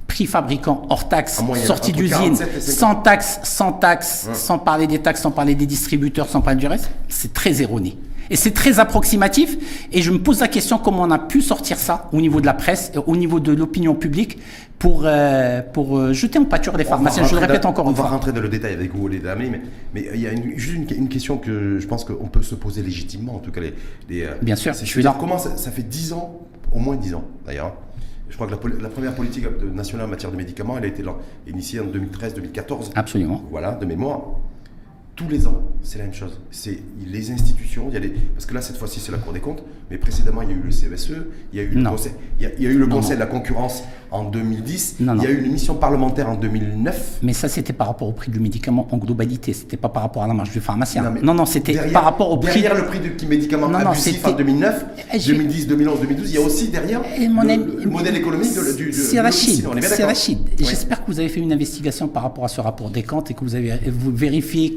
prix 0.07 0.25
fabricant 0.25 0.85
hors 0.89 1.07
taxe, 1.07 1.41
sortie 1.63 1.93
d'usine, 1.93 2.35
sans 2.59 2.95
taxe, 2.95 3.39
sans 3.43 3.71
taxe, 3.71 4.27
sans 4.33 4.59
parler 4.59 4.87
des 4.87 4.99
taxes, 4.99 5.21
sans 5.21 5.31
parler 5.31 5.55
des 5.55 5.65
distributeurs, 5.65 6.27
sans 6.27 6.41
parler 6.41 6.59
du 6.59 6.67
reste, 6.67 6.89
c'est 7.07 7.33
très 7.33 7.61
erroné. 7.61 7.97
Et 8.31 8.35
c'est 8.35 8.51
très 8.51 8.79
approximatif. 8.79 9.57
Et 9.91 10.01
je 10.01 10.11
me 10.11 10.19
pose 10.19 10.39
la 10.39 10.47
question 10.47 10.77
comment 10.77 11.03
on 11.03 11.11
a 11.11 11.19
pu 11.19 11.41
sortir 11.41 11.77
ça 11.77 12.09
au 12.13 12.21
niveau 12.21 12.41
de 12.41 12.45
la 12.45 12.53
presse, 12.53 12.91
au 13.07 13.15
niveau 13.15 13.39
de 13.39 13.51
l'opinion 13.51 13.95
publique, 13.95 14.37
pour, 14.77 15.01
euh, 15.03 15.61
pour 15.61 15.97
euh, 15.97 16.13
jeter 16.13 16.39
en 16.39 16.45
pâture 16.45 16.77
les 16.77 16.85
pharmaciens. 16.85 17.25
Je 17.25 17.33
le 17.33 17.41
répète 17.41 17.65
encore 17.65 17.89
une 17.89 17.95
fois. 17.95 18.05
On 18.05 18.09
va 18.09 18.13
rentrer 18.13 18.31
dans 18.31 18.41
le 18.41 18.49
détail 18.49 18.73
avec 18.73 18.93
vous, 18.95 19.07
les 19.07 19.19
dames, 19.19 19.39
mais, 19.39 19.61
mais 19.93 20.09
il 20.13 20.21
y 20.21 20.27
a 20.27 20.31
une, 20.31 20.57
juste 20.57 20.91
une, 20.91 21.09
question 21.09 21.37
que 21.37 21.79
je 21.79 21.87
pense 21.87 22.05
qu'on 22.05 22.27
peut 22.27 22.43
se 22.43 22.55
poser 22.55 22.81
légitimement, 22.81 23.35
en 23.35 23.39
tout 23.39 23.51
cas. 23.51 23.61
Les, 23.61 24.23
euh, 24.23 24.35
Bien 24.41 24.55
sûr, 24.55 24.73
je 24.73 24.85
suis 24.85 25.01
là. 25.01 25.15
Comment 25.19 25.37
ça, 25.37 25.57
ça 25.57 25.71
fait 25.71 25.83
10 25.83 26.13
ans, 26.13 26.39
au 26.71 26.79
moins 26.79 26.95
10 26.95 27.15
ans 27.15 27.23
d'ailleurs, 27.45 27.73
je 28.29 28.35
crois 28.35 28.47
que 28.47 28.51
la, 28.51 28.89
première 28.89 29.15
politique 29.15 29.45
nationale 29.73 30.05
en 30.07 30.09
matière 30.09 30.31
de 30.31 30.37
médicaments, 30.37 30.77
elle 30.77 30.85
a 30.85 30.87
été 30.87 31.03
initiée 31.47 31.79
en 31.79 31.85
2013-2014. 31.85 32.91
Absolument. 32.95 33.43
Voilà, 33.49 33.73
de 33.73 33.85
mémoire 33.85 34.21
tous 35.19 35.27
les 35.27 35.47
ans, 35.47 35.61
c'est 35.81 35.97
la 35.97 36.05
même 36.05 36.13
chose. 36.13 36.39
C'est 36.49 36.79
les 37.05 37.31
institutions, 37.31 37.87
il 37.89 37.93
y 37.93 37.97
a 37.97 37.99
des, 37.99 38.09
parce 38.09 38.45
que 38.45 38.53
là, 38.53 38.61
cette 38.61 38.77
fois-ci, 38.77 39.01
c'est 39.01 39.11
la 39.11 39.17
Cour 39.17 39.33
des 39.33 39.41
comptes, 39.41 39.61
mais 39.89 39.97
précédemment, 39.97 40.41
il 40.41 40.49
y 40.49 40.51
a 40.51 40.55
eu 40.55 40.61
le 40.63 40.69
CSE, 40.69 41.11
il 41.51 41.57
y 41.57 41.61
a 41.61 41.63
eu 41.63 41.69
le 41.69 41.89
Conseil, 41.89 42.11
il 42.39 42.63
y 42.63 42.67
a, 42.67 42.69
eu 42.69 42.77
le 42.77 42.87
conseil 42.87 43.15
de 43.15 43.19
la 43.19 43.25
concurrence 43.25 43.83
en 44.11 44.23
2010, 44.23 44.95
il 44.99 45.05
y 45.05 45.09
a 45.09 45.29
eu 45.29 45.43
une 45.43 45.51
mission 45.51 45.75
parlementaire 45.75 46.29
en 46.29 46.35
2009. 46.35 47.19
Mais 47.21 47.33
ça, 47.33 47.47
c'était 47.47 47.73
par 47.73 47.87
rapport 47.87 48.07
au 48.07 48.11
prix 48.11 48.31
du 48.31 48.39
médicament 48.39 48.87
en 48.91 48.97
globalité, 48.97 49.53
c'était 49.53 49.77
pas 49.77 49.89
par 49.89 50.03
rapport 50.03 50.23
à 50.23 50.27
la 50.27 50.33
marge 50.33 50.51
du 50.51 50.59
pharmacien. 50.59 51.13
Non, 51.21 51.33
non, 51.33 51.45
c'était 51.45 51.73
par 51.91 52.03
rapport 52.03 52.31
au 52.31 52.37
prix. 52.37 52.61
Derrière 52.61 52.75
le 52.75 52.85
prix 52.85 52.99
du 52.99 53.25
médicament 53.27 53.67
non, 53.67 53.79
abusif 53.79 54.25
en 54.25 54.31
2009, 54.31 54.85
2010, 55.27 55.67
2011, 55.67 56.01
2012, 56.01 56.29
il 56.29 56.35
y 56.35 56.37
a 56.37 56.41
aussi 56.41 56.69
derrière 56.69 57.01
le, 57.01 57.89
modèle 57.89 58.15
économique 58.15 58.51
du. 58.77 58.93
C'est 58.93 59.19
Rachid, 59.19 59.67
c'est 59.81 60.03
Rachid. 60.03 60.39
J'espère 60.57 61.03
que 61.03 61.11
vous 61.11 61.19
avez 61.19 61.29
fait 61.29 61.39
une 61.39 61.53
investigation 61.53 62.07
par 62.07 62.23
rapport 62.23 62.45
à 62.45 62.47
ce 62.47 62.61
rapport 62.61 62.89
des 62.89 63.03
comptes 63.03 63.31
et 63.31 63.33
que 63.33 63.41
vous 63.41 63.55
avez 63.55 63.73
vous 63.87 64.11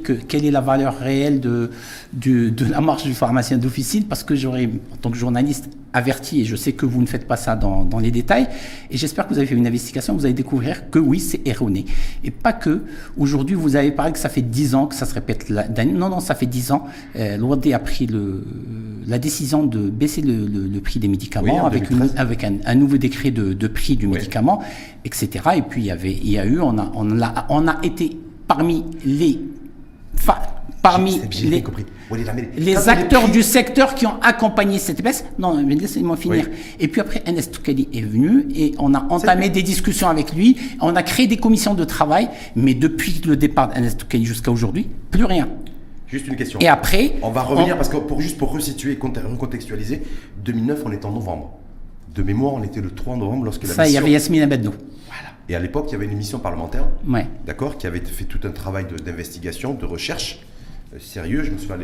que 0.02 0.12
quelle 0.12 0.44
est 0.44 0.50
la 0.50 0.60
valeur 0.60 0.96
réelle 0.98 1.40
de, 1.40 1.70
de, 2.12 2.52
la 2.70 2.80
marge 2.80 3.04
du 3.04 3.14
pharmacien 3.14 3.58
d'officine, 3.58 4.04
parce 4.04 4.22
que 4.22 4.34
j'aurais, 4.34 4.68
que 5.10 5.16
journaliste, 5.16 5.68
averti, 5.92 6.40
et 6.40 6.44
je 6.44 6.56
sais 6.56 6.72
que 6.72 6.86
vous 6.86 7.00
ne 7.00 7.06
faites 7.06 7.26
pas 7.26 7.36
ça 7.36 7.56
dans, 7.56 7.84
dans 7.84 7.98
les 7.98 8.10
détails, 8.10 8.48
et 8.90 8.96
j'espère 8.96 9.26
que 9.26 9.34
vous 9.34 9.38
avez 9.38 9.46
fait 9.46 9.54
une 9.54 9.66
investigation, 9.66 10.14
vous 10.14 10.24
allez 10.24 10.34
découvrir 10.34 10.90
que 10.90 10.98
oui, 10.98 11.20
c'est 11.20 11.46
erroné. 11.46 11.84
Et 12.24 12.30
pas 12.30 12.52
que, 12.52 12.82
aujourd'hui, 13.18 13.54
vous 13.54 13.76
avez 13.76 13.92
parlé 13.92 14.12
que 14.12 14.18
ça 14.18 14.28
fait 14.28 14.42
10 14.42 14.74
ans 14.74 14.86
que 14.86 14.94
ça 14.94 15.06
se 15.06 15.14
répète. 15.14 15.48
La, 15.48 15.66
non, 15.84 16.08
non, 16.08 16.20
ça 16.20 16.34
fait 16.34 16.46
10 16.46 16.72
ans. 16.72 16.84
Euh, 17.16 17.36
a 17.72 17.78
pris 17.78 18.06
le, 18.06 18.44
la 19.06 19.18
décision 19.18 19.64
de 19.64 19.88
baisser 19.88 20.20
le, 20.22 20.46
le, 20.46 20.80
prix 20.80 21.00
des 21.00 21.08
médicaments 21.08 21.66
avec, 21.66 21.90
une, 21.90 22.08
avec 22.16 22.44
un, 22.44 22.56
un, 22.64 22.74
nouveau 22.74 22.96
décret 22.96 23.30
de, 23.30 23.52
de 23.52 23.66
prix 23.66 23.96
du 23.96 24.06
médicament, 24.06 24.62
etc. 25.04 25.28
Et 25.56 25.62
puis, 25.62 25.82
il 25.82 25.86
y, 25.86 25.90
avait, 25.90 26.12
il 26.12 26.30
y 26.30 26.38
a 26.38 26.44
eu, 26.44 26.60
on 26.60 26.78
a, 26.78 26.90
on 26.94 27.20
a, 27.20 27.46
on 27.48 27.68
a 27.68 27.78
été 27.82 28.16
parmi 28.46 28.84
les 29.04 29.40
parmi 30.82 31.20
les, 31.42 31.62
les 32.56 32.88
acteurs 32.88 33.28
du 33.28 33.42
secteur 33.42 33.94
qui 33.94 34.06
ont 34.06 34.20
accompagné 34.20 34.78
cette 34.78 35.02
baisse. 35.02 35.24
Non, 35.38 35.62
mais 35.62 35.76
laissez-moi 35.76 36.16
finir. 36.16 36.48
Et 36.80 36.88
puis 36.88 37.00
après, 37.00 37.22
NS 37.26 37.50
Toukali 37.52 37.88
est 37.94 38.02
venu 38.02 38.46
et 38.54 38.74
on 38.78 38.92
a 38.94 39.06
entamé 39.10 39.48
des 39.48 39.62
discussions 39.62 40.08
avec 40.08 40.32
lui. 40.34 40.56
On 40.80 40.96
a 40.96 41.02
créé 41.02 41.26
des 41.26 41.36
commissions 41.36 41.74
de 41.74 41.84
travail, 41.84 42.28
mais 42.56 42.74
depuis 42.74 43.20
le 43.24 43.36
départ 43.36 43.68
d'NS 43.68 43.96
Toukali 43.96 44.24
jusqu'à 44.24 44.50
aujourd'hui, 44.50 44.88
plus 45.10 45.24
rien. 45.24 45.48
Juste 46.08 46.26
une 46.26 46.36
question. 46.36 46.58
Et 46.60 46.68
après. 46.68 47.14
On 47.22 47.30
va 47.30 47.42
revenir 47.42 47.76
parce 47.76 47.88
que 47.88 47.96
pour, 47.96 48.20
juste 48.20 48.36
pour 48.36 48.52
resituer, 48.52 48.98
recontextualiser, 49.00 50.02
2009, 50.44 50.82
on 50.84 50.92
est 50.92 51.04
en 51.06 51.12
novembre. 51.12 51.58
De 52.14 52.22
mémoire, 52.22 52.52
on 52.52 52.62
était 52.62 52.82
le 52.82 52.90
3 52.90 53.16
novembre 53.16 53.44
lorsque 53.44 53.62
la 53.66 53.72
Ça, 53.72 53.88
il 53.88 53.94
y 53.94 53.96
avait 53.96 54.10
Yasmine 54.10 54.42
Abedno. 54.42 54.72
Voilà. 55.06 55.30
Et 55.48 55.54
à 55.54 55.58
l'époque, 55.58 55.86
il 55.88 55.92
y 55.92 55.94
avait 55.94 56.04
une 56.04 56.18
mission 56.18 56.38
parlementaire, 56.38 56.84
ouais. 57.08 57.26
d'accord, 57.46 57.78
qui 57.78 57.86
avait 57.86 58.00
fait 58.00 58.24
tout 58.24 58.40
un 58.44 58.50
travail 58.50 58.86
d'investigation, 59.02 59.72
de, 59.72 59.86
recherche, 59.86 60.40
sérieux. 60.98 61.42
Je 61.44 61.50
me 61.50 61.58
souviens, 61.58 61.76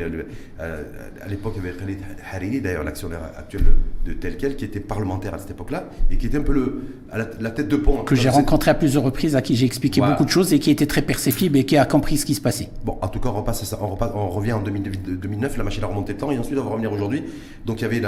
à 0.59 1.29
l'époque, 1.29 1.55
il 1.57 1.65
y 1.65 1.69
avait 1.69 1.79
Khalid 1.79 1.99
Hariri, 2.33 2.61
d'ailleurs 2.61 2.85
l'actionnaire 2.85 3.21
actuel 3.37 3.62
de, 4.05 4.12
tel 4.12 4.37
quel, 4.37 4.57
qui 4.57 4.65
était 4.65 4.81
parlementaire 4.81 5.35
à 5.35 5.38
cette 5.38 5.51
époque-là, 5.51 5.85
et 6.11 6.16
qui 6.16 6.27
était 6.27 6.38
un 6.38 6.42
peu 6.42 6.53
le, 6.53 6.83
à 7.11 7.18
la, 7.18 7.51
tête 7.51 7.68
de 7.68 7.77
pont. 7.77 8.05
Que 8.05 8.14
j'ai 8.14 8.29
rencontré 8.29 8.71
à 8.71 8.75
plusieurs 8.75 9.03
reprises, 9.03 9.37
à 9.37 9.42
qui 9.42 9.57
j'ai 9.57 9.66
expliqué 9.66 10.01
beaucoup 10.01 10.25
de 10.25 10.31
choses, 10.31 10.53
et 10.53 10.59
qui 10.59 10.71
était 10.71 10.87
très 10.87 11.03
perceptible 11.03 11.57
et 11.57 11.64
qui 11.64 11.77
a 11.77 11.85
compris 11.85 12.16
ce 12.16 12.27
qui 12.27 12.35
se 12.35 12.40
passait. 12.40 12.71
Bon, 12.85 12.99
en 13.01 13.09
tout 13.09 13.21
cas, 13.21 13.31
on, 13.31 13.35
repasse 13.35 13.64
ça, 13.64 13.79
on, 13.83 13.97
on 14.14 14.29
revient 14.29 14.53
en 14.53 14.62
2009, 14.62 15.57
la 15.57 15.64
machine 15.64 15.85
a 15.85 15.87
remonté 15.87 16.12
le 16.12 16.18
temps, 16.18 16.31
et 16.31 16.38
ensuite 16.38 16.59
on 16.59 16.64
va 16.64 16.71
revenir 16.71 16.92
aujourd'hui. 16.92 17.25
Donc 17.66 17.81
il 17.81 17.83
y, 17.83 17.85
avait 17.85 17.99
il 17.99 18.03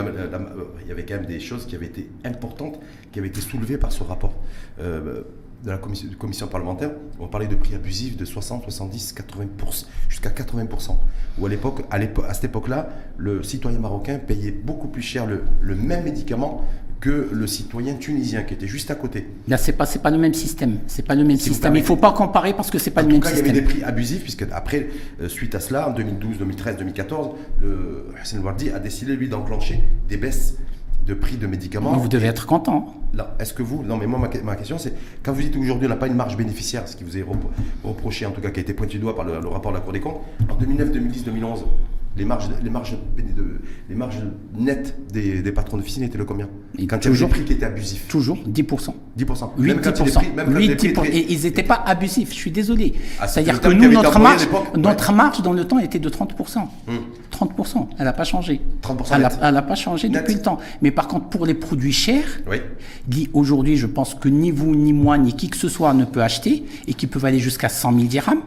y 0.89 0.93
avait 0.93 1.05
quand 1.05 1.15
même 1.15 1.27
des 1.27 1.41
choses 1.41 1.67
qui 1.67 1.77
avaient 1.77 1.87
été 1.87 2.09
importantes, 2.25 2.79
qui 3.13 3.19
avaient 3.19 3.29
été 3.29 3.41
soulevées 3.41 3.79
par 3.79 3.93
ce 3.93 4.03
rapport. 4.03 4.35
Euh, 4.81 5.23
de 5.65 5.71
la 5.71 5.79
commission, 5.79 6.09
commission, 6.19 6.47
parlementaire, 6.47 6.91
on 7.19 7.27
parlait 7.27 7.47
de 7.47 7.55
prix 7.55 7.75
abusifs 7.75 8.17
de 8.17 8.25
60, 8.25 8.63
70, 8.65 9.15
80%, 9.15 9.85
jusqu'à 10.09 10.31
80%. 10.31 10.97
Ou 11.39 11.47
à 11.47 11.49
l'époque, 11.49 11.83
à, 11.91 11.97
à 11.97 12.35
cette 12.35 12.45
époque-là, 12.45 12.89
le 13.19 13.43
citoyen 13.43 13.79
marocain 13.79 14.19
payait 14.19 14.53
beaucoup 14.53 14.89
plus 14.89 15.03
cher 15.03 15.27
le, 15.27 15.45
le, 15.61 15.75
même 15.75 16.05
médicament 16.05 16.65
que 17.01 17.29
le 17.33 17.47
citoyen 17.47 17.95
tunisien 17.95 18.43
qui 18.43 18.55
était 18.55 18.67
juste 18.67 18.91
à 18.91 18.95
côté. 18.95 19.27
Là, 19.49 19.57
c'est 19.57 19.73
pas, 19.73 19.87
pas 19.87 20.11
le 20.11 20.19
même 20.19 20.35
système. 20.35 20.79
C'est 20.87 21.07
pas 21.07 21.15
le 21.15 21.25
même 21.25 21.39
système. 21.39 21.75
Il 21.77 21.83
faut 21.83 21.97
pas 21.97 22.13
comparer 22.13 22.53
parce 22.53 22.71
que 22.71 22.79
c'est 22.79 22.91
pas 22.91 23.03
le 23.03 23.09
même 23.09 23.23
système. 23.23 23.45
Il 23.45 23.49
y 23.49 23.51
avait 23.51 23.61
des 23.61 23.67
prix 23.67 23.83
abusifs 23.83 24.23
puisque 24.23 24.47
après, 24.53 24.89
euh, 25.21 25.29
suite 25.29 25.55
à 25.55 25.61
cela, 25.61 25.89
en 25.89 25.93
2012, 25.93 26.39
2013, 26.39 26.77
2014, 26.79 27.31
le 27.63 28.07
Hassan 28.21 28.41
Wardi 28.43 28.71
a 28.71 28.79
décidé 28.79 29.17
lui 29.17 29.29
d'enclencher 29.29 29.83
des 30.09 30.19
baisses 30.19 30.57
de 31.07 31.15
prix 31.15 31.37
de 31.37 31.47
médicaments. 31.47 31.97
Vous 31.97 32.09
devez 32.09 32.27
être 32.27 32.47
content. 32.47 33.00
Est-ce 33.39 33.55
que 33.55 33.63
vous. 33.63 33.83
Non, 33.83 33.97
mais 33.97 34.07
moi, 34.07 34.31
ma, 34.45 34.57
question, 34.57 34.79
c'est 34.79 34.95
quand 35.23 35.33
vous 35.33 35.43
dites 35.43 35.57
aujourd'hui, 35.57 35.87
on 35.87 35.91
n'a 35.91 35.97
pas 35.97 36.07
une 36.07 36.15
marge 36.15 36.37
bénéficiaire, 36.37 36.87
ce 36.89 36.97
qui 36.97 37.05
vous 37.05 37.17
est 37.19 37.25
reproché, 37.85 38.27
en 38.27 38.31
tout 38.31 38.41
cas, 38.41 38.51
qui 38.51 38.61
a 38.61 38.63
été 38.63 38.75
pointé 38.75 38.93
du 38.93 38.99
doigt 39.01 39.17
par 39.17 39.25
le, 39.25 39.41
le 39.41 39.49
rapport 39.49 39.73
de 39.73 39.77
la 39.77 39.83
Cour 39.83 39.93
des 39.93 40.01
comptes, 40.01 40.21
en 40.49 40.55
2009, 40.55 40.93
2010, 40.93 41.25
2011, 41.25 41.65
les 42.17 42.25
marges, 42.25 42.49
les 42.63 42.71
marges, 42.71 42.97
les 43.89 43.95
marges 43.95 44.19
nettes 44.59 44.97
des, 45.13 45.43
des 45.43 45.53
patrons 45.53 45.77
d'officine 45.77 46.03
étaient 46.03 46.19
le 46.19 46.25
combien 46.25 46.49
Quand 46.89 46.99
il 46.99 47.05
y 47.05 47.09
avait 47.09 47.19
des 47.19 47.27
prix 47.27 47.45
qui 47.45 47.53
étaient 47.53 47.67
abusifs 47.67 48.09
Toujours 48.09 48.37
10%. 48.39 48.95
10%. 49.17 49.55
même 49.63 49.79
10%. 49.79 51.05
Et 51.07 51.33
ils 51.33 51.43
n'étaient 51.43 51.63
pas 51.63 51.83
abusifs, 51.87 52.31
je 52.31 52.35
suis 52.35 52.51
désolé. 52.51 52.95
Ah, 53.21 53.29
C'est-à-dire 53.29 53.61
que 53.61 53.69
nous, 53.69 53.93
notre 53.93 54.19
marge, 54.19 54.49
notre 54.77 55.13
marge 55.13 55.43
dans 55.43 55.53
le 55.53 55.65
temps 55.65 55.79
était 55.79 56.01
de 56.01 56.09
30%. 56.09 56.27
30%. 57.31 57.79
Hum. 57.79 57.87
Elle 57.99 58.05
n'a 58.05 58.13
pas 58.13 58.25
changé. 58.25 58.61
30% 58.83 59.39
Elle 59.43 59.55
n'a 59.55 59.63
pas 59.63 59.75
changé 59.77 60.09
depuis 60.09 60.35
le 60.35 60.43
temps. 60.43 60.59
Mais 60.83 60.91
par 60.91 61.07
contre, 61.07 61.29
pour 61.29 61.47
les 61.47 61.55
produits 61.55 61.93
chers, 61.93 62.41
oui. 62.51 63.29
aujourd'hui, 63.33 63.77
je 63.77 63.87
pense 63.87 64.15
que 64.15 64.29
ni 64.29 64.51
vous, 64.51 64.75
ni 64.75 64.93
moi, 64.93 65.17
ni 65.17 65.35
qui 65.35 65.49
que 65.49 65.57
ce 65.57 65.69
soit 65.69 65.95
ne 65.95 66.05
peut 66.05 66.23
acheter 66.23 66.65
et 66.89 66.95
qui 66.95 67.07
peuvent 67.07 67.25
aller 67.25 67.39
jusqu'à 67.39 67.69
100 67.69 67.93
000 67.93 68.05
dirhams. 68.07 68.43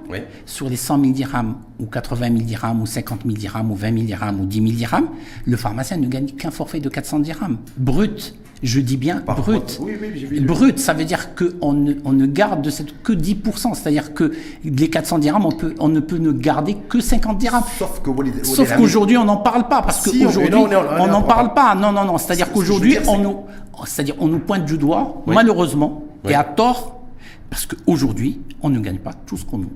Sur 0.45 0.69
les 0.69 0.76
100 0.76 0.99
000 0.99 1.13
dirhams 1.13 1.56
ou 1.84 1.88
80 1.88 2.28
000 2.28 2.38
dirhams 2.43 2.82
ou 2.82 2.86
50 2.86 3.22
000 3.26 3.36
dirhams, 3.36 3.72
ou 3.72 3.76
20 3.76 3.93
000 3.93 4.06
dirhams 4.06 4.39
ou 4.39 4.46
10 4.46 4.62
000 4.62 4.72
dirhams, 4.72 5.08
le 5.46 5.58
pharmacien 5.58 5.98
ne 5.98 6.08
gagne 6.08 6.28
qu'un 6.28 6.52
forfait 6.52 6.80
de 6.80 6.89
400 6.89 7.19
dirhams. 7.19 7.58
Brut. 7.78 8.36
Je 8.63 8.80
dis 8.80 8.96
bien 8.96 9.22
brut. 9.26 9.82
brut, 10.46 10.80
ça 10.80 10.93
veut 10.93 11.04
dire 11.04 11.36
qu'on 11.36 11.74
ne, 11.74 11.96
on 12.06 12.13
ne 12.13 12.26
garde 12.26 12.62
de 12.62 12.69
cette 12.69 13.04
que 13.04 13.12
10%. 13.12 13.74
C'est-à-dire 13.74 14.13
que 14.13 14.32
les 14.63 14.89
400 14.89 15.19
dirhams, 15.19 15.46
on, 15.46 15.52
peut, 15.52 15.76
on 15.80 15.89
ne 15.89 16.00
peut 16.00 16.17
ne 16.17 16.32
garder 16.32 16.78
que 16.88 17.02
50 17.02 17.38
dirhams. 17.38 17.63
Sauf 18.43 18.74
qu'aujourd'hui, 18.74 19.17
on 19.17 19.26
n'en 19.26 19.36
parle 19.36 19.67
pas. 19.67 19.82
Parce 19.82 20.02
qu'aujourd'hui, 20.10 20.56
on 20.56 21.08
n'en 21.08 21.24
parle 21.24 21.54
pas. 21.54 21.76
Non, 21.76 21.91
non, 21.91 22.06
non. 22.06 22.17
C'est-à-dire 22.17 22.54
qu'aujourd'hui, 22.54 22.98
on 23.06 23.17
nous, 23.17 23.36
c'est-à-dire 23.86 24.15
on 24.19 24.30
nous 24.30 24.39
pointe 24.39 24.63
du 24.63 24.78
doigt, 24.78 25.22
malheureusement, 25.28 26.06
et 26.30 26.34
à 26.34 26.46
tort, 26.46 27.02
parce 27.50 27.65
qu'aujourd'hui, 27.65 28.39
on 28.62 28.69
ne 28.69 28.80
gagne 28.80 29.00
pas 29.00 29.12
tout 29.26 29.36
ce 29.36 29.43
qu'on 29.43 29.58
nous 29.58 29.72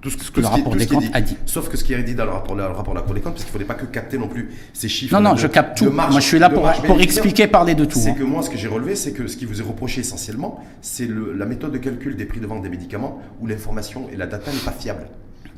tout 0.00 0.10
ce, 0.10 0.30
que, 0.30 0.40
le 0.40 0.46
rapport 0.46 0.76
des 0.76 0.86
comptes 0.86 1.04
a 1.12 1.20
dit. 1.20 1.36
Sauf 1.44 1.68
que 1.68 1.76
ce 1.76 1.82
qui 1.82 1.92
est 1.92 2.02
dit 2.02 2.14
dans 2.14 2.24
le 2.24 2.30
rapport, 2.30 2.54
le 2.54 2.64
rapport 2.64 2.94
de 2.94 3.00
la 3.00 3.04
Cour 3.04 3.14
des 3.14 3.20
comptes, 3.20 3.34
parce 3.34 3.44
qu'il 3.44 3.52
ne 3.52 3.58
fallait 3.58 3.64
pas 3.64 3.74
que 3.74 3.86
capter 3.86 4.16
non 4.16 4.28
plus 4.28 4.50
ces 4.72 4.88
chiffres. 4.88 5.14
Non, 5.14 5.30
non, 5.30 5.36
je 5.36 5.46
capte 5.48 5.78
tout. 5.78 5.90
moi, 5.90 6.08
je 6.10 6.20
suis 6.20 6.38
là 6.38 6.50
pour, 6.50 6.70
pour 6.70 7.00
expliquer, 7.00 7.46
parler 7.48 7.74
de 7.74 7.84
tout. 7.84 7.98
C'est 7.98 8.10
hein. 8.10 8.14
que 8.14 8.22
moi, 8.22 8.42
ce 8.42 8.50
que 8.50 8.56
j'ai 8.56 8.68
relevé, 8.68 8.94
c'est 8.94 9.12
que 9.12 9.26
ce 9.26 9.36
qui 9.36 9.44
vous 9.44 9.60
est 9.60 9.64
reproché 9.64 10.00
essentiellement, 10.00 10.62
c'est 10.80 11.08
la 11.08 11.46
méthode 11.46 11.72
de 11.72 11.78
calcul 11.78 12.16
des 12.16 12.26
prix 12.26 12.40
de 12.40 12.46
vente 12.46 12.62
des 12.62 12.68
médicaments 12.68 13.20
où 13.40 13.46
l'information 13.46 14.08
et 14.12 14.16
la 14.16 14.26
data 14.26 14.52
n'est 14.52 14.58
pas 14.58 14.72
fiable. 14.72 15.08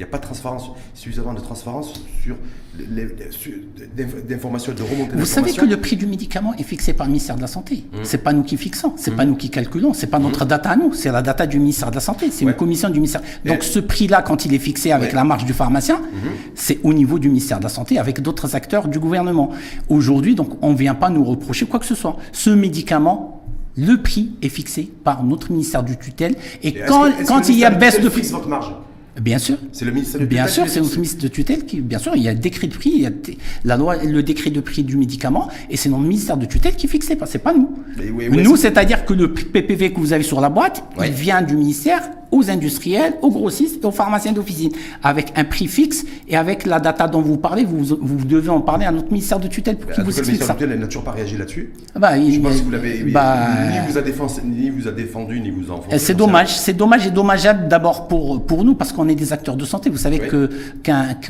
Il 0.01 0.05
n'y 0.05 0.09
a 0.09 0.13
pas 0.13 0.17
de 0.17 0.23
transparence, 0.23 0.71
suffisamment 0.95 1.35
de 1.35 1.41
transparence 1.41 1.93
sur 2.23 2.35
d'informations, 4.27 4.73
de 4.73 4.83
remontée 4.83 5.15
Vous 5.15 5.27
savez 5.27 5.53
que 5.53 5.67
le 5.67 5.77
prix 5.77 5.95
du 5.95 6.07
médicament 6.07 6.55
est 6.55 6.63
fixé 6.63 6.95
par 6.95 7.07
le 7.07 7.13
ministère 7.13 7.37
de 7.37 7.43
la 7.43 7.47
Santé. 7.47 7.85
Ce 7.93 7.99
mmh. 7.99 8.05
C'est 8.05 8.25
pas 8.25 8.33
nous 8.33 8.43
qui 8.43 8.57
fixons, 8.57 8.95
c'est 8.97 9.11
n'est 9.11 9.17
pas 9.19 9.27
mmh. 9.27 9.29
nous 9.29 9.37
qui 9.37 9.51
calculons, 9.51 9.93
c'est 9.93 10.07
pas 10.07 10.19
notre 10.19 10.47
mmh. 10.47 10.49
data 10.49 10.71
à 10.71 10.77
nous, 10.77 10.95
c'est 10.95 11.13
la 11.13 11.21
data 11.21 11.47
du 11.47 11.59
ministère 11.59 11.91
de 11.91 11.97
la 11.97 12.01
Santé, 12.01 12.31
c'est 12.31 12.47
une 12.47 12.55
commission 12.55 12.89
du 12.89 12.95
ministère. 12.95 13.21
Donc 13.45 13.63
ce 13.63 13.79
prix-là, 13.79 14.23
quand 14.23 14.47
il 14.47 14.55
est 14.55 14.59
fixé 14.59 14.91
avec 14.91 15.13
la 15.13 15.23
marge 15.23 15.45
du 15.45 15.53
pharmacien, 15.53 16.01
c'est 16.55 16.79
au 16.83 16.95
niveau 16.95 17.19
du 17.19 17.29
ministère 17.29 17.59
de 17.59 17.65
la 17.65 17.69
Santé 17.69 17.99
avec 17.99 18.23
d'autres 18.23 18.57
acteurs 18.57 18.89
du 18.89 18.99
gouvernement. 18.99 19.51
Aujourd'hui, 19.91 20.35
donc 20.35 20.57
on 20.63 20.71
ne 20.73 20.79
vient 20.79 20.95
pas 20.95 21.11
nous 21.11 21.25
reprocher 21.25 21.67
quoi 21.67 21.79
que 21.79 21.85
ce 21.85 21.95
soit. 21.95 22.17
Ce 22.33 22.49
médicament, 22.49 23.45
le 23.77 23.99
prix 23.99 24.31
est 24.41 24.49
fixé 24.49 24.91
par 25.05 25.25
notre 25.25 25.53
ministère 25.53 25.83
du 25.83 25.99
tutelle 25.99 26.37
et, 26.63 26.73
quand, 26.73 27.11
quand 27.27 27.51
il 27.51 27.59
y 27.59 27.67
a 27.67 27.71
baisse 27.71 28.01
de 28.01 28.09
prix. 28.09 28.23
votre 28.23 28.49
marge? 28.49 28.73
Bien 29.21 29.39
sûr. 29.39 29.57
C'est 29.73 29.85
le 29.85 29.93
ministère 29.93 30.21
de 30.21 30.27
Bien 30.27 30.47
sûr, 30.47 30.69
c'est 30.69 30.81
notre 30.81 30.97
ministre 30.97 31.23
de 31.23 31.29
tutelle 31.29 31.65
qui, 31.65 31.81
bien 31.81 31.99
sûr, 31.99 32.13
il 32.15 32.23
y 32.23 32.29
a 32.29 32.33
le 32.33 32.39
décret 32.39 32.67
de 32.67 32.75
prix, 32.75 32.93
il 32.95 33.03
y 33.03 33.07
a 33.07 33.11
la 33.65 33.77
loi, 33.77 33.97
le 34.03 34.23
décret 34.23 34.51
de 34.51 34.61
prix 34.61 34.83
du 34.83 34.97
médicament, 34.97 35.49
et 35.69 35.77
c'est 35.77 35.89
notre 35.89 36.03
ministère 36.03 36.37
de 36.37 36.47
tutelle 36.47 36.77
qui 36.77 36.89
fixe 36.89 37.07
prix, 37.07 37.19
c'est 37.27 37.39
pas 37.39 37.55
nous. 37.55 37.71
nous, 38.31 38.57
c'est-à-dire 38.57 39.05
que 39.05 39.15
le 39.15 39.33
PPV 39.33 39.93
que 39.93 39.99
vous 39.99 40.13
avez 40.13 40.23
sur 40.23 40.41
la 40.41 40.49
boîte, 40.49 40.85
il 41.05 41.13
vient 41.13 41.43
du 41.43 41.57
ministère 41.57 42.03
aux 42.31 42.51
industriels, 42.51 43.15
aux 43.23 43.31
grossistes 43.31 43.83
et 43.83 43.87
aux 43.87 43.91
pharmaciens 43.91 44.33
d'officine, 44.33 44.71
avec 45.03 45.33
un 45.37 45.45
prix 45.45 45.67
fixe 45.67 46.05
et 46.29 46.37
avec 46.37 46.65
la 46.67 46.81
data 46.81 47.09
dont 47.09 47.21
vous 47.21 47.37
parlez, 47.37 47.65
vous, 47.65 47.97
vous 48.01 48.25
devez 48.25 48.51
en 48.51 48.61
parler 48.61 48.87
à 48.87 48.93
notre 48.93 49.11
ministère 49.11 49.41
de 49.41 49.49
tutelle 49.49 49.77
pour 49.77 49.91
qu'il 49.91 50.05
vous 50.05 50.11
explique 50.11 50.43
ça. 50.43 50.55
Le 50.55 50.55
ministère 50.55 50.57
de 50.57 50.61
tutelle 50.61 50.79
n'a 50.79 50.87
toujours 50.87 51.05
pas 51.05 51.11
réagi 51.13 51.37
là-dessus? 51.37 51.73
Bah, 51.97 52.13
Je 52.17 52.39
pense 52.41 52.59
que 52.59 52.65
vous 52.65 52.71
l'avez 52.71 53.05
bah, 53.05 53.49
ni, 53.69 53.91
vous 53.91 53.99
a 53.99 54.03
défendu, 54.03 54.41
ni 54.45 54.71
vous 54.71 54.87
a 54.87 54.93
défendu, 54.93 55.41
ni 55.41 55.51
vous 55.51 55.71
a 55.71 55.75
enfoncé. 55.75 55.99
C'est 55.99 56.15
dommage, 56.15 56.57
c'est 56.57 56.73
dommage 56.73 57.07
et 57.07 57.11
dommageable 57.11 57.69
d'abord 57.69 58.07
pour, 58.09 58.45
pour 58.47 58.65
nous 58.65 58.75
parce 58.75 58.93
qu'on 58.93 59.00
est 59.09 59.15
des 59.15 59.33
acteurs 59.33 59.57
de 59.57 59.65
santé. 59.65 59.91
Vous 59.91 59.97
savez 59.97 60.19
que 60.19 60.51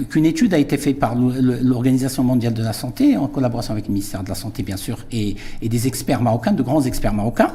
qu'une 0.09 0.27
étude 0.27 0.55
a 0.55 0.59
été 0.59 0.77
faite 0.79 0.99
par 0.99 1.15
l'Organisation 1.15 2.23
mondiale 2.23 2.55
de 2.55 2.63
la 2.63 2.73
santé 2.73 3.17
en 3.17 3.27
collaboration 3.27 3.73
avec 3.73 3.87
le 3.87 3.93
ministère 3.93 4.23
de 4.23 4.29
la 4.29 4.35
Santé 4.35 4.63
bien 4.63 4.77
sûr 4.77 4.99
et, 5.13 5.37
et 5.63 5.69
des 5.69 5.87
experts 5.87 6.23
marocains, 6.23 6.53
de 6.53 6.63
grands 6.63 6.83
experts 6.83 7.15
marocains, 7.15 7.53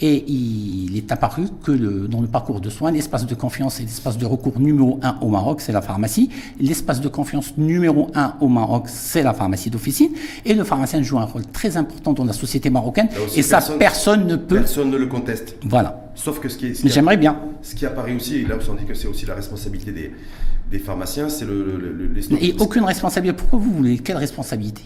et 0.00 0.24
il 0.30 0.96
est 0.96 1.10
apparu 1.10 1.46
que 1.62 1.72
le, 1.72 2.06
dans 2.06 2.20
le 2.20 2.28
parcours 2.28 2.60
de 2.60 2.70
soins, 2.70 2.92
l'espace 2.92 3.26
de 3.26 3.34
confiance 3.34 3.80
et 3.80 3.82
l'espace 3.82 4.16
de 4.16 4.26
recours 4.26 4.60
numéro 4.60 5.00
un 5.02 5.16
au 5.20 5.28
Maroc, 5.28 5.60
c'est 5.60 5.72
la 5.72 5.82
pharmacie. 5.82 6.30
L'espace 6.60 7.00
de 7.00 7.08
confiance 7.08 7.54
numéro 7.56 8.10
un 8.14 8.34
au 8.40 8.48
Maroc, 8.48 8.84
c'est 8.86 9.22
la 9.22 9.34
pharmacie 9.34 9.70
d'officine. 9.70 10.10
Et 10.44 10.54
le 10.54 10.62
pharmacien 10.62 11.02
joue 11.02 11.18
un 11.18 11.24
rôle 11.24 11.46
très 11.46 11.76
important 11.76 12.12
dans 12.12 12.24
la 12.24 12.32
société 12.32 12.70
marocaine. 12.70 13.08
Et 13.34 13.42
ça, 13.42 13.60
personne, 13.78 14.26
ne 14.26 14.36
peut. 14.36 14.60
Personne 14.60 14.90
ne 14.90 14.96
le 14.96 15.06
conteste. 15.06 15.56
Voilà. 15.64 16.07
Sauf 16.18 16.40
que 16.40 16.48
ce 16.48 16.58
qui 16.58 16.66
est. 16.66 16.86
J'aimerais 16.88 17.16
bien. 17.16 17.38
Ce 17.62 17.74
qui 17.74 17.86
apparaît 17.86 18.14
aussi, 18.14 18.36
et 18.38 18.44
là 18.44 18.56
où 18.56 18.70
on 18.70 18.74
dit 18.74 18.84
que 18.84 18.94
c'est 18.94 19.06
aussi 19.06 19.24
la 19.24 19.34
responsabilité 19.34 19.92
des, 19.92 20.12
des 20.70 20.78
pharmaciens, 20.78 21.28
c'est 21.28 21.44
le, 21.44 21.62
le, 21.78 22.42
Et 22.42 22.54
aucune 22.58 22.84
responsabilité. 22.84 23.36
Pourquoi 23.36 23.60
vous 23.60 23.72
voulez 23.72 23.98
Quelle 23.98 24.16
responsabilité? 24.16 24.82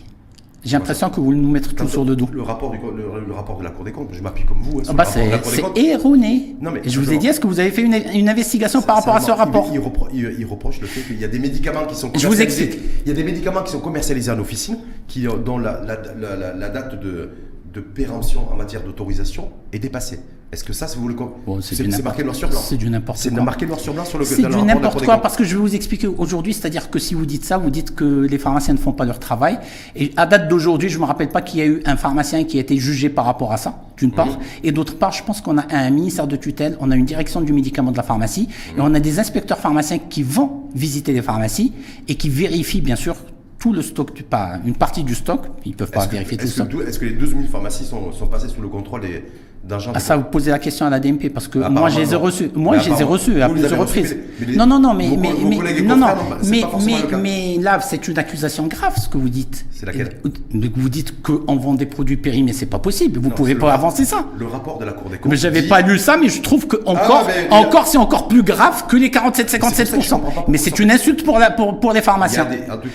J'ai 0.64 0.77
l'impression 0.77 1.11
que 1.11 1.16
vous 1.16 1.25
voulez 1.25 1.38
nous 1.38 1.51
mettre 1.51 1.75
tout 1.75 1.88
sur 1.88 2.05
le 2.05 2.14
dos. 2.14 2.29
Le 2.33 2.42
rapport, 2.42 2.71
du, 2.71 2.77
le, 2.79 3.33
rapport 3.33 3.59
de 3.59 3.64
la 3.64 3.71
Cour 3.71 3.85
des 3.85 3.90
comptes, 3.90 4.11
je 4.12 4.23
m'appuie 4.23 4.45
comme 4.45 4.61
vous. 4.62 4.79
Hein, 4.79 4.85
ah 4.88 4.92
bah 4.92 5.05
c'est 5.05 5.29
erroné. 5.77 6.55
Non, 6.61 6.71
mais 6.71 6.83
je 6.85 7.01
vous 7.01 7.12
ai 7.12 7.18
dit, 7.18 7.27
est-ce 7.27 7.40
que 7.40 7.49
vous 7.49 7.59
avez 7.59 7.71
fait 7.71 7.83
une, 7.83 7.95
une 8.14 8.29
investigation 8.29 8.81
par 8.81 8.97
rapport 8.97 9.16
à 9.16 9.21
ce 9.21 9.33
rapport? 9.33 9.68
il, 10.12 10.37
il, 10.38 10.47
reproche 10.47 10.81
le 10.81 10.87
fait 10.87 11.01
qu'il 11.01 11.18
y 11.21 11.25
a 11.25 11.29
des 11.29 11.40
médicaments 11.40 11.87
qui 11.87 11.97
sont 11.97 12.11
commercialisés. 12.11 12.21
Je 12.21 12.29
vous 12.29 12.42
explique. 12.42 12.81
Il 13.05 13.09
y 13.09 13.11
a 13.11 13.14
des 13.14 13.25
médicaments 13.25 13.62
qui 13.64 13.73
sont 13.73 13.81
commercialisés 13.81 14.31
en 14.31 14.38
officine, 14.38 14.77
qui, 15.09 15.27
dont 15.45 15.59
la, 15.59 15.83
la, 15.83 15.97
la, 16.37 16.55
la 16.55 16.68
date 16.68 17.01
de, 17.03 17.31
de 17.73 17.81
péremption 17.81 18.42
en 18.53 18.55
matière 18.55 18.85
d'autorisation 18.85 19.51
est 19.73 19.81
dépassée. 19.81 20.21
Est-ce 20.53 20.65
que 20.65 20.75
ça, 20.75 20.85
vous 20.99 21.09
le 21.09 21.15
bon, 21.15 21.33
c'est 21.62 22.03
marqué 22.05 22.23
noir 22.23 22.37
sur 22.37 22.51
blanc 22.51 22.61
C'est 22.62 22.77
du 22.77 22.91
n'importe 22.91 23.23
quoi. 23.23 23.31
C'est 23.31 23.41
marqué 23.41 23.65
noir 23.65 23.81
sur 23.81 23.95
blanc 23.95 24.05
sur 24.05 24.19
le 24.19 24.27
C'est 24.27 24.43
du 24.43 24.62
n'importe 24.62 25.03
quoi 25.03 25.17
parce 25.17 25.35
que 25.35 25.45
je 25.45 25.57
vais 25.57 25.62
vous 25.62 25.75
expliquer 25.75 26.09
aujourd'hui, 26.09 26.53
c'est-à-dire 26.53 26.91
que 26.91 26.99
si 26.99 27.15
vous 27.15 27.25
dites 27.25 27.47
ça, 27.47 27.57
vous 27.57 27.71
dites 27.71 27.95
que 27.95 28.27
les 28.27 28.37
pharmaciens 28.37 28.75
ne 28.75 28.79
font 28.79 28.93
pas 28.93 29.07
leur 29.07 29.19
travail. 29.19 29.59
Et 29.97 30.12
à 30.19 30.27
date 30.27 30.49
d'aujourd'hui, 30.49 30.91
je 30.91 30.99
me 30.99 31.07
rappelle 31.07 31.31
pas 31.31 31.41
qu'il 31.41 31.61
y 31.61 31.62
a 31.62 31.67
eu 31.67 31.81
un 31.87 31.97
pharmacien 31.97 32.45
qui 32.45 32.59
a 32.59 32.61
été 32.61 32.77
jugé 32.77 33.09
par 33.09 33.25
rapport 33.25 33.51
à 33.51 33.57
ça, 33.57 33.81
d'une 33.97 34.12
part. 34.12 34.27
Mhm. 34.27 34.37
Et 34.65 34.73
d'autre 34.73 34.99
part, 34.99 35.12
je 35.12 35.25
pense 35.25 35.41
qu'on 35.41 35.57
a 35.57 35.65
un 35.75 35.88
ministère 35.88 36.27
de 36.27 36.37
tutelle, 36.37 36.77
on 36.81 36.91
a 36.91 36.97
une 36.97 37.07
direction 37.07 37.41
du 37.41 37.55
médicament 37.55 37.91
de 37.91 37.97
la 37.97 38.03
pharmacie, 38.03 38.47
et 38.73 38.79
mhm. 38.79 38.85
on 38.85 38.95
a 38.95 39.01
des 39.01 39.21
inspecteurs 39.21 39.59
pharmaciens 39.59 40.01
qui 40.01 40.23
vont 40.23 40.65
visiter 40.75 41.15
les 41.15 41.23
pharmacies 41.23 41.73
et 42.09 42.17
qui 42.17 42.29
vérifient 42.29 42.83
bien 42.83 42.97
sûr 42.97 43.17
tout 43.59 43.73
le 43.73 43.81
stock, 43.81 44.23
pas 44.25 44.59
une 44.67 44.75
partie 44.75 45.03
du 45.05 45.15
stock, 45.15 45.47
ils 45.65 45.71
ne 45.71 45.77
peuvent 45.77 45.91
pas 45.91 46.05
vérifier 46.07 46.37
tout 46.37 46.47
ça. 46.47 46.67
Est-ce 46.87 46.99
que 46.99 47.07
les 47.07 47.12
12 47.12 47.31
000 47.31 47.43
pharmacies 47.45 47.85
sont, 47.85 48.12
sont 48.12 48.27
passées 48.27 48.49
sous 48.49 48.61
le 48.61 48.69
contrôle 48.69 49.03
des, 49.03 49.23
d'argent. 49.64 49.92
Ah, 49.94 50.01
ça, 50.01 50.16
vous 50.16 50.25
posez 50.25 50.51
la 50.51 50.59
question 50.59 50.87
à 50.87 50.90
la 50.90 50.98
DMP 51.01 51.29
parce 51.33 51.48
que 51.48 51.59
moi, 51.59 51.88
je 51.88 52.01
les 52.01 52.12
ai 52.12 52.16
reçus. 52.16 52.51
Moi, 52.55 52.79
je 52.79 52.90
les 52.90 53.01
ai 53.01 53.05
reçus 53.05 53.40
à 53.42 53.48
plusieurs 53.48 53.79
reprises. 53.79 54.16
non, 54.57 54.66
non, 54.66 54.81
non, 54.81 54.94
mais, 54.94 55.11
mais, 55.16 55.31
mais 55.44 55.83
non, 55.83 55.96
non, 55.96 56.07
mais, 56.48 56.62
mais, 56.85 57.16
mais 57.16 57.57
là, 57.61 57.81
c'est 57.81 58.09
une 58.09 58.18
accusation 58.18 58.66
grave 58.66 58.94
ce 58.96 59.09
que 59.09 59.18
vous 59.18 59.29
dites. 59.29 59.64
C'est 59.72 59.87
laquelle 59.87 60.11
Vous 60.53 60.88
dites 60.88 61.22
qu'on 61.22 61.57
vend 61.57 61.75
des 61.75 61.87
produits 61.87 62.16
périmés, 62.16 62.53
c'est 62.53 62.66
pas 62.66 62.79
possible. 62.79 63.20
Vous 63.20 63.31
pouvez 63.31 63.55
pas 63.55 63.72
avancer 63.72 64.05
ça. 64.05 64.27
Le 64.38 64.46
rapport 64.46 64.79
de 64.79 64.85
la 64.85 64.92
Cour 64.92 65.11
des 65.11 65.18
comptes. 65.18 65.31
Mais 65.31 65.37
j'avais 65.37 65.62
pas 65.62 65.81
lu 65.81 65.98
ça, 65.98 66.16
mais 66.16 66.29
je 66.29 66.40
trouve 66.40 66.66
que 66.66 66.77
ah, 66.87 66.90
encore, 66.90 67.29
encore, 67.51 67.87
c'est 67.87 67.98
encore 67.98 68.29
plus 68.29 68.42
grave 68.42 68.87
que 68.87 68.96
les 68.96 69.09
47-57%. 69.09 70.20
Mais 70.48 70.59
c'est 70.59 70.79
une 70.79 70.90
insulte 70.90 71.25
pour 71.25 71.38
la, 71.38 71.51
pour, 71.51 71.81
pour 71.81 71.92
les 71.92 72.03
pharmaciens. 72.03 72.48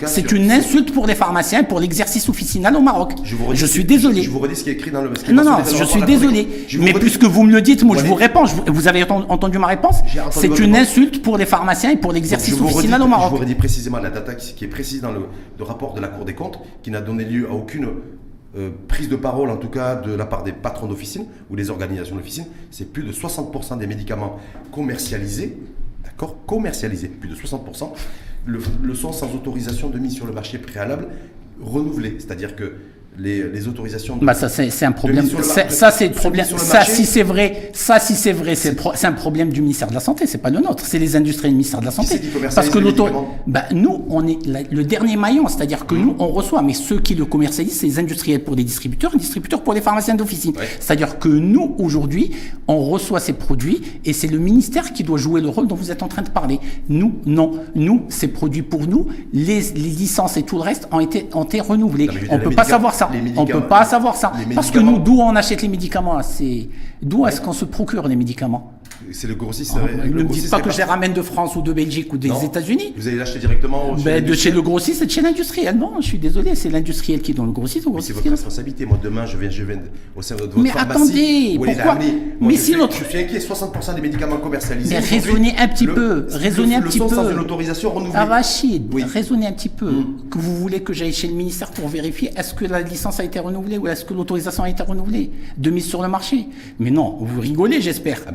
C'est 0.05 0.31
une 0.31 0.51
insulte 0.51 0.93
pour 0.93 1.07
les 1.07 1.15
pharmaciens 1.15 1.61
et 1.61 1.63
pour 1.63 1.79
l'exercice 1.79 2.29
officinal 2.29 2.75
au 2.75 2.81
Maroc. 2.81 3.13
Je 3.23 3.65
suis 3.65 3.85
désolé. 3.85 4.23
Je 4.23 4.29
vous 4.29 4.39
redis 4.39 4.55
ce 4.55 4.63
qui 4.63 4.69
est 4.69 4.73
écrit 4.73 4.91
dans 4.91 5.01
le. 5.01 5.11
Non, 5.31 5.43
non, 5.43 5.57
je 5.65 5.83
suis 5.83 6.01
désolé. 6.03 6.47
Mais 6.79 6.93
puisque 6.93 7.23
vous 7.23 7.43
me 7.43 7.51
le 7.51 7.61
dites, 7.61 7.83
moi 7.83 7.97
je 7.97 8.05
vous 8.05 8.15
réponds. 8.15 8.45
Vous 8.67 8.87
avez 8.87 9.03
entendu 9.03 9.57
ma 9.57 9.67
réponse 9.67 9.97
C'est 10.31 10.59
une 10.59 10.75
insulte 10.75 11.21
pour 11.21 11.37
les 11.37 11.45
pharmaciens 11.45 11.91
et 11.91 11.97
pour 11.97 12.11
l'exercice 12.11 12.59
officinal 12.59 13.01
au 13.01 13.07
Maroc. 13.07 13.29
Je 13.31 13.35
vous 13.35 13.41
redis 13.41 13.55
précisément 13.55 13.99
la 13.99 14.09
data 14.09 14.35
qui 14.35 14.63
est 14.63 14.67
précise 14.67 15.01
dans 15.01 15.11
le 15.11 15.63
rapport 15.63 15.93
de 15.93 16.01
la 16.01 16.07
Cour 16.07 16.25
des 16.25 16.33
comptes, 16.33 16.59
qui 16.83 16.91
n'a 16.91 17.01
donné 17.01 17.25
lieu 17.25 17.47
à 17.49 17.53
aucune 17.53 17.87
euh, 18.57 18.69
prise 18.87 19.09
de 19.09 19.15
parole, 19.15 19.49
en 19.49 19.57
tout 19.57 19.67
cas 19.67 19.95
de 19.95 20.13
la 20.13 20.25
part 20.25 20.43
des 20.43 20.53
patrons 20.53 20.87
d'officine 20.87 21.25
ou 21.49 21.55
des 21.55 21.69
organisations 21.69 22.15
d'officine, 22.15 22.45
c'est 22.71 22.91
plus 22.91 23.03
de 23.03 23.11
60% 23.11 23.77
des 23.77 23.87
médicaments 23.87 24.39
commercialisés, 24.71 25.57
d'accord, 26.03 26.37
commercialisés, 26.45 27.09
plus 27.09 27.29
de 27.29 27.35
60%, 27.35 27.91
le, 28.45 28.59
le 28.81 28.95
sont 28.95 29.11
sans 29.11 29.33
autorisation 29.35 29.89
de 29.89 29.99
mise 29.99 30.13
sur 30.13 30.25
le 30.25 30.31
marché 30.31 30.57
préalable 30.57 31.09
renouvelée. 31.61 32.15
C'est-à-dire 32.19 32.55
que 32.55 32.75
les, 33.19 33.67
autorisations 33.67 34.17
de, 34.17 34.25
bah 34.25 34.33
ça 34.33 34.47
c'est 34.47 34.85
un 34.85 34.91
problème. 34.91 35.27
ça 35.69 35.91
c'est 35.91 36.09
problème. 36.09 36.45
ça 36.45 36.81
si 36.85 37.05
c'est 37.05 37.23
vrai 37.23 37.71
ça 37.73 37.99
si 37.99 38.13
c'est 38.15 38.31
vrai 38.31 38.53
c'est 38.55 39.05
un 39.05 39.11
problème 39.11 39.49
du 39.49 39.61
ministère 39.61 39.87
de 39.87 39.93
la 39.93 39.99
santé 39.99 40.27
c'est 40.27 40.37
pas 40.37 40.51
le 40.51 40.59
nôtre 40.59 40.83
c'est 40.85 40.99
les 40.99 41.15
industries 41.15 41.49
du 41.49 41.55
ministère 41.55 41.79
de 41.79 41.85
la 41.85 41.91
santé. 41.91 42.21
parce 42.53 42.69
que 42.69 42.77
l'auto 42.77 43.07
bah, 43.47 43.63
nous 43.73 44.05
on 44.09 44.27
est 44.27 44.37
le 44.71 44.83
dernier 44.83 45.17
maillon 45.17 45.47
c'est-à-dire 45.47 45.85
que 45.87 45.95
nous 45.95 46.15
on 46.19 46.27
reçoit 46.27 46.61
mais 46.61 46.73
ceux 46.73 46.99
qui 46.99 47.15
le 47.15 47.25
commercialisent 47.25 47.79
c'est 47.79 47.87
les 47.87 47.99
industriels 47.99 48.43
pour 48.43 48.55
les 48.55 48.63
distributeurs 48.63 49.15
et 49.15 49.17
distributeurs 49.17 49.63
pour 49.63 49.73
les 49.73 49.81
pharmaciens 49.81 50.15
d'officine. 50.15 50.53
C'est-à-dire 50.79 51.17
que 51.17 51.29
nous 51.29 51.75
aujourd'hui 51.79 52.31
on 52.67 52.83
reçoit 52.83 53.19
ces 53.19 53.33
produits 53.33 53.81
et 54.05 54.13
c'est 54.13 54.27
le 54.27 54.37
ministère 54.37 54.93
qui 54.93 55.03
doit 55.03 55.17
jouer 55.17 55.41
le 55.41 55.49
rôle 55.49 55.67
dont 55.67 55.75
vous 55.75 55.91
êtes 55.91 56.03
en 56.03 56.07
train 56.07 56.21
de 56.21 56.29
parler. 56.29 56.59
Nous 56.89 57.13
non. 57.25 57.59
Nous 57.75 58.05
ces 58.09 58.27
produits 58.27 58.61
pour 58.61 58.87
nous 58.87 59.07
les, 59.33 59.61
les 59.61 59.89
licences 59.89 60.37
et 60.37 60.43
tout 60.43 60.57
le 60.57 60.63
reste 60.63 60.87
ont 60.91 60.99
été 60.99 61.27
ont 61.33 61.43
été 61.45 61.61
renouvelés. 61.61 62.09
On 62.29 62.37
peut 62.37 62.51
pas 62.51 62.63
savoir 62.63 62.93
ça 62.93 63.06
on 63.35 63.45
ne 63.45 63.51
peut 63.51 63.67
pas 63.67 63.85
savoir 63.85 64.15
ça. 64.15 64.31
Parce 64.55 64.71
que 64.71 64.79
nous, 64.79 64.99
d'où 64.99 65.19
on 65.19 65.35
achète 65.35 65.61
les 65.61 65.67
médicaments 65.67 66.21
C'est 66.21 66.69
D'où 67.01 67.27
est-ce 67.27 67.39
qu'on 67.39 67.53
se 67.53 67.65
procure 67.65 68.07
les 68.07 68.15
médicaments? 68.15 68.73
C'est 69.11 69.27
le 69.27 69.35
grossiste. 69.35 69.75
Ah, 69.77 70.07
ne 70.07 70.11
me 70.11 70.23
dites 70.23 70.49
pas 70.49 70.61
que 70.61 70.71
je 70.71 70.77
les 70.77 70.83
ramène 70.83 71.13
de 71.13 71.21
France 71.21 71.55
ou 71.55 71.61
de 71.61 71.73
Belgique 71.73 72.11
ou 72.13 72.17
des 72.17 72.31
États-Unis. 72.43 72.93
Vous 72.95 73.07
allez 73.07 73.17
l'acheter 73.17 73.39
directement 73.39 73.95
ben, 73.95 74.23
De 74.23 74.33
chez 74.33 74.51
le 74.51 74.61
grossiste 74.61 75.01
et 75.01 75.05
de 75.05 75.11
chez 75.11 75.21
l'industriel. 75.21 75.77
Non, 75.77 75.93
je 75.99 76.07
suis 76.07 76.17
désolé, 76.17 76.55
c'est 76.55 76.69
l'industriel 76.69 77.21
qui 77.21 77.31
est 77.31 77.33
dans 77.33 77.45
le 77.45 77.51
grossiste 77.51 77.85
ou 77.85 77.99
C'est 78.01 78.13
votre 78.13 78.29
responsabilité. 78.29 78.85
Moi, 78.85 78.99
demain, 79.01 79.25
je 79.25 79.37
viens, 79.37 79.49
je 79.49 79.63
viens 79.63 79.79
au 80.15 80.21
sein 80.21 80.35
de 80.35 80.41
votre 80.41 80.59
Mais 80.59 80.71
attendez, 80.75 81.59
pourquoi 81.63 81.97
Mais 82.41 82.55
si 82.55 82.73
je, 82.73 82.77
notre... 82.77 82.97
je 82.97 83.03
suis 83.03 83.19
inquiet, 83.19 83.39
60% 83.39 83.95
des 83.95 84.01
médicaments 84.01 84.37
commercialisés. 84.37 84.95
Mais 84.95 84.99
raisonnez 84.99 85.55
un 85.57 85.67
petit 85.67 85.87
peu. 85.87 86.27
Raisonnez 86.29 86.75
un 86.75 86.81
petit 86.81 86.99
peu. 86.99 87.09
sans 87.09 87.29
une 87.29 87.39
autorisation 87.39 87.91
renouvelée. 87.91 88.19
Rachid, 88.19 88.93
raisonnez 89.13 89.47
un 89.47 89.53
petit 89.53 89.69
peu. 89.69 89.89
Hmm. 89.89 90.17
Que 90.29 90.37
vous 90.37 90.55
voulez 90.57 90.81
que 90.81 90.93
j'aille 90.93 91.13
chez 91.13 91.27
le 91.27 91.33
ministère 91.33 91.71
pour 91.71 91.87
vérifier 91.87 92.31
est-ce 92.35 92.53
que 92.53 92.65
la 92.65 92.81
licence 92.81 93.19
a 93.19 93.23
été 93.23 93.39
renouvelée 93.39 93.77
ou 93.77 93.87
est-ce 93.87 94.05
que 94.05 94.13
l'autorisation 94.13 94.63
a 94.63 94.69
été 94.69 94.83
renouvelée 94.83 95.31
de 95.57 95.69
mise 95.69 95.87
sur 95.87 96.01
le 96.01 96.07
marché? 96.07 96.47
Mais 96.79 96.91
non, 96.91 97.17
vous 97.19 97.41
rigolez, 97.41 97.81
j'espère. 97.81 98.21
Ah, 98.27 98.31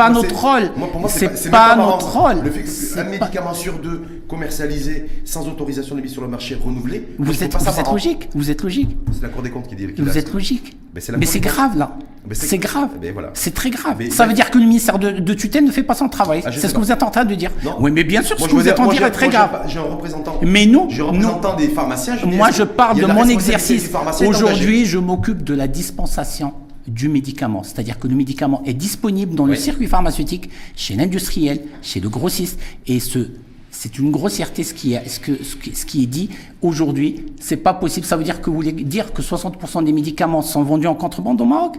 pas 0.00 0.10
notre 0.10 0.34
rôle 0.34 0.70
c'est 1.08 1.50
pas, 1.50 1.76
notre 1.76 2.18
rôle. 2.18 2.42
Le 2.44 2.50
fait 2.50 2.94
qu'un 2.94 3.04
médicament 3.04 3.54
sur 3.54 3.78
deux 3.78 4.02
commercialisé 4.28 5.06
sans 5.24 5.46
autorisation 5.48 5.96
de 5.96 6.00
mise 6.00 6.12
sur 6.12 6.22
le 6.22 6.28
marché 6.28 6.54
renouvelé, 6.54 7.08
vous 7.18 7.42
êtes, 7.42 7.54
vous 7.56 7.80
êtes 7.80 7.90
logique. 7.90 8.28
Vous 8.34 8.50
êtes 8.50 8.62
logique. 8.62 8.96
C'est 9.12 9.22
la 9.22 9.28
Cour 9.28 9.42
des 9.42 9.50
comptes 9.50 9.68
qui 9.68 9.76
dit. 9.76 9.86
vous 9.98 10.18
êtes 10.18 10.32
logique. 10.32 10.76
Mais 10.94 11.26
c'est 11.26 11.40
grave 11.40 11.76
là. 11.76 11.96
C'est 12.32 12.58
grave. 12.58 12.90
C'est 13.34 13.54
très 13.54 13.70
grave. 13.70 13.96
ça 14.10 14.26
veut 14.26 14.34
dire 14.34 14.50
que 14.50 14.58
le 14.58 14.64
ministère 14.64 14.98
de, 14.98 15.34
tutelle 15.34 15.64
ne 15.64 15.72
fait 15.72 15.82
pas 15.82 15.94
son 15.94 16.08
travail. 16.08 16.42
Ah, 16.44 16.50
c'est 16.52 16.68
ce 16.68 16.74
que 16.74 16.78
vous 16.78 16.92
êtes 16.92 17.02
en 17.02 17.10
train 17.10 17.24
de 17.24 17.34
dire. 17.34 17.50
Oui, 17.80 17.90
mais 17.90 18.04
bien 18.04 18.22
sûr, 18.22 18.38
ce 18.38 18.46
que 18.46 18.52
vous 18.52 18.68
êtes 18.68 18.78
en 18.78 18.84
train 18.84 18.92
de 18.92 18.98
dire 18.98 19.06
est 19.06 19.10
très 19.10 19.28
grave. 19.28 19.62
J'ai 19.66 19.78
un 19.78 19.82
représentant. 19.82 20.38
Mais 20.42 20.66
nous, 20.66 20.86
j'ai 20.90 21.02
un 21.02 21.06
représentant 21.06 21.56
des 21.56 21.68
pharmaciens. 21.68 22.16
Moi, 22.24 22.50
je 22.50 22.62
parle 22.62 23.00
de 23.00 23.06
mon 23.06 23.28
exercice. 23.28 23.90
Aujourd'hui, 24.26 24.86
je 24.86 24.98
m'occupe 24.98 25.44
de 25.44 25.54
la 25.54 25.68
dispensation 25.68 26.54
du 26.86 27.08
médicament. 27.08 27.62
C'est-à-dire 27.62 27.98
que 27.98 28.08
le 28.08 28.14
médicament 28.14 28.62
est 28.64 28.74
disponible 28.74 29.34
dans 29.34 29.46
le 29.46 29.54
circuit 29.54 29.86
pharmaceutique, 29.86 30.50
chez 30.76 30.94
l'industriel, 30.94 31.62
chez 31.82 32.00
le 32.00 32.08
grossiste, 32.08 32.58
et 32.86 33.00
ce, 33.00 33.30
c'est 33.70 33.98
une 33.98 34.10
grossièreté 34.10 34.64
ce 34.64 34.74
qui 34.74 34.94
est, 34.94 35.08
ce, 35.08 35.20
que, 35.20 35.32
ce 35.42 35.86
qui 35.86 36.02
est 36.02 36.06
dit 36.06 36.30
aujourd'hui. 36.62 37.26
C'est 37.40 37.56
pas 37.56 37.74
possible. 37.74 38.06
Ça 38.06 38.16
veut 38.16 38.24
dire 38.24 38.40
que 38.40 38.50
vous 38.50 38.56
voulez 38.56 38.72
dire 38.72 39.12
que 39.12 39.22
60% 39.22 39.84
des 39.84 39.92
médicaments 39.92 40.42
sont 40.42 40.62
vendus 40.62 40.86
en 40.86 40.94
contrebande 40.94 41.40
au 41.40 41.44
Maroc? 41.44 41.76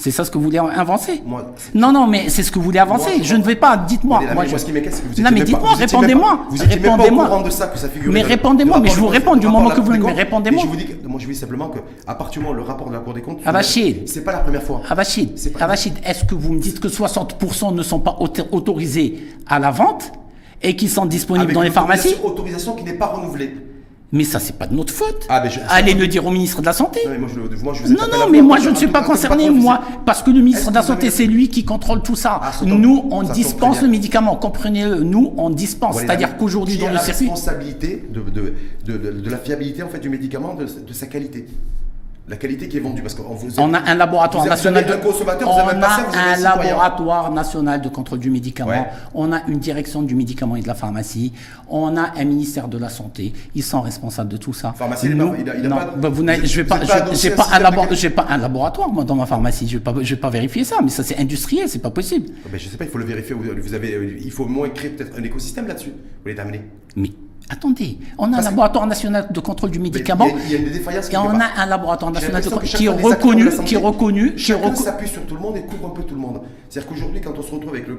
C'est 0.00 0.12
ça 0.12 0.24
ce 0.24 0.30
que 0.30 0.38
vous 0.38 0.44
voulez 0.44 0.58
avancer 0.58 1.22
Non, 1.74 1.92
non, 1.92 2.06
mais 2.06 2.28
c'est 2.28 2.44
ce 2.44 2.52
que 2.52 2.58
vous 2.60 2.64
voulez 2.66 2.78
avancer. 2.78 3.20
je 3.20 3.34
ne 3.34 3.42
vais 3.42 3.56
pas. 3.56 3.76
Dites-moi. 3.76 4.20
Moi, 4.32 4.44
je... 4.46 4.56
ce 4.56 4.64
qui 4.64 4.72
m'inquiète, 4.72 4.94
c'est 4.94 5.02
que 5.02 5.16
vous 5.16 5.22
Non, 5.22 5.30
mais 5.32 5.42
dites-moi, 5.42 5.74
répondez-moi. 5.74 6.40
Vous 6.50 6.62
êtes 6.62 6.68
répondez-moi. 6.68 7.42
de 7.44 7.50
ça 7.50 7.66
que 7.66 7.78
ça 7.78 7.88
figure. 7.88 8.12
Mais 8.12 8.22
répondez-moi. 8.22 8.78
Mais 8.80 8.90
je 8.90 9.00
vous 9.00 9.08
réponds 9.08 9.34
du 9.34 9.48
moment 9.48 9.70
que 9.70 9.80
vous. 9.80 9.92
Mais 9.92 10.12
répondez-moi. 10.12 10.62
Je 10.62 10.68
vous 10.68 10.76
dis, 10.76 10.86
moi, 11.04 11.18
je 11.18 11.26
vous 11.26 11.32
dis 11.32 11.38
simplement 11.38 11.68
que 11.68 11.80
à 12.06 12.14
partir 12.14 12.40
du 12.40 12.46
moment 12.46 12.54
le 12.56 12.62
rapport 12.62 12.88
de 12.88 12.92
la 12.92 13.00
Cour 13.00 13.14
des 13.14 13.22
comptes. 13.22 13.40
Avachid. 13.44 14.08
C'est 14.08 14.22
pas 14.22 14.32
la 14.32 14.38
première 14.38 14.62
fois. 14.62 14.82
Avachid. 14.88 15.30
Avachid. 15.58 15.94
Est-ce 16.04 16.24
que 16.24 16.34
vous 16.34 16.52
me 16.52 16.60
dites 16.60 16.78
que 16.78 16.88
60% 16.88 17.74
ne 17.74 17.82
sont 17.82 17.98
pas 18.00 18.16
autorisés 18.52 19.26
à 19.48 19.58
la 19.58 19.70
vente 19.72 20.12
et 20.62 20.76
qui 20.76 20.88
sont 20.88 21.06
disponibles 21.06 21.52
dans 21.52 21.62
les 21.62 21.70
pharmacies 21.70 22.14
Autorisation 22.22 22.74
qui 22.74 22.84
n'est 22.84 22.94
pas 22.94 23.06
renouvelée. 23.06 23.54
Mais 24.10 24.24
ça, 24.24 24.40
c'est 24.40 24.56
pas 24.56 24.66
de 24.66 24.74
notre 24.74 24.92
faute. 24.92 25.26
Ah, 25.28 25.42
Allez 25.68 25.92
le 25.92 26.08
dire 26.08 26.24
au 26.26 26.30
ministre 26.30 26.60
de 26.62 26.66
la 26.66 26.72
Santé. 26.72 27.00
Non, 27.06 28.06
non, 28.10 28.30
mais 28.30 28.40
moi, 28.40 28.58
je 28.58 28.70
ne 28.70 28.74
suis 28.74 28.86
pas 28.88 29.02
concerné, 29.02 29.50
moi, 29.50 29.82
parce 30.06 30.22
que 30.22 30.30
le 30.30 30.40
ministre 30.40 30.70
de 30.70 30.74
la 30.74 30.82
Santé, 30.82 31.10
c'est 31.10 31.26
lui 31.26 31.48
qui 31.48 31.64
contrôle 31.64 32.02
tout 32.02 32.16
ça. 32.16 32.40
Ah, 32.42 32.52
nous, 32.64 33.06
on 33.10 33.22
dispense 33.22 33.82
le 33.82 33.88
médicament. 33.88 34.36
Comprenez-le, 34.36 35.00
nous, 35.00 35.34
on 35.36 35.50
dispense. 35.50 35.98
C'est-à-dire 35.98 36.36
qu'aujourd'hui, 36.36 36.78
dans 36.78 36.90
le 36.90 36.98
circuit. 36.98 37.26
la 37.26 37.32
responsabilité 37.32 38.04
de, 38.10 38.22
de, 38.92 39.30
la 39.30 39.38
fiabilité 39.38 39.82
en 39.82 39.88
fait, 39.88 39.98
du 39.98 40.08
médicament, 40.08 40.54
de, 40.54 40.92
sa 40.92 41.06
qualité 41.06 41.46
la 42.28 42.36
qualité 42.36 42.68
qui 42.68 42.76
est 42.76 42.80
vendue. 42.80 43.02
Parce 43.02 43.14
qu'on 43.14 43.34
vous 43.34 43.58
on 43.58 43.74
a 43.74 43.80
un 43.80 43.94
laboratoire 43.94 44.46
national 44.46 44.86
de 44.86 44.94
consommateur, 44.94 45.48
on 45.48 45.82
a 45.82 46.34
un 46.34 46.36
laboratoire 46.40 47.32
national 47.32 47.80
de 47.80 47.88
contrôle 47.88 48.18
du 48.18 48.30
médicament. 48.30 48.86
On 49.14 49.32
a 49.32 49.42
une 49.48 49.58
direction 49.58 50.02
du 50.02 50.14
médicament 50.14 50.56
et 50.56 50.62
de 50.62 50.68
la 50.68 50.74
pharmacie. 50.74 51.32
On 51.68 51.96
a 51.96 52.12
un 52.16 52.24
ministère 52.24 52.68
de 52.68 52.78
la 52.78 52.88
santé. 52.88 53.32
Ils 53.54 53.62
sont 53.62 53.80
responsables 53.80 54.30
de 54.30 54.36
tout 54.36 54.52
ça. 54.52 54.74
Pharmacie, 54.76 55.08
Nous, 55.08 55.34
il 55.40 55.48
a, 55.48 55.68
pas, 55.68 55.94
bah, 55.96 56.08
vous 56.08 56.26
je 56.26 56.56
vais 56.56 56.64
pas, 56.64 56.80
j'ai 57.12 57.30
pas, 57.30 57.48
un 57.52 57.58
laboratoire, 57.58 58.12
pas 58.14 58.26
un 58.28 58.38
laboratoire 58.38 58.88
moi 58.90 59.04
dans 59.04 59.14
ma 59.14 59.26
pharmacie. 59.26 59.66
Je 59.68 59.78
vais 59.78 59.82
pas, 59.82 59.94
je 60.00 60.14
vais 60.14 60.20
pas 60.20 60.30
vérifier 60.30 60.64
ça. 60.64 60.76
Mais 60.82 60.90
ça 60.90 61.02
c'est 61.02 61.18
industriel, 61.18 61.68
c'est 61.68 61.78
pas 61.78 61.90
possible. 61.90 62.26
Mais 62.28 62.52
ah, 62.54 62.58
je 62.58 62.68
sais 62.68 62.76
pas, 62.76 62.84
il 62.84 62.90
faut 62.90 62.98
le 62.98 63.04
vérifier. 63.04 63.34
Vous 63.34 63.74
avez, 63.74 64.18
il 64.22 64.30
faut 64.30 64.44
au 64.44 64.48
moins 64.48 64.68
créer 64.68 64.90
peut-être 64.90 65.18
un 65.18 65.22
écosystème 65.22 65.66
là-dessus. 65.66 65.90
Vous 65.90 66.22
voulez 66.22 66.34
terminer? 66.34 66.62
Mais 66.96 67.10
Attendez, 67.50 67.98
on 68.18 68.32
a 68.32 68.38
un 68.38 68.42
laboratoire 68.42 68.86
national 68.86 69.28
de 69.30 69.40
contrôle 69.40 69.70
du 69.70 69.78
médicament. 69.78 70.26
Il 70.46 70.52
y, 70.52 70.54
a, 70.54 70.58
des 70.58 70.70
défaillances. 70.70 71.10
Et 71.10 71.16
on 71.16 71.40
a 71.40 71.46
un 71.56 71.66
laboratoire 71.66 72.12
national 72.12 72.42
de 72.42 72.48
contrôle 72.48 72.68
qui 72.68 72.84
est 72.84 72.88
reconnu, 72.88 73.48
qui 73.64 73.74
est 73.74 73.78
reconnu, 73.78 74.34
qui 74.34 74.52
s'appuie 74.82 75.08
sur 75.08 75.22
tout 75.26 75.34
le 75.34 75.40
monde 75.40 75.56
et 75.56 75.62
couvre 75.62 75.86
un 75.86 75.90
peu 75.90 76.02
tout 76.02 76.14
le 76.14 76.20
monde. 76.20 76.40
C'est-à-dire 76.68 76.90
qu'aujourd'hui, 76.90 77.20
quand 77.20 77.32
on 77.38 77.42
se 77.42 77.50
retrouve 77.50 77.70
avec 77.70 77.86
le, 77.86 77.96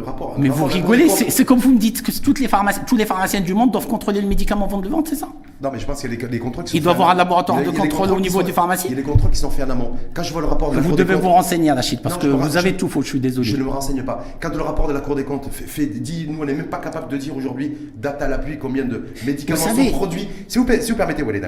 rapport. 0.00 0.36
Mais 0.38 0.48
vous 0.48 0.64
rigolez, 0.64 1.08
c'est 1.08 1.44
comme 1.44 1.58
vous 1.58 1.72
me 1.72 1.78
dites 1.78 2.02
que 2.02 2.12
toutes 2.20 2.38
les 2.40 2.48
pharmaciens, 2.48 2.82
tous 2.86 2.96
les 2.96 3.06
pharmaciens 3.06 3.40
du 3.40 3.54
monde 3.54 3.72
doivent 3.72 3.88
contrôler 3.88 4.20
le 4.20 4.28
médicament 4.28 4.66
avant 4.66 4.78
de 4.78 4.84
le 4.84 4.90
vendre, 4.90 5.06
c'est 5.08 5.16
ça? 5.16 5.28
Non, 5.60 5.70
mais 5.72 5.78
je 5.78 5.86
pense 5.86 6.00
qu'il 6.00 6.12
y 6.12 6.24
a 6.24 6.28
des, 6.28 6.38
contrôles 6.38 6.64
qui 6.64 6.72
sont. 6.72 6.76
Il 6.76 6.82
doit 6.82 6.92
avoir 6.92 7.10
un 7.10 7.14
laboratoire 7.14 7.62
de 7.62 7.70
contrôle 7.70 8.10
au 8.10 8.20
niveau 8.20 8.42
des 8.42 8.52
pharmacies. 8.52 8.88
Il 8.88 8.90
y 8.90 8.94
a 8.94 8.96
des 8.96 9.02
contrôles 9.02 9.30
qui 9.30 9.38
sont 9.38 9.50
faits 9.50 9.66
en 9.66 9.70
amont. 9.70 9.92
Quand 10.14 10.22
je 10.22 10.32
vois 10.32 10.42
le 10.42 10.48
rapport 10.48 10.70
de 10.70 10.76
la 10.76 10.82
Vous 10.82 10.96
devez 10.96 11.14
vous 11.14 11.28
renseigner, 11.28 11.72
Rachid, 11.72 12.00
parce 12.00 12.18
que 12.18 12.26
vous 12.26 12.56
avez 12.56 12.76
tout 12.76 12.88
faux. 12.88 13.02
Je 13.02 13.08
suis 13.08 13.20
désolé. 13.20 13.48
Je 13.48 13.56
ne 13.56 13.64
me 13.64 13.70
renseigne 13.70 14.02
pas. 14.02 14.24
Quand 14.40 14.54
le 14.54 14.62
rapport 14.62 14.88
de 14.88 14.92
la 14.92 15.00
Cour 15.00 15.16
des 15.16 15.24
comptes 15.24 15.48
fait 15.50 15.86
dit, 15.86 16.26
nous, 16.28 16.40
on 16.42 16.44
n'est 16.44 16.54
même 16.54 16.66
pas 16.66 16.78
capable 16.78 17.08
de 17.08 17.16
dire 17.16 17.36
aujourd'hui, 17.36 17.76
date 17.96 18.22
à 18.22 18.28
l'appui, 18.28 18.58
combien 18.58 18.84
de 18.84 19.06
médicaments 19.26 19.58
sont 19.58 19.90
produits. 19.90 20.28
Si 20.48 20.58
vous, 20.58 20.66
si 20.80 20.90
vous 20.92 20.96
permettez, 20.96 21.22
Walid 21.22 21.42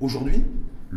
aujourd'hui, 0.00 0.42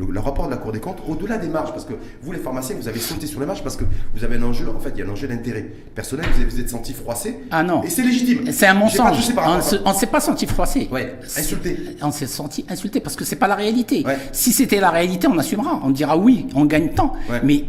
le, 0.08 0.20
rapport 0.20 0.46
de 0.46 0.52
la 0.52 0.58
Cour 0.58 0.72
des 0.72 0.80
comptes, 0.80 1.00
au-delà 1.08 1.38
des 1.38 1.48
marges, 1.48 1.72
parce 1.72 1.86
que 1.86 1.94
vous, 2.22 2.32
les 2.32 2.40
pharmaciens, 2.40 2.76
vous 2.80 2.88
avez 2.88 3.00
sauté 3.00 3.28
sur 3.28 3.40
les 3.40 3.46
marges 3.46 3.64
parce 3.64 3.76
que 3.76 3.84
vous 4.16 4.24
avez 4.24 4.38
un 4.38 4.44
enjeu, 4.44 4.68
en 4.70 4.80
fait, 4.80 4.92
il 4.96 5.00
y 5.00 5.02
a 5.02 5.06
un 5.06 5.10
enjeu 5.10 5.28
d'intérêt 5.28 5.66
personnel, 5.94 6.26
vous 6.36 6.50
vous 6.50 6.60
êtes 6.60 6.70
senti 6.70 6.94
froissé. 6.94 7.40
Ah 7.52 7.64
non. 7.64 7.84
Et 7.84 7.90
c'est 7.90 8.04
légitime. 8.04 8.52
C'est 8.52 8.68
un 8.68 8.74
mensonge. 8.74 9.18
On 9.86 9.90
ne 9.90 9.96
s'est 9.96 10.08
pas 10.08 10.20
senti 10.20 10.46
froissé. 10.46 10.88
Ouais. 10.92 11.18
Insulté. 11.38 11.78
On 12.02 12.12
s'est 12.12 12.28
senti 12.28 12.66
insulté 12.70 13.00
parce 13.00 13.16
que 13.16 13.26
c'est 13.26 13.36
pas 13.36 13.48
la 13.48 13.56
réalité. 13.56 14.06
Si 14.32 14.52
c'était 14.52 14.80
la 14.80 14.92
réalité, 14.92 15.28
on 15.28 15.38
assumera. 15.38 15.80
On 15.84 15.90
dira 15.90 16.18
oui, 16.18 16.48
on 16.56 16.66
gagne 16.66 16.90
tant. 16.90 17.14
Mais 17.44 17.66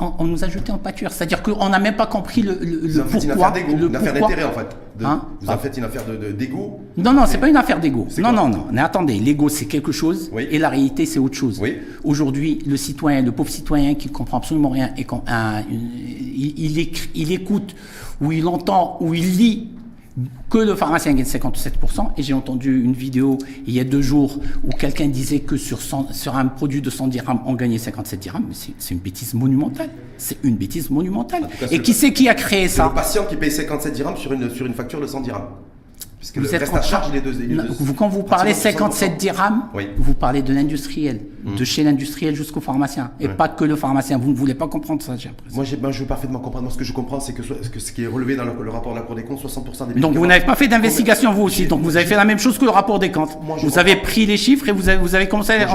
on, 0.00 0.24
nous 0.24 0.44
a 0.44 0.48
jeté 0.48 0.72
en 0.72 0.78
pâture. 0.78 1.10
C'est-à-dire 1.10 1.42
qu'on 1.42 1.68
n'a 1.68 1.78
même 1.78 1.96
pas 1.96 2.06
compris 2.06 2.42
le, 2.42 2.58
le, 2.60 3.02
vous 3.02 3.18
pourquoi. 3.18 3.24
Une 3.24 3.30
affaire 3.32 3.52
d'égo, 3.52 3.86
une 3.88 3.96
affaire 3.96 4.14
d'intérêt 4.14 4.44
en 4.44 4.52
fait. 4.52 4.76
Hein 5.04 5.22
vous 5.40 5.50
en 5.50 5.58
faites 5.58 5.76
une 5.76 5.84
affaire 5.84 6.02
d'égo 6.36 6.80
Non, 6.96 7.12
non, 7.12 7.24
c'est 7.26 7.38
pas 7.38 7.48
une 7.48 7.56
affaire 7.56 7.80
d'égo. 7.80 8.06
Non, 8.18 8.32
non, 8.32 8.48
non. 8.48 8.66
Mais 8.72 8.80
attendez, 8.80 9.18
l'ego 9.18 9.48
c'est 9.48 9.66
quelque 9.66 9.92
chose 9.92 10.30
et 10.38 10.58
la 10.58 10.68
réalité 10.68 11.06
c'est 11.06 11.18
autre 11.18 11.36
chose. 11.36 11.58
Oui. 11.60 11.78
Aujourd'hui, 12.04 12.58
le 12.66 12.76
citoyen, 12.76 13.22
le 13.22 13.32
pauvre 13.32 13.50
citoyen 13.50 13.94
qui 13.94 14.08
comprend 14.08 14.38
absolument 14.38 14.70
rien 14.70 14.90
et 14.96 15.04
quand 15.04 15.24
il, 15.70 16.54
il, 16.58 16.88
il 17.14 17.32
écoute 17.32 17.74
ou 18.20 18.32
il 18.32 18.46
entend 18.46 18.96
ou 19.00 19.14
il 19.14 19.36
lit 19.36 19.68
que 20.50 20.58
le 20.58 20.74
pharmacien 20.74 21.12
gagne 21.12 21.24
57%. 21.24 22.10
Et 22.16 22.22
j'ai 22.22 22.34
entendu 22.34 22.82
une 22.82 22.92
vidéo 22.92 23.38
il 23.66 23.74
y 23.74 23.80
a 23.80 23.84
deux 23.84 24.02
jours 24.02 24.38
où 24.64 24.70
quelqu'un 24.70 25.08
disait 25.08 25.40
que 25.40 25.56
sur, 25.56 25.80
sur 25.80 26.36
un 26.36 26.46
produit 26.46 26.80
de 26.80 26.90
100 26.90 27.08
dirhams, 27.08 27.40
on 27.46 27.54
gagnait 27.54 27.78
57 27.78 28.20
dirhams. 28.20 28.44
Mais 28.48 28.54
c'est 28.78 28.94
une 28.94 29.00
bêtise 29.00 29.34
monumentale. 29.34 29.90
C'est 30.18 30.38
une 30.42 30.56
bêtise 30.56 30.90
monumentale. 30.90 31.48
et 31.70 31.80
qui 31.80 31.92
c'est 31.92 32.12
qui 32.12 32.28
a 32.28 32.34
créé 32.34 32.68
ça 32.68 32.88
Le 32.88 32.94
patient 32.94 33.24
qui 33.26 33.36
paye 33.36 33.50
57 33.50 33.92
dirhams 33.92 34.16
sur 34.16 34.32
une, 34.32 34.50
sur 34.50 34.66
une 34.66 34.74
facture 34.74 35.00
de 35.00 35.06
100 35.06 35.20
dirhams. 35.20 35.48
Puisque 36.18 36.38
vous 36.38 36.44
le 36.44 36.58
reste 36.58 36.74
à 36.74 36.80
charge, 36.80 37.12
deux, 37.12 37.32
vous, 37.78 37.92
Quand 37.92 38.08
vous 38.08 38.22
parlez 38.22 38.54
57 38.54 39.18
dirhams, 39.18 39.64
vous 39.98 40.14
parlez 40.14 40.40
de 40.40 40.52
l'industriel, 40.54 41.20
de 41.44 41.62
hmm. 41.62 41.64
chez 41.66 41.84
l'industriel 41.84 42.34
jusqu'au 42.34 42.60
pharmacien, 42.60 43.10
et 43.20 43.28
pas 43.28 43.48
que 43.48 43.64
le 43.64 43.76
pharmacien. 43.76 44.16
Vous 44.16 44.30
ne 44.30 44.36
voulez 44.36 44.54
pas 44.54 44.66
comprendre 44.66 45.02
ça, 45.02 45.14
j'ai 45.16 45.28
l'impression. 45.28 45.56
Moi, 45.56 45.66
ben, 45.78 45.90
je 45.92 46.00
veux 46.00 46.06
parfaitement 46.06 46.38
comprendre. 46.38 46.64
Moi, 46.64 46.72
ce 46.72 46.78
que 46.78 46.84
je 46.84 46.92
comprends, 46.94 47.20
c'est 47.20 47.34
que, 47.34 47.42
que, 47.42 47.78
ce 47.78 47.92
qui 47.92 48.04
est 48.04 48.06
relevé 48.06 48.34
dans 48.34 48.44
le, 48.44 48.70
rapport 48.70 48.92
de 48.92 48.98
la 48.98 49.04
Cour 49.04 49.14
des 49.14 49.24
comptes, 49.24 49.42
60% 49.44 49.92
des 49.92 50.00
Donc, 50.00 50.16
vous 50.16 50.26
n'avez 50.26 50.44
pas 50.44 50.54
fait 50.54 50.68
d'investigation, 50.68 51.32
vous 51.32 51.42
aussi. 51.42 51.66
Donc, 51.66 51.82
vous 51.82 51.96
avez 51.96 52.06
fait 52.06 52.16
la 52.16 52.24
même 52.24 52.38
chose 52.38 52.56
que 52.56 52.64
le 52.64 52.70
rapport 52.70 52.98
des 52.98 53.12
comptes. 53.12 53.36
vous 53.62 53.78
avez 53.78 53.96
pris 53.96 54.24
les 54.24 54.38
chiffres 54.38 54.68
et 54.68 54.72
vous 54.72 54.88
avez, 54.88 54.98
vous 54.98 55.14
avez 55.14 55.28
commencé 55.28 55.52
à... 55.52 55.66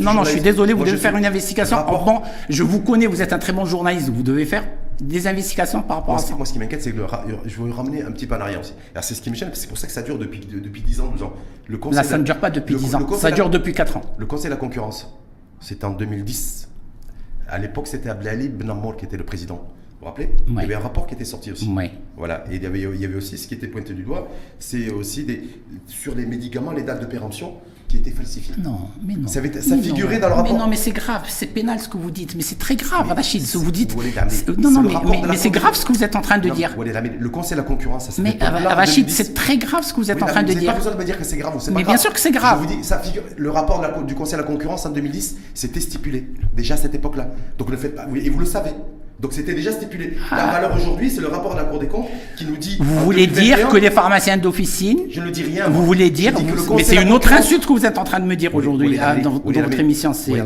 non, 0.00 0.14
non, 0.14 0.24
je 0.24 0.30
suis 0.30 0.40
désolé, 0.40 0.72
vous 0.72 0.84
devez 0.84 0.96
faire 0.96 1.16
une 1.16 1.26
investigation. 1.26 1.76
Bon, 1.86 2.22
je 2.48 2.62
vous 2.62 2.80
connais, 2.80 3.06
vous 3.06 3.20
êtes 3.20 3.32
un 3.32 3.38
très 3.38 3.52
bon 3.52 3.66
journaliste, 3.66 4.08
vous 4.08 4.22
devez 4.22 4.46
faire 4.46 4.64
des 5.00 5.26
investigations 5.26 5.82
par 5.82 5.98
rapport 5.98 6.14
à 6.14 6.18
ça. 6.18 6.34
Moi, 6.34 6.46
ce 6.46 6.52
qui 6.52 6.58
m'inquiète, 6.58 6.82
c'est 6.82 6.92
que 6.92 6.98
je 7.46 7.56
veux 7.60 7.70
ramener 7.70 8.02
un 8.02 8.12
petit 8.12 8.26
peu 8.26 8.34
en 8.34 8.40
arrière 8.40 8.60
aussi. 8.60 8.74
C'est 9.00 9.14
ce 9.14 9.22
qui 9.22 9.30
me 9.30 9.34
gêne, 9.34 9.50
c'est 9.54 9.68
pour 9.68 9.78
ça 9.78 9.86
que 9.86 9.92
ça 9.92 10.02
dure 10.02 10.18
depuis, 10.18 10.40
depuis 10.40 10.82
10 10.82 11.00
ans, 11.00 11.08
12 11.08 11.22
ans. 11.22 11.32
Le 11.68 11.78
conseil 11.78 11.96
Là, 11.96 12.04
ça 12.04 12.18
ne 12.18 12.24
dure 12.24 12.38
pas 12.38 12.50
depuis 12.50 12.74
10 12.74 12.94
ans, 12.94 13.08
ça 13.16 13.30
dure 13.30 13.50
depuis 13.50 13.72
4 13.72 13.96
ans. 13.96 14.02
Le 14.18 14.26
Conseil 14.26 14.46
de 14.46 14.54
la 14.54 14.56
concurrence, 14.56 15.12
c'était 15.60 15.84
en 15.84 15.90
2010. 15.90 16.68
À 17.48 17.58
l'époque, 17.58 17.86
c'était 17.86 18.08
Abdelali 18.08 18.48
Ben 18.48 18.72
qui 18.96 19.04
était 19.04 19.16
le 19.16 19.24
président. 19.24 19.56
Vous 19.56 19.98
vous 20.00 20.06
rappelez? 20.06 20.30
Il 20.48 20.54
y 20.54 20.58
avait 20.60 20.74
un 20.74 20.80
rapport 20.80 21.06
qui 21.06 21.14
était 21.14 21.24
sorti 21.24 21.52
aussi. 21.52 21.68
Voilà. 22.16 22.44
Et 22.50 22.56
il 22.56 22.62
y, 22.62 22.66
avait, 22.66 22.80
il 22.80 23.00
y 23.00 23.04
avait 23.04 23.16
aussi 23.16 23.36
ce 23.36 23.46
qui 23.46 23.54
était 23.54 23.66
pointé 23.66 23.92
du 23.92 24.02
doigt, 24.02 24.28
c'est 24.58 24.90
aussi 24.90 25.24
des, 25.24 25.42
sur 25.86 26.14
les 26.14 26.24
médicaments, 26.26 26.72
les 26.72 26.82
dates 26.84 27.00
de 27.00 27.06
péremption 27.06 27.54
qui 27.90 27.96
étaient 27.96 28.10
falsifiées. 28.10 28.54
Non, 28.62 28.88
mais 29.02 29.14
non. 29.14 29.26
Ça, 29.26 29.42
figurait 29.42 30.20
dans 30.20 30.28
le 30.28 30.34
rapport. 30.34 30.52
Mais 30.52 30.58
non, 30.58 30.68
mais 30.68 30.76
c'est 30.76 30.92
grave, 30.92 31.22
c'est 31.28 31.46
pénal 31.46 31.80
ce 31.80 31.88
que 31.88 31.96
vous 31.96 32.10
dites. 32.10 32.36
Mais 32.36 32.42
c'est 32.42 32.58
très 32.58 32.76
grave, 32.76 33.12
Rachid, 33.12 33.44
ce 33.44 33.58
que 33.58 33.64
vous 33.64 33.72
dites. 33.72 33.94
non, 34.56 34.70
non, 34.70 34.82
mais, 34.82 35.22
mais, 35.28 35.36
c'est 35.36 35.50
grave 35.50 35.74
ce 35.74 35.84
que 35.84 35.92
vous 35.92 36.04
êtes 36.04 36.14
en 36.14 36.20
train 36.20 36.38
de 36.38 36.48
dire. 36.50 36.76
Le 36.78 37.28
Conseil 37.28 37.52
de 37.52 37.62
la 37.62 37.66
concurrence, 37.66 38.10
ça 38.10 38.22
Mais 38.22 38.38
Rachid, 38.40 39.10
c'est 39.10 39.34
très 39.34 39.58
grave 39.58 39.84
ce 39.84 39.92
que 39.92 40.00
vous 40.00 40.10
êtes 40.10 40.22
en 40.22 40.26
train 40.26 40.42
de 40.42 40.52
dire. 40.52 40.58
Vous 40.60 40.66
n'avez 40.66 40.72
pas 40.72 40.76
besoin 40.76 40.92
de 40.92 40.98
me 40.98 41.04
dire 41.04 41.18
que 41.18 41.24
c'est 41.24 41.36
grave. 41.36 41.70
Mais 41.72 41.84
bien 41.84 41.96
sûr 41.96 42.12
que 42.12 42.20
c'est 42.20 42.30
grave. 42.30 42.60
Je 42.62 42.68
vous 42.68 42.80
dis, 42.80 42.84
ça 42.84 42.98
figure, 42.98 43.22
le 43.36 43.50
rapport 43.50 43.82
du 44.04 44.14
Conseil 44.14 44.36
de 44.38 44.42
la 44.42 44.46
concurrence 44.46 44.86
en 44.86 44.90
2010, 44.90 45.36
c'était 45.54 45.80
stipulé. 45.80 46.28
Déjà 46.54 46.74
à 46.74 46.76
cette 46.76 46.94
époque-là. 46.94 47.28
Donc 47.58 47.70
ne 47.70 47.76
faites 47.76 47.96
pas. 47.96 48.06
Et 48.14 48.30
vous 48.30 48.38
le 48.38 48.46
savez. 48.46 48.70
Donc 49.20 49.34
c'était 49.34 49.52
déjà 49.54 49.70
stipulé. 49.70 50.16
La 50.30 50.48
ah. 50.48 50.52
valeur 50.52 50.74
aujourd'hui, 50.76 51.10
c'est 51.10 51.20
le 51.20 51.28
rapport 51.28 51.52
de 51.52 51.58
la 51.58 51.64
Cour 51.64 51.78
des 51.78 51.88
comptes 51.88 52.08
qui 52.36 52.46
nous 52.46 52.56
dit. 52.56 52.78
Vous 52.80 53.00
voulez 53.00 53.26
dire 53.26 53.68
que 53.68 53.76
les 53.76 53.90
pharmaciens 53.90 54.38
d'officine. 54.38 54.98
Je 55.10 55.20
ne 55.20 55.30
dis 55.30 55.42
rien. 55.42 55.68
Vous 55.68 55.84
voulez 55.84 56.10
dire. 56.10 56.32
mais 56.74 56.84
c'est 56.84 56.96
une 57.02 57.12
autre 57.12 57.32
insulte 57.32 57.66
que 57.66 57.72
vous 57.72 57.84
êtes 57.84 57.98
en 57.98 58.04
train 58.04 58.20
de 58.20 58.26
me 58.26 58.36
dire 58.36 58.54
aujourd'hui 58.54 58.98
dans, 59.22 59.30
votre 59.32 59.80
émission. 59.80 60.12
C'est 60.14 60.32
oui, 60.32 60.40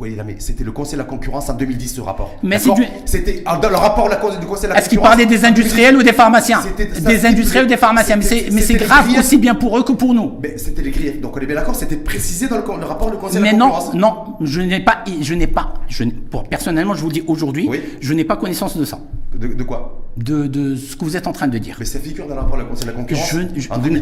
mais 0.00 0.36
c'était 0.38 0.64
le 0.64 0.72
Conseil 0.72 0.94
de 0.94 0.98
la 0.98 1.04
concurrence 1.04 1.50
en 1.50 1.54
2010 1.54 1.94
ce 1.96 2.00
rapport. 2.00 2.34
Mais 2.42 2.58
c'était 3.04 3.42
dans 3.44 3.68
le 3.68 3.76
rapport 3.76 4.08
du 4.08 4.16
Conseil 4.16 4.38
de 4.38 4.46
la 4.46 4.46
concurrence. 4.46 4.78
Est-ce 4.78 4.88
qu'il 4.88 5.00
parlait 5.00 5.26
des 5.26 5.44
industriels 5.44 5.96
ou 5.96 6.02
des 6.02 6.12
pharmaciens 6.12 6.60
Des 7.06 7.26
industriels 7.26 7.64
ou 7.64 7.68
des 7.68 7.76
pharmaciens. 7.76 8.16
Mais 8.16 8.60
c'est 8.62 8.74
grave 8.74 9.06
aussi 9.18 9.36
bien 9.36 9.54
pour 9.54 9.76
eux 9.78 9.84
que 9.84 9.92
pour 9.92 10.14
nous. 10.14 10.32
Mais 10.42 10.56
c'était 10.56 10.82
les 10.82 10.90
griefs. 10.90 11.20
Donc 11.20 11.36
on 11.36 11.40
est 11.40 11.46
bien 11.46 11.56
d'accord. 11.56 11.74
C'était 11.74 11.96
précisé 11.96 12.48
dans 12.48 12.56
le, 12.56 12.84
rapport 12.84 13.10
du 13.10 13.16
Conseil 13.16 13.40
de 13.40 13.44
la 13.44 13.50
concurrence. 13.52 13.92
Mais 13.92 13.98
non, 13.98 14.08
non, 14.08 14.34
je 14.40 14.60
n'ai 14.60 14.80
pas, 14.80 15.04
je 15.20 15.34
n'ai 15.34 15.46
pas, 15.46 15.74
je, 15.88 16.04
pour, 16.04 16.44
personnellement, 16.44 16.94
je 16.94 17.02
vous 17.02 17.08
le 17.08 17.14
dis 17.14 17.24
aujourd'hui, 17.26 17.68
je 18.00 18.14
n'ai 18.14 18.24
pas 18.24 18.36
connaissance 18.36 18.76
de 18.76 18.84
ça. 18.84 18.98
De, 19.34 19.62
quoi? 19.62 20.02
De, 20.16 20.48
de, 20.48 20.74
ce 20.74 20.96
que 20.96 21.04
vous 21.04 21.16
êtes 21.16 21.28
en 21.28 21.32
train 21.32 21.46
de 21.46 21.56
dire. 21.56 21.76
Mais 21.78 21.84
ça 21.84 22.00
figure 22.00 22.26
dans 22.26 22.34
le 22.34 22.40
rapport 22.40 22.58
du 22.58 22.64
Conseil 22.64 22.86
de 22.86 22.90
la 22.90 22.96
concurrence. 22.96 23.34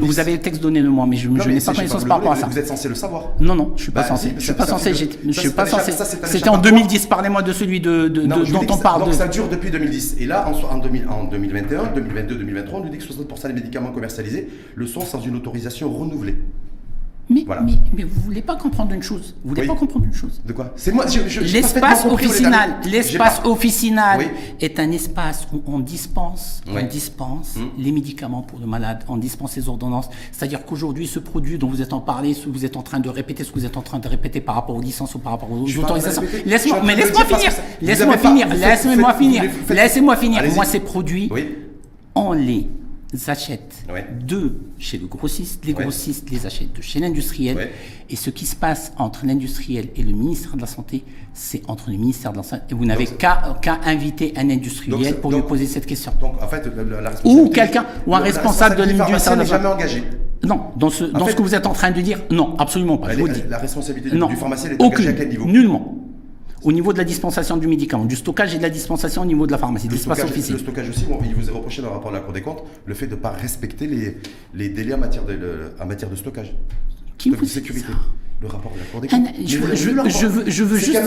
vous 0.01 0.21
avez 0.21 0.33
le 0.33 0.39
texte 0.39 0.63
donné 0.63 0.83
de 0.83 0.89
moi, 0.89 1.07
mais 1.07 1.17
je, 1.17 1.29
n'ai 1.29 1.61
pas 1.61 1.75
connaissance 1.75 2.05
par 2.05 2.19
rapport 2.19 2.33
à 2.33 2.37
ça. 2.37 2.47
Vous 2.47 2.59
êtes 2.59 2.67
censé 2.67 2.89
le 2.89 2.95
savoir. 2.95 3.33
Non, 3.41 3.55
non, 3.55 3.73
je 3.77 3.83
suis 3.83 3.93
pas 3.93 4.03
bah, 4.03 4.09
censé. 4.09 4.33
Je 4.37 4.43
suis 4.43 4.53
pas 4.55 4.67
censé. 4.67 4.95
Je 4.95 5.41
suis 5.41 5.51
pas 5.51 5.67
censé. 5.67 5.88
C'était 5.91 6.49
en 6.49 6.59
2010, 6.59 7.07
parlez-moi 7.07 7.43
de 7.43 7.53
celui 7.53 7.81
de, 7.81 8.09
de, 8.09 8.27
dont 8.27 8.67
on 8.71 8.79
parle. 8.79 9.05
Donc 9.05 9.15
ça 9.15 9.29
dure 9.29 9.49
depuis 9.49 9.71
2010. 9.71 10.17
Et 10.21 10.27
là, 10.27 10.49
en, 10.49 10.75
en, 10.75 10.79
2000, 10.79 11.09
en 11.09 11.25
2021, 11.25 11.93
2022, 11.95 12.35
2023, 12.37 12.81
on 12.81 12.85
nous 12.85 12.91
dit 12.91 12.99
que 12.99 13.05
60% 13.05 13.49
des 13.49 13.53
médicaments 13.53 13.93
commercialisés 13.93 14.49
le 14.75 14.87
sont 14.87 15.01
sans 15.01 15.21
une 15.21 15.37
autorisation 15.37 15.91
renouvelée. 15.93 16.37
Mais, 17.31 17.45
mais, 17.47 17.75
mais, 17.95 18.05
vous 18.05 18.21
voulez 18.23 18.41
pas 18.41 18.57
comprendre 18.57 18.93
une 18.95 19.03
chose. 19.03 19.35
Vous 19.45 19.51
voulez 19.51 19.67
pas 19.67 19.75
comprendre 19.75 20.07
une 20.07 20.15
chose. 20.15 20.41
De 20.47 20.53
quoi? 20.53 20.73
C'est 20.77 20.93
moi. 20.93 21.05
L'espace 21.43 22.07
officinal. 22.07 22.77
L'espace 22.85 23.41
officinal 23.45 24.21
est 24.61 24.81
un 24.81 24.91
espace 24.93 25.47
où 25.53 25.63
on 25.67 25.79
dispense, 25.79 26.63
on 26.67 26.83
dispense 26.87 27.57
hum. 27.57 27.71
les 27.79 27.93
médicaments 27.93 28.43
pour 28.43 28.59
le 28.59 28.67
malade, 28.67 29.05
on 29.09 29.17
dispense 29.17 29.57
les 29.57 29.69
ordonnances. 29.69 30.09
C'est-à-dire 30.33 30.65
qu'aujourd'hui, 30.65 31.07
ce 31.07 31.19
produit 31.19 31.59
dont 31.59 31.69
vous 31.69 31.83
êtes 31.83 31.93
en 31.93 32.05
ce 32.09 32.45
que 32.47 32.51
vous 32.51 32.65
êtes 32.65 32.77
en 32.77 32.83
train 32.83 33.01
de 33.01 33.09
répéter, 33.09 33.45
ce 33.45 33.53
que 33.53 33.59
vous 33.59 33.67
êtes 33.67 33.77
en 33.77 33.83
train 33.83 33.99
de 33.99 34.09
répéter 34.09 34.41
par 34.41 34.55
rapport 34.55 34.77
aux 34.77 34.81
licences 34.81 35.15
ou 35.15 35.19
par 35.19 35.33
rapport 35.33 35.51
aux 35.53 35.69
autorisations. 35.79 36.23
Laisse-moi, 36.47 36.81
mais 36.85 36.97
laisse-moi 36.97 37.25
finir. 37.25 37.53
Laisse-moi 37.83 38.17
finir. 38.19 38.49
Laisse-moi 38.49 39.15
finir. 39.15 39.43
Laissez-moi 39.69 40.17
finir. 40.17 40.43
Moi, 40.55 40.65
ces 40.65 40.81
produits, 40.81 41.31
on 42.15 42.33
les 42.33 42.69
achètent 43.27 43.85
de 44.27 44.57
chez 44.79 44.99
le 44.99 45.07
grossiste, 45.07 45.65
les 45.65 45.73
grossistes 45.73 46.31
les 46.31 46.47
achètent 46.47 46.75
de 46.75 46.83
chez 46.83 47.01
l'industriel. 47.01 47.71
Et 48.11 48.17
ce 48.17 48.31
qui 48.31 48.47
se 48.47 48.57
passe 48.57 48.93
entre 48.99 49.27
l'industriel 49.27 49.89
et 49.97 50.03
le 50.03 50.13
ministère 50.13 50.57
de 50.57 50.61
la 50.61 50.67
Santé, 50.67 51.05
c'est 51.35 51.63
entre 51.69 51.91
le 51.91 51.97
ministère 51.97 52.33
de 52.33 52.39
la 52.39 52.43
Santé. 52.43 52.63
Et 52.71 52.75
vous 52.75 52.85
n'avez 52.85 53.07
qu'à 53.07 53.57
inviter 53.85 54.33
un 54.37 54.51
industriel 54.51 55.17
pour 55.21 55.33
lui 55.33 55.43
poser 55.43 55.67
cette 55.67 55.87
question. 55.87 56.13
Donc, 56.21 56.43
en 56.43 56.49
fait, 56.49 56.67
la, 56.67 57.13
ou 57.25 57.49
quelqu'un, 57.49 57.87
ou 58.07 58.15
un 58.15 58.21
responsable 58.21 58.77
de 58.77 58.85
l'industrie. 58.85 59.37
n'est 59.37 59.47
jamais 59.47 59.67
engagé. 59.67 60.05
Non, 60.45 60.71
dans 60.77 60.91
ce, 60.91 61.05
dans 61.05 61.27
ce 61.27 61.35
que 61.35 61.43
vous 61.43 61.55
êtes 61.55 61.67
en 61.67 61.73
train 61.73 61.91
de 61.91 62.01
dire, 62.01 62.21
non, 62.31 62.57
absolument 62.59 62.99
pas. 62.99 63.13
je 63.13 63.19
vous 63.19 63.29
dis. 63.29 63.43
La 63.49 63.59
responsabilité 63.59 64.17
du 64.17 64.37
pharmacien 64.37 64.71
est 64.71 64.83
engagée 64.83 65.09
à 65.09 65.13
quel 65.13 65.29
niveau? 65.29 65.47
Nullement 65.47 65.98
au 66.63 66.73
niveau 66.73 66.93
de 66.93 66.99
la 66.99 67.05
dispensation 67.05 67.57
du 67.57 67.67
médicament, 67.67 68.05
du 68.05 68.17
stockage 68.17 68.55
et 68.55 68.59
de 68.59 68.63
la 68.63 68.71
dispensation 68.71 69.23
au 69.23 69.27
niveau 69.27 69.47
de 69.47 69.53
la 69.53 69.59
pharmacie, 69.59 69.89
le 69.89 69.97
stockage, 69.97 70.31
Le 70.51 70.59
stockage 70.59 70.89
aussi, 70.91 71.05
il 71.25 71.35
vous 71.35 71.49
est 71.49 71.53
reproché 71.53 71.83
dans 71.83 71.89
le 71.89 71.95
rapport 71.95 72.11
de 72.11 72.17
la 72.17 72.23
Cour 72.23 72.33
des 72.33 72.43
comptes 72.43 72.65
le 72.85 72.95
fait 72.95 73.07
de 73.07 73.15
ne 73.15 73.21
pas 73.21 73.31
respecter 73.31 73.87
les, 73.87 74.19
les 74.55 74.69
délais 74.69 74.95
en 74.95 74.99
matière 74.99 75.25
de, 75.25 75.73
en 75.81 75.87
matière 75.87 76.11
de 76.11 76.17
stockage. 76.17 76.55
Qui 77.17 77.31
de 77.31 77.45
sécurité. 77.45 77.89
Le 78.41 78.47
rapport 78.47 78.73
de 78.73 78.79
la 78.79 78.85
Cour 78.85 79.01
des 79.01 79.09
comptes. 79.09 79.27
je, 79.45 79.59
veux, 79.59 79.75
je, 79.75 80.27
veux, 80.27 80.45
je 80.49 80.65
veux 80.65 80.79
juste, 80.79 81.01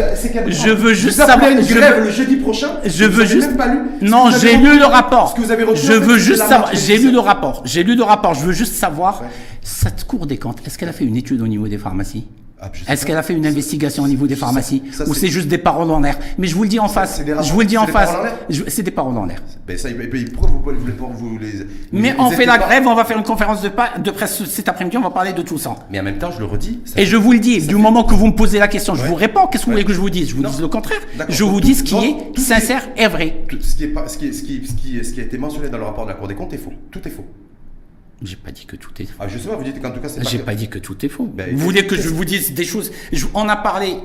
je 0.47 0.69
veux 0.69 0.93
juste 0.93 1.17
savoir. 1.17 1.49
une 1.49 1.61
grève 1.61 2.03
le 2.03 2.11
jeudi 2.11 2.35
prochain. 2.37 2.79
Je 2.85 3.05
veux 3.05 3.25
juste. 3.25 3.55
Pas 3.55 3.67
lu, 3.73 3.79
non, 4.01 4.29
j'ai 4.31 4.57
lu 4.57 4.77
le 4.77 4.85
rapport. 4.85 5.33
Que 5.33 5.41
vous 5.41 5.51
avez 5.51 5.65
je 5.75 5.93
veux 5.93 6.17
juste 6.17 6.43
savoir. 6.43 6.71
J'ai 6.73 6.97
lu 6.97 7.11
le 7.11 7.19
rapport. 7.19 7.61
J'ai 7.65 7.83
lu 7.83 7.95
le 7.95 8.03
rapport. 8.03 8.33
Je 8.33 8.45
veux 8.45 8.51
juste 8.51 8.73
savoir. 8.73 9.23
Cette 9.63 10.05
Cour 10.05 10.25
des 10.27 10.37
comptes, 10.37 10.65
est-ce 10.65 10.77
qu'elle 10.77 10.89
a 10.89 10.93
fait 10.93 11.05
une 11.05 11.15
étude 11.15 11.41
au 11.41 11.47
niveau 11.47 11.67
des 11.67 11.77
pharmacies? 11.77 12.25
Ah, 12.61 12.69
Est-ce 12.87 13.05
qu'elle 13.05 13.17
a 13.17 13.23
fait 13.23 13.33
une 13.33 13.47
investigation 13.47 14.03
au 14.03 14.07
niveau 14.07 14.27
des 14.27 14.35
pharmacies 14.35 14.83
ou 15.07 15.15
c'est 15.15 15.29
juste 15.29 15.47
des 15.47 15.57
paroles 15.57 15.89
en 15.89 15.99
l'air 15.99 16.17
Mais 16.37 16.47
je 16.47 16.55
vous 16.55 16.63
le 16.63 16.69
dis 16.69 16.79
en 16.79 16.87
face. 16.87 17.21
Je 17.25 17.51
vous 17.51 17.61
le 17.61 17.65
dis 17.65 17.77
en 17.77 17.87
face. 17.87 18.11
C'est 18.67 18.83
des 18.83 18.91
paroles 18.91 19.17
en 19.17 19.25
l'air. 19.25 19.41
Ben 19.67 19.77
ça, 19.77 19.89
pourquoi 20.33 20.73
vous, 20.73 20.79
vous, 20.79 21.13
vous 21.13 21.37
les, 21.39 21.65
Mais 21.91 22.13
on 22.19 22.29
fait 22.29 22.45
la 22.45 22.57
grève, 22.57 22.85
on 22.85 22.95
va 22.95 23.05
faire 23.05 23.17
une 23.17 23.23
conférence 23.23 23.61
de, 23.61 23.71
de 24.01 24.11
presse 24.11 24.43
cet 24.45 24.69
après-midi, 24.69 24.97
on 24.97 25.01
va 25.01 25.09
parler 25.09 25.33
de 25.33 25.41
tout 25.41 25.57
ça. 25.57 25.75
Mais 25.89 25.99
en 25.99 26.03
même 26.03 26.17
temps, 26.17 26.31
je 26.31 26.39
le 26.39 26.45
redis. 26.45 26.79
Et 26.95 27.05
je 27.05 27.17
vous 27.17 27.31
le 27.31 27.39
dis, 27.39 27.65
du 27.65 27.75
moment 27.75 28.03
que 28.03 28.13
vous 28.13 28.27
me 28.27 28.35
posez 28.35 28.59
la 28.59 28.67
question, 28.67 28.93
je 28.95 29.03
vous 29.05 29.15
réponds. 29.15 29.47
Qu'est-ce 29.47 29.63
que 29.63 29.65
vous 29.67 29.71
voulez 29.71 29.85
que 29.85 29.93
je 29.93 29.99
vous 29.99 30.09
dise? 30.09 30.29
Je 30.29 30.35
vous 30.35 30.43
dis 30.43 30.61
le 30.61 30.67
contraire. 30.67 31.01
Je 31.29 31.43
vous 31.43 31.61
dis 31.61 31.75
ce 31.75 31.83
qui 31.83 31.95
est 31.95 32.39
sincère 32.39 32.87
et 32.95 33.07
vrai. 33.07 33.43
Ce 33.59 33.75
qui 33.75 35.19
a 35.19 35.23
été 35.23 35.37
mentionné 35.37 35.69
dans 35.69 35.77
le 35.77 35.85
rapport 35.85 36.05
de 36.05 36.09
la 36.11 36.15
Cour 36.15 36.27
des 36.27 36.35
comptes 36.35 36.53
est 36.53 36.57
faux. 36.57 36.73
Tout 36.91 37.01
est 37.07 37.11
faux. 37.11 37.25
J'ai 38.23 38.35
pas 38.35 38.51
dit 38.51 38.65
que 38.65 38.75
tout 38.75 38.91
est 38.99 39.05
faux. 39.05 39.15
Ah, 39.19 39.27
justement, 39.27 39.57
vous 39.57 39.63
dites 39.63 39.81
qu'en 39.81 39.91
tout 39.91 39.99
cas, 39.99 40.09
c'est 40.09 40.27
J'ai 40.27 40.39
pas 40.39 40.53
dit 40.53 40.67
que 40.67 40.79
tout 40.79 41.05
est 41.05 41.09
faux. 41.09 41.25
Ben, 41.25 41.55
vous 41.55 41.63
voulez 41.63 41.87
que 41.87 41.95
je 41.95 42.09
vous 42.09 42.25
dise 42.25 42.53
des 42.53 42.65
choses? 42.65 42.91
On 43.33 43.49
a 43.49 43.55
parlé. 43.55 43.95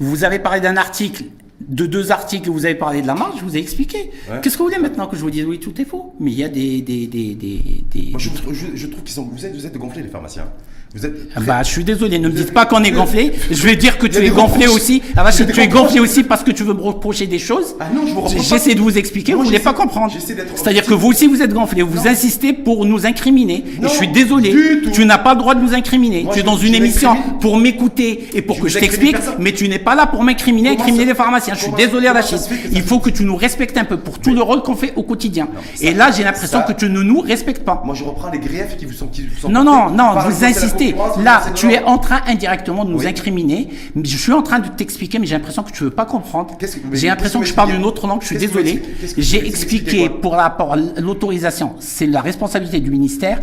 Vous 0.00 0.24
avez 0.24 0.38
parlé 0.38 0.60
d'un 0.60 0.76
article, 0.76 1.24
de 1.60 1.86
deux 1.86 2.10
articles, 2.10 2.48
vous 2.48 2.64
avez 2.64 2.74
parlé 2.74 3.02
de 3.02 3.06
la 3.06 3.14
marge, 3.14 3.38
je 3.38 3.44
vous 3.44 3.56
ai 3.56 3.60
expliqué. 3.60 4.10
Qu'est-ce 4.42 4.56
que 4.56 4.62
vous 4.62 4.68
voulez 4.68 4.80
maintenant 4.80 5.06
que 5.06 5.16
je 5.16 5.20
vous 5.20 5.30
dise? 5.30 5.44
Oui, 5.44 5.60
tout 5.60 5.78
est 5.80 5.84
faux 5.84 6.14
Mais 6.18 6.32
il 6.32 6.38
y 6.38 6.44
a 6.44 6.48
des. 6.48 6.80
des, 6.82 7.06
des, 7.06 7.34
des, 7.34 8.10
Moi, 8.10 8.18
je, 8.18 8.86
trouve 8.86 9.02
qu'ils 9.02 9.14
sont. 9.14 9.24
Vous 9.24 9.44
êtes, 9.44 9.54
vous 9.54 9.66
êtes 9.66 9.76
gonflés, 9.76 10.02
les 10.02 10.08
pharmaciens. 10.08 10.50
Vous 10.92 11.06
êtes 11.06 11.14
ah 11.36 11.40
bah, 11.40 11.62
je 11.62 11.68
suis 11.70 11.84
désolé, 11.84 12.18
ne 12.18 12.28
me 12.28 12.34
dites 12.34 12.52
pas 12.52 12.66
qu'on 12.66 12.82
est 12.82 12.90
gonflé. 12.90 13.32
Je 13.48 13.62
vais 13.62 13.76
dire 13.76 13.96
que 13.96 14.08
tu 14.08 14.18
es 14.18 14.30
gonflé 14.30 14.66
aussi. 14.66 15.02
Ah 15.16 15.22
bah, 15.22 15.30
tu 15.30 15.44
es 15.60 15.68
gonflé 15.68 16.00
aussi 16.00 16.24
parce 16.24 16.42
que 16.42 16.50
tu 16.50 16.64
veux 16.64 16.74
me 16.74 16.82
reprocher 16.82 17.28
des 17.28 17.38
choses. 17.38 17.76
Ah 17.78 17.84
non, 17.94 18.02
je 18.08 18.12
vous 18.12 18.22
reproche 18.22 18.48
J'essaie 18.48 18.74
de 18.74 18.80
vous 18.80 18.98
expliquer, 18.98 19.34
vous 19.34 19.42
ne 19.42 19.46
voulez 19.46 19.60
pas 19.60 19.72
comprendre. 19.72 20.12
C'est-à-dire 20.18 20.84
que 20.84 20.92
vous 20.92 21.06
aussi, 21.06 21.28
vous 21.28 21.42
êtes 21.42 21.52
gonflé. 21.52 21.82
Vous 21.82 22.08
insistez 22.08 22.52
pour 22.52 22.86
nous 22.86 23.06
incriminer. 23.06 23.64
et 23.80 23.82
je 23.84 23.88
suis 23.88 24.08
désolé. 24.08 24.52
Tu 24.92 25.04
n'as 25.04 25.18
pas 25.18 25.34
le 25.34 25.38
droit 25.38 25.54
de 25.54 25.60
nous 25.60 25.74
incriminer. 25.74 26.26
tu 26.32 26.40
es 26.40 26.42
dans 26.42 26.56
une 26.56 26.74
émission 26.74 27.16
pour 27.40 27.56
m'écouter 27.56 28.26
et 28.34 28.42
pour 28.42 28.58
que 28.58 28.68
je 28.68 28.80
t'explique, 28.80 29.16
mais 29.38 29.52
tu 29.52 29.68
n'es 29.68 29.78
pas 29.78 29.94
là 29.94 30.08
pour 30.08 30.24
m'incriminer, 30.24 30.70
incriminer 30.70 31.04
les 31.04 31.14
pharmaciens. 31.14 31.54
Je 31.54 31.62
suis 31.62 31.72
désolé, 31.72 32.08
Rachid. 32.08 32.40
Il 32.72 32.82
faut 32.82 32.98
que 32.98 33.10
tu 33.10 33.22
nous 33.22 33.36
respectes 33.36 33.78
un 33.78 33.84
peu 33.84 33.96
pour 33.96 34.18
tout 34.18 34.34
le 34.34 34.42
rôle 34.42 34.62
qu'on 34.62 34.74
fait 34.74 34.92
au 34.96 35.04
quotidien. 35.04 35.46
Et 35.80 35.94
là, 35.94 36.10
j'ai 36.10 36.24
l'impression 36.24 36.62
que 36.66 36.72
tu 36.72 36.90
ne 36.90 37.02
nous 37.02 37.20
respectes 37.20 37.64
pas. 37.64 37.80
Moi, 37.84 37.94
je 37.94 38.02
reprends 38.02 38.30
les 38.32 38.40
griefs 38.40 38.76
qui 38.76 38.86
vous 38.86 38.92
sont. 38.92 39.08
Non, 39.48 39.62
non, 39.62 39.90
non, 39.90 40.18
vous 40.26 40.44
insistez. 40.44 40.79
Là, 41.22 41.42
tu 41.54 41.72
es 41.72 41.82
en 41.84 41.98
train 41.98 42.20
indirectement 42.26 42.84
de 42.84 42.90
nous 42.90 43.06
incriminer. 43.06 43.68
Je 44.02 44.16
suis 44.16 44.32
en 44.32 44.42
train 44.42 44.58
de 44.58 44.68
t'expliquer, 44.68 45.18
mais 45.18 45.26
j'ai 45.26 45.34
l'impression 45.34 45.62
que 45.62 45.72
tu 45.72 45.84
veux 45.84 45.90
pas 45.90 46.04
comprendre. 46.06 46.56
J'ai 46.92 47.08
l'impression 47.08 47.40
que 47.40 47.46
je 47.46 47.54
parle 47.54 47.74
une 47.74 47.84
autre 47.84 48.06
langue. 48.06 48.22
Je 48.22 48.26
suis 48.26 48.38
désolé. 48.38 48.82
J'ai 49.16 49.46
expliqué 49.46 50.08
pour 50.08 50.36
l'autorisation, 50.98 51.74
c'est 51.80 52.06
la 52.06 52.20
responsabilité 52.20 52.80
du 52.80 52.90
ministère. 52.90 53.40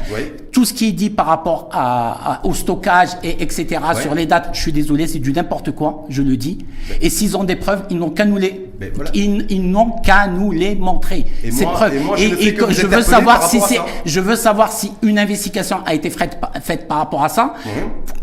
Tout 0.58 0.65
ce 0.65 0.74
qui 0.74 0.88
est 0.88 0.91
dit 0.91 1.12
par 1.12 1.28
rapport 1.28 1.70
à, 1.72 2.39
au 2.43 2.52
stockage 2.56 3.10
et 3.22 3.43
etc. 3.43 3.80
sur 4.02 4.15
les 4.15 4.26
dates, 4.26 4.50
je 4.54 4.60
suis 4.60 4.72
désolé, 4.72 5.06
c'est 5.06 5.20
du 5.20 5.32
n'importe 5.32 5.70
quoi. 5.70 6.06
Je 6.10 6.24
le 6.24 6.36
dis. 6.36 6.58
Et 7.00 7.12
s'ils 7.12 7.38
ont 7.38 7.43
des 7.43 7.56
preuves, 7.56 7.84
ils 7.91 7.98
n'ont 8.00 8.10
qu'à 8.10 8.26
nous 8.26 8.38
les, 8.38 8.67
ils, 9.13 9.70
n'ont 9.70 9.91
qu'à 10.04 10.26
nous 10.26 10.52
les 10.52 10.74
montrer. 10.74 11.26
Et 11.43 11.52
ces 11.52 11.65
preuves. 11.65 11.93
Et, 12.17 12.58
je 12.72 12.88
veux 12.88 13.04
savoir 13.04 13.48
si 13.48 13.62
c'est, 13.62 13.78
je 14.04 14.20
veux 14.20 14.36
savoir 14.36 14.72
si 14.72 14.91
une 15.04 15.20
investigation 15.20 15.78
a 15.86 15.93
été 15.93 16.10
faite, 16.10 16.39
faite 16.63 16.88
par 16.88 16.98
rapport 16.98 17.24
à 17.24 17.30
ça. 17.30 17.54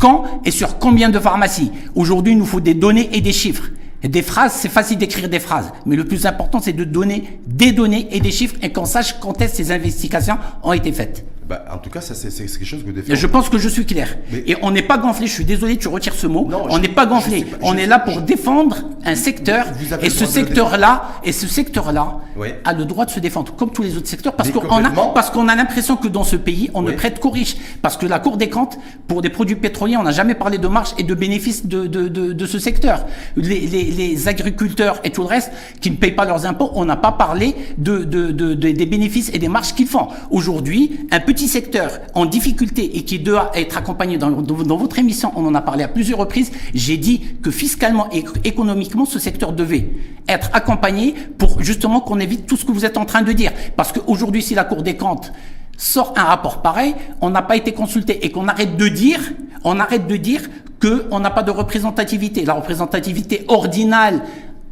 Quand 0.00 0.24
et 0.44 0.50
sur 0.50 0.80
combien 0.80 1.10
de 1.10 1.20
pharmacies 1.20 1.70
Aujourd'hui, 1.94 2.32
il 2.32 2.38
nous 2.38 2.46
faut 2.46 2.58
des 2.58 2.74
données 2.74 3.10
et 3.12 3.20
des 3.20 3.32
chiffres. 3.32 3.70
Des 4.02 4.22
phrases, 4.22 4.54
c'est 4.54 4.68
facile 4.68 4.98
d'écrire 4.98 5.28
des 5.28 5.38
phrases, 5.38 5.70
mais 5.86 5.94
le 5.94 6.04
plus 6.04 6.26
important, 6.26 6.58
c'est 6.60 6.72
de 6.72 6.82
donner 6.82 7.38
des 7.46 7.70
données 7.70 8.08
et 8.10 8.18
des 8.18 8.32
chiffres 8.32 8.56
et 8.60 8.72
qu'on 8.72 8.86
sache 8.86 9.20
quand 9.20 9.40
est-ce 9.40 9.54
ces 9.54 9.70
investigations 9.70 10.36
ont 10.64 10.72
été 10.72 10.90
faites. 10.90 11.24
Bah, 11.46 11.62
en 11.70 11.76
tout 11.76 11.90
cas, 11.90 12.00
ça, 12.00 12.14
c'est 12.14 12.30
quelque 12.30 12.64
chose 12.64 12.80
que 12.80 12.86
vous 12.86 12.92
défendez. 12.92 13.16
Je 13.16 13.26
pense 13.26 13.50
que 13.50 13.58
je 13.58 13.68
suis 13.68 13.84
clair. 13.84 14.16
Et 14.46 14.56
on 14.62 14.70
n'est 14.70 14.82
pas 14.82 14.96
gonflé, 14.96 15.26
je 15.26 15.32
suis 15.32 15.44
désolé, 15.44 15.76
tu 15.76 15.88
retires 15.88 16.14
ce 16.14 16.26
mot. 16.26 16.48
on 16.70 16.78
n'est 16.78 16.88
pas 16.88 17.04
gonflé. 17.06 17.46
on 17.60 17.76
est 17.76 17.86
là 17.86 17.98
pour 17.98 18.22
défendre 18.22 18.76
un 19.04 19.14
secteur. 19.14 19.66
Et 20.02 20.08
ce 20.10 20.24
secteur-là, 20.24 21.20
et 21.24 21.32
ce 21.32 21.46
secteur-là 21.46 22.20
a 22.64 22.72
le 22.72 22.84
droit 22.86 23.04
de 23.04 23.10
se 23.10 23.20
défendre, 23.20 23.54
comme 23.54 23.70
tous 23.70 23.82
les 23.82 23.96
autres 23.96 24.08
secteurs, 24.08 24.34
parce 24.34 24.50
qu'on 24.50 24.84
a, 24.84 24.90
parce 25.14 25.30
qu'on 25.30 25.48
a 25.48 25.54
l'impression 25.54 25.96
que 25.96 26.08
dans 26.08 26.24
ce 26.24 26.36
pays, 26.36 26.70
on 26.72 26.82
ne 26.82 26.92
prête 26.92 27.20
qu'aux 27.20 27.30
riches. 27.30 27.56
Parce 27.82 27.96
que 27.96 28.06
la 28.06 28.18
Cour 28.18 28.38
des 28.38 28.48
comptes, 28.48 28.78
pour 29.06 29.20
des 29.20 29.28
produits 29.28 29.56
pétroliers, 29.56 29.98
on 29.98 30.02
n'a 30.02 30.12
jamais 30.12 30.34
parlé 30.34 30.56
de 30.56 30.68
marge 30.68 30.94
et 30.96 31.02
de 31.02 31.14
bénéfices 31.14 31.66
de, 31.66 31.86
de, 31.86 32.08
de, 32.08 32.32
de 32.32 32.46
ce 32.46 32.58
secteur. 32.58 33.04
Les, 33.36 33.60
les, 33.60 33.84
les, 33.84 34.28
agriculteurs 34.28 35.00
et 35.04 35.10
tout 35.10 35.20
le 35.20 35.26
reste 35.28 35.52
qui 35.82 35.90
ne 35.90 35.96
payent 35.96 36.12
pas 36.12 36.24
leurs 36.24 36.46
impôts, 36.46 36.70
on 36.74 36.86
n'a 36.86 36.96
pas 36.96 37.12
parlé 37.12 37.54
de, 37.76 37.98
de, 38.04 38.30
de, 38.30 38.54
des 38.54 38.86
bénéfices 38.86 39.30
et 39.34 39.38
des 39.38 39.48
marges 39.48 39.74
qu'ils 39.74 39.86
font. 39.86 40.08
Aujourd'hui, 40.30 41.06
un 41.10 41.20
petit 41.20 41.33
secteur 41.38 42.00
en 42.14 42.26
difficulté 42.26 42.96
et 42.96 43.04
qui 43.04 43.18
doit 43.18 43.50
être 43.54 43.76
accompagné 43.76 44.16
dans, 44.16 44.30
dans, 44.30 44.76
votre 44.76 44.98
émission, 44.98 45.32
on 45.36 45.46
en 45.46 45.54
a 45.54 45.60
parlé 45.60 45.84
à 45.84 45.88
plusieurs 45.88 46.18
reprises, 46.18 46.50
j'ai 46.74 46.96
dit 46.96 47.36
que 47.42 47.50
fiscalement 47.50 48.08
et 48.12 48.24
économiquement, 48.44 49.04
ce 49.04 49.18
secteur 49.18 49.52
devait 49.52 49.90
être 50.28 50.50
accompagné 50.52 51.14
pour 51.38 51.62
justement 51.62 52.00
qu'on 52.00 52.18
évite 52.20 52.46
tout 52.46 52.56
ce 52.56 52.64
que 52.64 52.72
vous 52.72 52.84
êtes 52.84 52.96
en 52.96 53.04
train 53.04 53.22
de 53.22 53.32
dire. 53.32 53.52
Parce 53.76 53.92
qu'aujourd'hui, 53.92 54.42
si 54.42 54.54
la 54.54 54.64
Cour 54.64 54.82
des 54.82 54.96
comptes 54.96 55.32
sort 55.76 56.14
un 56.16 56.24
rapport 56.24 56.62
pareil, 56.62 56.94
on 57.20 57.30
n'a 57.30 57.42
pas 57.42 57.56
été 57.56 57.72
consulté 57.72 58.24
et 58.24 58.30
qu'on 58.30 58.48
arrête 58.48 58.76
de 58.76 58.88
dire, 58.88 59.20
on 59.64 59.80
arrête 59.80 60.06
de 60.06 60.16
dire 60.16 60.42
qu'on 60.80 61.20
n'a 61.20 61.30
pas 61.30 61.42
de 61.42 61.50
représentativité. 61.50 62.44
La 62.44 62.54
représentativité 62.54 63.44
ordinale 63.48 64.22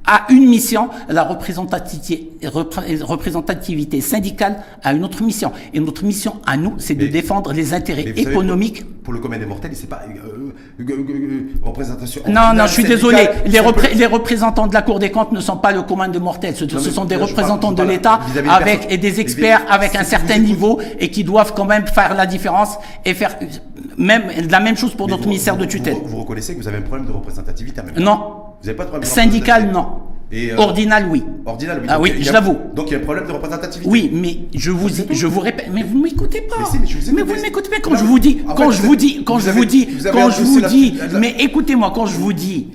a 0.06 0.26
une 0.30 0.48
mission, 0.48 0.88
la 1.08 1.22
représentativité, 1.22 2.30
représentativité 2.44 4.00
syndicale 4.00 4.56
a 4.82 4.92
une 4.92 5.04
autre 5.04 5.22
mission. 5.22 5.52
Et 5.72 5.80
notre 5.80 6.04
mission 6.04 6.36
à 6.46 6.56
nous, 6.56 6.74
c'est 6.78 6.94
de 6.94 7.06
défendre 7.06 7.52
les 7.52 7.72
intérêts 7.74 8.08
économiques. 8.16 8.84
pour 9.04 9.12
le 9.12 9.20
commun 9.20 9.38
des 9.38 9.46
mortels, 9.46 9.72
c'est 9.74 9.88
pas 9.88 10.02
euh, 10.08 10.52
euh, 10.80 10.84
euh, 10.90 11.44
représentation. 11.62 12.22
Non, 12.26 12.52
non, 12.54 12.66
je 12.66 12.72
suis 12.72 12.84
désolé. 12.84 13.28
Les, 13.46 13.60
les, 13.94 14.06
représentants 14.06 14.66
de 14.66 14.74
la 14.74 14.82
Cour 14.82 14.98
des 14.98 15.10
comptes 15.10 15.32
ne 15.32 15.40
sont 15.40 15.56
pas 15.56 15.72
le 15.72 15.82
commun 15.82 16.08
des 16.08 16.18
mortels. 16.18 16.56
Ce, 16.56 16.68
sont 16.68 17.04
des 17.04 17.16
représentants 17.16 17.72
de 17.72 17.82
l'État 17.82 18.20
avec 18.50 18.86
et 18.90 18.98
des 18.98 19.20
experts 19.20 19.62
avec 19.68 19.94
un 19.96 20.04
certain 20.04 20.38
niveau 20.38 20.80
et 20.98 21.10
qui 21.10 21.24
doivent 21.24 21.52
quand 21.54 21.64
même 21.64 21.86
faire 21.86 22.14
la 22.14 22.26
différence 22.26 22.78
et 23.04 23.14
faire 23.14 23.36
même 23.96 24.22
la 24.50 24.60
même 24.60 24.76
chose 24.76 24.94
pour 24.94 25.08
notre 25.08 25.26
ministère 25.26 25.56
de 25.56 25.64
tutelle. 25.64 25.96
Vous, 26.04 26.20
reconnaissez 26.20 26.54
que 26.54 26.60
vous 26.60 26.68
avez 26.68 26.78
un 26.78 26.82
problème 26.82 27.06
de 27.06 27.12
représentativité 27.12 27.82
même 27.82 28.02
Non. 28.02 28.41
Vous 28.62 28.66
n'avez 28.66 28.77
pas 28.77 28.85
de 28.85 28.90
problème 28.90 29.11
Syndical, 29.11 29.70
non. 29.72 29.87
Et 30.31 30.53
euh, 30.53 30.57
ordinal, 30.57 31.09
oui. 31.11 31.22
Ordinal, 31.44 31.81
oui. 31.83 31.87
Ah 31.90 32.01
oui, 32.01 32.14
je 32.20 32.33
l'avoue. 32.33 32.57
Donc 32.75 32.87
il 32.88 32.92
y 32.92 32.96
a 32.96 33.01
un 33.01 33.03
problème 33.03 33.27
de 33.27 33.33
représentativité. 33.33 33.90
Oui, 33.90 34.09
mais 34.12 34.38
je 34.55 34.70
vous, 34.70 34.88
je 35.11 35.27
vous 35.27 35.40
répète, 35.40 35.66
mais 35.72 35.83
vous 35.83 35.98
m'écoutez 35.98 36.42
pas. 36.42 36.57
Mais, 36.72 36.79
mais, 36.81 37.12
mais 37.12 37.22
vous 37.22 37.37
ne 37.37 37.42
m'écoutez 37.42 37.68
pas 37.68 37.81
quand 37.83 37.96
je 37.96 38.05
vous 38.05 38.18
dis, 38.18 38.38
quand 38.57 38.70
je 38.70 38.81
vous 38.81 38.96
dis, 38.96 39.25
quand 39.25 39.38
je 39.40 39.51
vous 39.51 39.64
dis, 39.64 39.88
quand 40.12 40.31
je 40.31 40.42
vous 40.42 40.61
dis, 40.62 40.94
mais 41.18 41.35
écoutez-moi, 41.40 41.92
quand 41.94 42.07
je 42.07 42.16
vous 42.16 42.33
dis 42.33 42.68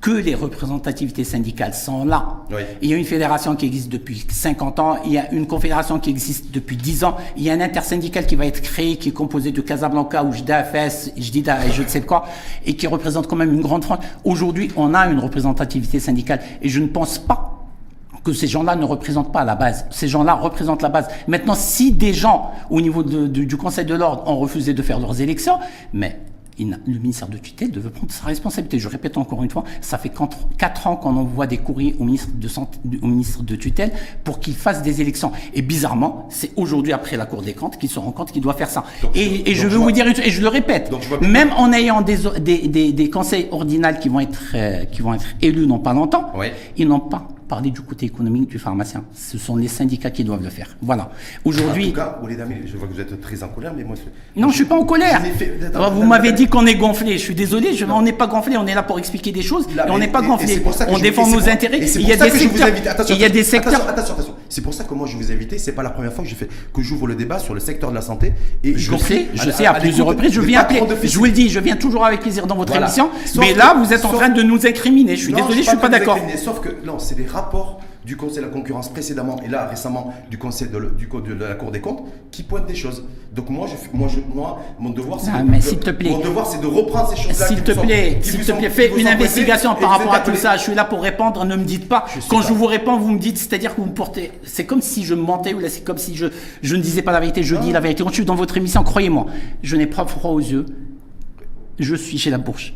que 0.00 0.10
les 0.10 0.34
représentativités 0.34 1.24
syndicales 1.24 1.74
sont 1.74 2.04
là. 2.04 2.38
Il 2.80 2.88
y 2.88 2.94
a 2.94 2.96
une 2.96 3.04
fédération 3.04 3.54
qui 3.54 3.66
existe 3.66 3.90
depuis 3.90 4.24
50 4.28 4.78
ans, 4.78 4.96
il 5.04 5.12
y 5.12 5.18
a 5.18 5.30
une 5.32 5.46
confédération 5.46 5.98
qui 5.98 6.10
existe 6.10 6.50
depuis 6.50 6.76
10 6.76 7.04
ans, 7.04 7.16
il 7.36 7.42
y 7.42 7.50
a 7.50 7.52
un 7.52 7.60
intersyndical 7.60 8.26
qui 8.26 8.34
va 8.34 8.46
être 8.46 8.62
créé, 8.62 8.96
qui 8.96 9.10
est 9.10 9.12
composé 9.12 9.52
de 9.52 9.60
Casablanca 9.60 10.24
ou 10.24 10.32
JDFS, 10.32 11.12
JDA 11.16 11.66
et 11.66 11.72
je 11.72 11.82
ne 11.82 11.88
sais 11.88 12.00
quoi, 12.00 12.24
et 12.64 12.76
qui 12.76 12.86
représente 12.86 13.26
quand 13.26 13.36
même 13.36 13.52
une 13.52 13.60
grande 13.60 13.84
France. 13.84 14.00
Aujourd'hui, 14.24 14.70
on 14.76 14.94
a 14.94 15.06
une 15.06 15.18
représentativité 15.18 16.00
syndicale 16.00 16.40
et 16.62 16.68
je 16.68 16.80
ne 16.80 16.86
pense 16.86 17.18
pas 17.18 17.58
que 18.24 18.32
ces 18.32 18.46
gens-là 18.46 18.76
ne 18.76 18.84
représentent 18.84 19.32
pas 19.32 19.44
la 19.44 19.54
base. 19.54 19.86
Ces 19.90 20.08
gens-là 20.08 20.34
représentent 20.34 20.82
la 20.82 20.90
base. 20.90 21.08
Maintenant, 21.26 21.54
si 21.54 21.92
des 21.92 22.12
gens 22.12 22.52
au 22.68 22.80
niveau 22.80 23.02
du 23.02 23.56
Conseil 23.56 23.84
de 23.84 23.94
l'ordre 23.94 24.28
ont 24.28 24.38
refusé 24.38 24.74
de 24.74 24.82
faire 24.82 24.98
leurs 24.98 25.20
élections, 25.20 25.58
mais 25.92 26.18
le 26.64 26.98
ministère 26.98 27.28
de 27.28 27.38
tutelle 27.38 27.70
devait 27.70 27.90
prendre 27.90 28.12
sa 28.12 28.26
responsabilité. 28.26 28.78
Je 28.78 28.88
répète 28.88 29.16
encore 29.16 29.42
une 29.42 29.50
fois, 29.50 29.64
ça 29.80 29.98
fait 29.98 30.10
4 30.58 30.86
ans 30.86 30.96
qu'on 30.96 31.16
envoie 31.16 31.46
des 31.46 31.58
courriers 31.58 31.96
au 31.98 32.04
ministre 32.04 32.28
de, 32.34 32.48
au 33.02 33.06
ministre 33.06 33.42
de 33.42 33.56
tutelle 33.56 33.92
pour 34.24 34.40
qu'il 34.40 34.54
fasse 34.54 34.82
des 34.82 35.00
élections. 35.00 35.32
Et 35.54 35.62
bizarrement, 35.62 36.26
c'est 36.30 36.52
aujourd'hui, 36.56 36.92
après 36.92 37.16
la 37.16 37.26
Cour 37.26 37.42
des 37.42 37.54
comptes, 37.54 37.78
qu'il 37.78 37.90
se 37.90 37.98
rend 37.98 38.12
compte 38.12 38.32
qu'il 38.32 38.42
doit 38.42 38.54
faire 38.54 38.70
ça. 38.70 38.84
et, 39.14 39.54
je 39.54 39.66
veux 39.66 39.78
vous 39.78 39.92
dire, 39.92 40.06
et 40.06 40.30
je 40.30 40.40
le 40.40 40.48
répète, 40.48 40.90
même 41.20 41.50
en 41.56 41.72
ayant 41.72 42.02
des, 42.02 42.18
des, 42.40 42.92
des, 42.92 43.10
conseils 43.10 43.48
ordinals 43.50 43.98
qui 43.98 44.08
vont 44.08 44.20
être, 44.20 44.52
euh, 44.54 44.84
qui 44.84 45.02
vont 45.02 45.14
être 45.14 45.24
élus 45.42 45.66
dans 45.66 45.78
pas 45.78 45.92
longtemps, 45.92 46.32
ils 46.76 46.86
n'ont 46.86 47.00
pas 47.00 47.28
parler 47.50 47.72
du 47.72 47.80
côté 47.80 48.06
économique 48.06 48.48
du 48.48 48.60
pharmacien. 48.60 49.02
Ce 49.12 49.36
sont 49.36 49.56
les 49.56 49.66
syndicats 49.66 50.12
qui 50.12 50.22
doivent 50.22 50.44
le 50.44 50.50
faire. 50.50 50.68
Voilà. 50.80 51.10
Aujourd'hui. 51.44 51.86
En 51.86 51.88
tout 51.88 51.96
cas, 51.96 52.20
je 52.64 52.76
vois 52.76 52.86
que 52.86 52.94
vous 52.94 53.00
êtes 53.00 53.20
très 53.20 53.42
en 53.42 53.48
colère, 53.48 53.72
mais 53.76 53.82
moi. 53.82 53.96
Non, 54.36 54.46
je, 54.48 54.52
ne 54.52 54.52
suis 54.52 54.64
pas 54.64 54.76
en 54.76 54.84
colère. 54.84 55.20
vous 55.92 56.04
m'avez 56.04 56.30
dit 56.30 56.46
qu'on 56.46 56.64
est 56.64 56.76
gonflé. 56.76 57.14
Je 57.14 57.24
suis 57.24 57.34
désolé. 57.34 57.74
Je, 57.74 57.84
on 57.84 58.02
n'est 58.02 58.12
pas 58.12 58.28
gonflé. 58.28 58.56
On 58.56 58.66
est 58.68 58.74
là 58.74 58.84
pour 58.84 59.00
expliquer 59.00 59.32
des 59.32 59.42
choses. 59.42 59.66
et 59.66 59.90
on 59.90 59.98
n'est 59.98 60.08
pas 60.08 60.22
gonflé. 60.22 60.62
On 60.88 60.98
défend 60.98 61.26
nos 61.26 61.48
intérêts. 61.48 61.80
Il 61.80 62.08
y 62.08 62.12
a 62.12 62.16
des 62.16 62.30
secteurs. 62.30 62.68
Il 63.08 63.16
y 63.16 63.24
a 63.24 63.28
des 63.28 63.42
secteurs. 63.42 63.88
Attention, 63.88 64.14
attention. 64.14 64.36
C'est 64.48 64.62
pour 64.62 64.74
ça 64.74 64.84
que 64.84 64.94
moi 64.94 65.06
je 65.06 65.16
vous 65.16 65.30
ai 65.30 65.34
invité. 65.34 65.58
C'est 65.58 65.72
pas 65.72 65.82
la 65.82 65.90
première 65.90 66.12
fois 66.12 66.24
que 66.24 66.30
je 66.30 66.34
fais 66.34 66.48
que 66.74 66.82
j'ouvre 66.82 67.06
le 67.06 67.14
débat 67.14 67.38
sur 67.38 67.54
le 67.54 67.60
secteur 67.60 67.90
de 67.90 67.96
la 67.96 68.02
santé. 68.02 68.32
Et 68.62 68.76
je 68.76 68.96
sais, 68.96 69.28
je 69.34 69.50
sais 69.50 69.66
à, 69.66 69.74
plusieurs 69.74 70.06
reprises. 70.06 70.32
Je 70.32 70.40
viens 70.40 70.60
appeler. 70.60 70.82
Je 71.02 71.18
vous 71.18 71.24
le 71.24 71.30
dis, 71.32 71.48
je 71.48 71.60
viens 71.60 71.76
toujours 71.76 72.04
avec 72.04 72.20
plaisir 72.20 72.46
dans 72.46 72.56
votre 72.56 72.76
émission. 72.76 73.10
Mais 73.38 73.54
là, 73.54 73.74
vous 73.74 73.92
êtes 73.92 74.04
en 74.04 74.12
train 74.12 74.28
de 74.28 74.42
nous 74.42 74.66
incriminer. 74.66 75.16
Je 75.16 75.24
suis 75.24 75.32
désolé, 75.32 75.62
je 75.62 75.68
suis 75.68 75.76
pas 75.78 75.88
d'accord. 75.88 76.18
Sauf 76.36 76.60
que 76.60 76.68
non, 76.84 76.98
c'est 76.98 77.16
des 77.16 77.24
du 78.04 78.16
Conseil 78.16 78.38
de 78.38 78.42
la 78.42 78.48
concurrence 78.48 78.88
précédemment 78.88 79.36
et 79.44 79.48
là 79.48 79.66
récemment 79.66 80.14
du 80.30 80.38
Conseil 80.38 80.68
de, 80.68 80.94
du, 80.96 81.06
de, 81.06 81.34
de 81.34 81.44
la 81.44 81.54
Cour 81.54 81.70
des 81.70 81.80
comptes 81.80 82.04
qui 82.30 82.42
pointent 82.42 82.66
des 82.66 82.74
choses. 82.74 83.04
Donc 83.34 83.50
moi, 83.50 83.68
je, 83.68 83.96
moi, 83.96 84.08
je, 84.08 84.20
moi 84.34 84.58
mon 84.78 84.90
devoir, 84.90 85.20
c'est 85.20 85.30
de, 85.30 86.08
mon 86.08 86.18
devoir, 86.18 86.46
c'est 86.46 86.60
de 86.60 86.66
reprendre 86.66 87.10
ces 87.10 87.16
choses-là. 87.16 87.46
S'il 87.46 87.62
te 87.62 87.72
plaît, 87.72 88.18
s'il 88.22 88.44
te 88.44 88.52
plaît, 88.52 88.70
fais 88.70 88.90
une 88.98 89.06
investigation 89.06 89.74
par 89.74 89.90
rapport 89.90 90.14
à 90.14 90.20
tout 90.20 90.34
ça. 90.34 90.56
Je 90.56 90.62
suis 90.62 90.74
là 90.74 90.84
pour 90.84 91.02
répondre. 91.02 91.44
Ne 91.44 91.56
me 91.56 91.64
dites 91.64 91.88
pas. 91.88 92.06
Quand 92.28 92.42
je 92.42 92.52
vous 92.52 92.66
réponds, 92.66 92.98
vous 92.98 93.12
me 93.12 93.18
dites, 93.18 93.38
c'est-à-dire 93.38 93.74
que 93.74 93.80
vous 93.80 93.86
me 93.86 93.94
portez. 93.94 94.32
C'est 94.44 94.64
comme 94.64 94.82
si 94.82 95.04
je 95.04 95.14
mentais 95.14 95.54
ou 95.54 95.60
c'est 95.68 95.84
comme 95.84 95.98
si 95.98 96.16
je, 96.16 96.26
je 96.62 96.76
ne 96.76 96.82
disais 96.82 97.02
pas 97.02 97.12
la 97.12 97.20
vérité. 97.20 97.42
Je 97.42 97.56
dis 97.56 97.70
la 97.70 97.80
vérité. 97.80 98.02
Quand 98.02 98.08
je 98.08 98.14
suis 98.14 98.24
dans 98.24 98.34
votre 98.34 98.56
émission, 98.56 98.82
croyez-moi, 98.82 99.26
je 99.62 99.76
n'ai 99.76 99.86
pas 99.86 100.04
froid 100.06 100.30
aux 100.32 100.40
yeux. 100.40 100.66
Je 101.78 101.94
suis 101.94 102.18
chez 102.18 102.30
la. 102.30 102.38
La 102.38 102.42
bouche 102.42 102.72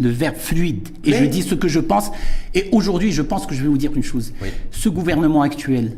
le 0.00 0.08
verbe 0.08 0.36
fluide. 0.36 0.88
Et 1.04 1.12
je 1.12 1.24
dis 1.24 1.42
ce 1.42 1.54
que 1.54 1.68
je 1.68 1.78
pense. 1.78 2.10
Et 2.54 2.68
aujourd'hui, 2.72 3.12
je 3.12 3.22
pense 3.22 3.46
que 3.46 3.54
je 3.54 3.62
vais 3.62 3.68
vous 3.68 3.78
dire 3.78 3.94
une 3.94 4.02
chose. 4.02 4.32
Ce 4.70 4.88
gouvernement 4.88 5.42
actuel, 5.42 5.96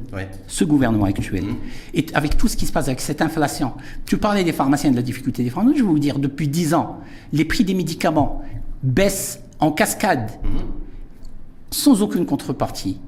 ce 0.49 0.65
gouvernement 0.65 1.07
actuel, 1.07 1.45
mhm. 1.45 1.57
et 1.95 2.07
avec 2.15 2.37
tout 2.37 2.49
ce 2.49 2.57
qui 2.57 2.67
se 2.67 2.73
passe 2.73 2.89
avec 2.89 3.01
cette 3.01 3.23
inflation, 3.23 3.73
tu 4.05 4.19
parlais 4.19 4.45
des 4.45 4.53
pharmaciens 4.53 4.91
de 4.91 4.97
la 4.97 5.03
difficulté 5.03 5.45
des 5.45 5.51
pharmaciens, 5.51 5.79
je 5.79 5.85
vais 5.85 5.89
vous 5.89 5.99
dire, 5.99 6.19
depuis 6.19 6.49
10 6.49 6.75
ans, 6.75 7.01
les 7.33 7.45
prix 7.45 7.65
des 7.65 7.75
médicaments 7.75 8.43
baissent 8.83 9.41
en 9.61 9.71
cascade, 9.71 10.31
mhm. 10.43 10.63
sans 11.71 12.03
aucune 12.03 12.27
contrepartie. 12.27 12.99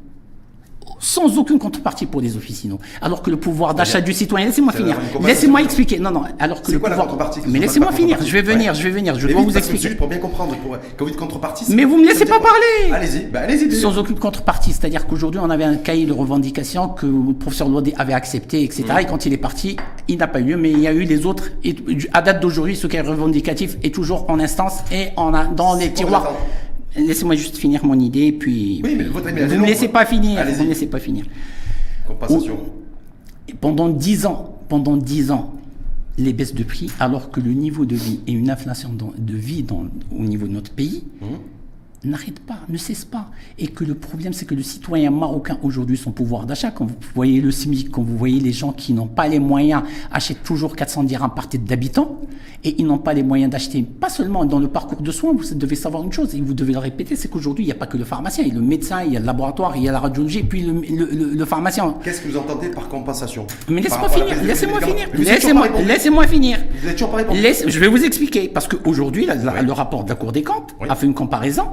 Sans 1.00 1.38
aucune 1.38 1.58
contrepartie 1.58 2.06
pour 2.06 2.20
les 2.20 2.36
officinaux. 2.36 2.78
Alors 3.02 3.22
que 3.22 3.30
le 3.30 3.36
pouvoir 3.36 3.74
d'achat 3.74 4.00
du 4.00 4.12
citoyen, 4.12 4.46
laissez-moi 4.46 4.72
finir. 4.72 4.96
Laissez-moi 5.22 5.62
expliquer. 5.62 5.98
Non, 5.98 6.10
non. 6.10 6.22
Alors 6.38 6.62
que 6.62 6.72
le 6.72 6.78
quoi 6.78 6.90
pouvoir... 6.90 7.06
la 7.06 7.12
contrepartie 7.12 7.40
Mais 7.46 7.58
laissez-moi 7.58 7.92
finir. 7.92 8.18
Je 8.24 8.32
vais 8.32 8.42
venir, 8.42 8.74
je 8.74 8.82
vais 8.82 8.90
venir. 8.90 9.18
Je 9.18 9.28
dois 9.28 9.42
vous 9.42 9.56
expliquer. 9.56 9.90
Pour 9.90 10.08
bien 10.08 10.18
comprendre, 10.18 10.54
pour... 10.56 10.76
quand 10.96 11.04
vous 11.04 11.10
dites 11.10 11.18
contrepartie. 11.18 11.66
Mais 11.74 11.84
vous 11.84 11.98
me 11.98 12.06
laissez 12.06 12.24
pas 12.24 12.40
parler. 12.40 12.92
Allez-y, 12.92 13.26
bah, 13.26 13.40
allez-y. 13.40 13.72
Sans 13.74 13.98
aucune 13.98 14.18
contrepartie, 14.18 14.72
c'est-à-dire 14.72 15.06
qu'aujourd'hui 15.06 15.40
on 15.42 15.50
avait 15.50 15.64
un 15.64 15.76
cahier 15.76 16.06
de 16.06 16.12
revendications 16.12 16.88
que 16.88 17.06
le 17.06 17.32
professeur 17.34 17.68
Lodé 17.68 17.94
avait 17.98 18.12
accepté, 18.12 18.62
etc. 18.62 18.84
Mm. 18.88 18.98
Et 19.00 19.06
quand 19.06 19.26
il 19.26 19.32
est 19.32 19.38
parti, 19.38 19.76
il 20.08 20.18
n'a 20.18 20.26
pas 20.26 20.40
eu 20.40 20.44
lieu, 20.44 20.56
mais 20.56 20.70
il 20.70 20.80
y 20.80 20.88
a 20.88 20.92
eu 20.92 21.02
les 21.02 21.26
autres. 21.26 21.50
Et 21.64 21.76
à 22.12 22.22
date 22.22 22.40
d'aujourd'hui, 22.40 22.76
ce 22.76 22.86
cahier 22.86 23.08
revendicatif 23.08 23.76
est 23.82 23.94
toujours 23.94 24.30
en 24.30 24.40
instance 24.40 24.78
et 24.92 25.08
on 25.16 25.34
a 25.34 25.44
dans 25.44 25.74
les 25.74 25.92
tiroirs. 25.92 26.32
Laissez-moi 26.96 27.34
juste 27.34 27.56
finir 27.56 27.84
mon 27.84 27.98
idée, 27.98 28.32
puis. 28.32 28.80
Oui, 28.84 28.94
mais 28.96 29.04
votre 29.04 29.28
Vous 29.30 29.54
ne 29.54 29.60
me 29.60 29.66
laissez 29.66 29.88
pas 29.88 30.06
finir. 30.06 30.44
Vous 30.44 30.62
me 30.62 30.68
laissez 30.68 30.86
pas 30.86 31.00
finir. 31.00 31.26
Compensation. 32.06 32.58
pendant 33.60 33.88
dix 33.88 34.26
ans, 34.26 34.58
pendant 34.68 34.96
dix 34.96 35.30
ans, 35.30 35.54
les 36.18 36.32
baisses 36.32 36.54
de 36.54 36.62
prix, 36.62 36.90
alors 37.00 37.30
que 37.30 37.40
le 37.40 37.52
niveau 37.52 37.84
de 37.86 37.96
vie 37.96 38.20
et 38.26 38.32
une 38.32 38.50
inflation 38.50 38.90
de 38.92 39.34
vie 39.34 39.64
au 39.70 40.22
niveau 40.22 40.46
de 40.46 40.52
notre 40.52 40.70
pays, 40.70 41.04
mmh 41.20 41.26
n'arrête 42.04 42.40
pas, 42.40 42.58
ne 42.68 42.76
cesse 42.76 43.04
pas. 43.04 43.30
Et 43.58 43.68
que 43.68 43.84
le 43.84 43.94
problème, 43.94 44.32
c'est 44.32 44.46
que 44.46 44.54
le 44.54 44.62
citoyen 44.62 45.10
marocain, 45.10 45.58
aujourd'hui, 45.62 45.96
son 45.96 46.12
pouvoir 46.12 46.46
d'achat, 46.46 46.70
quand 46.70 46.86
vous 46.86 46.94
voyez 47.14 47.40
le 47.40 47.50
SMIC, 47.50 47.90
quand 47.90 48.02
vous 48.02 48.16
voyez 48.16 48.40
les 48.40 48.52
gens 48.52 48.72
qui 48.72 48.92
n'ont 48.92 49.06
pas 49.06 49.28
les 49.28 49.38
moyens, 49.38 49.82
achètent 50.12 50.42
toujours 50.42 50.76
400 50.76 51.04
dirhams 51.04 51.32
par 51.34 51.48
tête 51.48 51.64
d'habitant, 51.64 52.20
et 52.64 52.76
ils 52.78 52.86
n'ont 52.86 52.98
pas 52.98 53.12
les 53.12 53.22
moyens 53.22 53.50
d'acheter, 53.50 53.82
pas 53.82 54.08
seulement 54.08 54.44
dans 54.44 54.58
le 54.58 54.68
parcours 54.68 55.02
de 55.02 55.10
soins, 55.10 55.34
vous 55.34 55.54
devez 55.54 55.76
savoir 55.76 56.02
une 56.02 56.12
chose, 56.12 56.34
et 56.34 56.40
vous 56.40 56.54
devez 56.54 56.72
le 56.72 56.78
répéter, 56.78 57.14
c'est 57.14 57.28
qu'aujourd'hui, 57.28 57.64
il 57.64 57.66
n'y 57.68 57.72
a 57.72 57.76
pas 57.76 57.86
que 57.86 57.98
le 57.98 58.04
pharmacien, 58.04 58.44
il 58.44 58.48
y 58.48 58.52
a 58.52 58.54
le 58.54 58.66
médecin, 58.66 59.02
il 59.04 59.12
y 59.12 59.16
a 59.16 59.20
le 59.20 59.26
laboratoire, 59.26 59.76
il 59.76 59.82
y 59.82 59.88
a 59.88 59.92
la 59.92 60.00
radiologie, 60.00 60.40
et 60.40 60.44
puis 60.44 60.62
le, 60.62 61.44
pharmacien. 61.44 61.94
Qu'est-ce 62.02 62.22
que 62.22 62.28
vous 62.28 62.38
entendez 62.38 62.68
par 62.68 62.88
compensation? 62.88 63.46
Mais 63.68 63.82
laissez-moi 63.82 64.08
finir, 64.08 64.42
laissez-moi 64.42 64.80
finir, 64.80 65.08
laissez-moi 65.14 65.68
laissez 66.22 66.34
finir. 66.34 66.58
Vous 66.82 66.92
toujours 66.92 67.10
pas 67.10 67.16
répondu. 67.18 67.40
je 67.66 67.78
vais 67.78 67.88
vous 67.88 68.02
expliquer, 68.02 68.48
parce 68.48 68.66
qu'aujourd'hui, 68.66 69.26
le 69.26 69.72
rapport 69.72 70.04
de 70.04 70.08
la 70.08 70.14
Cour 70.14 70.32
des 70.32 70.42
comptes 70.42 70.74
a 70.88 70.94
fait 70.94 71.06
une 71.06 71.14
comparaison 71.14 71.64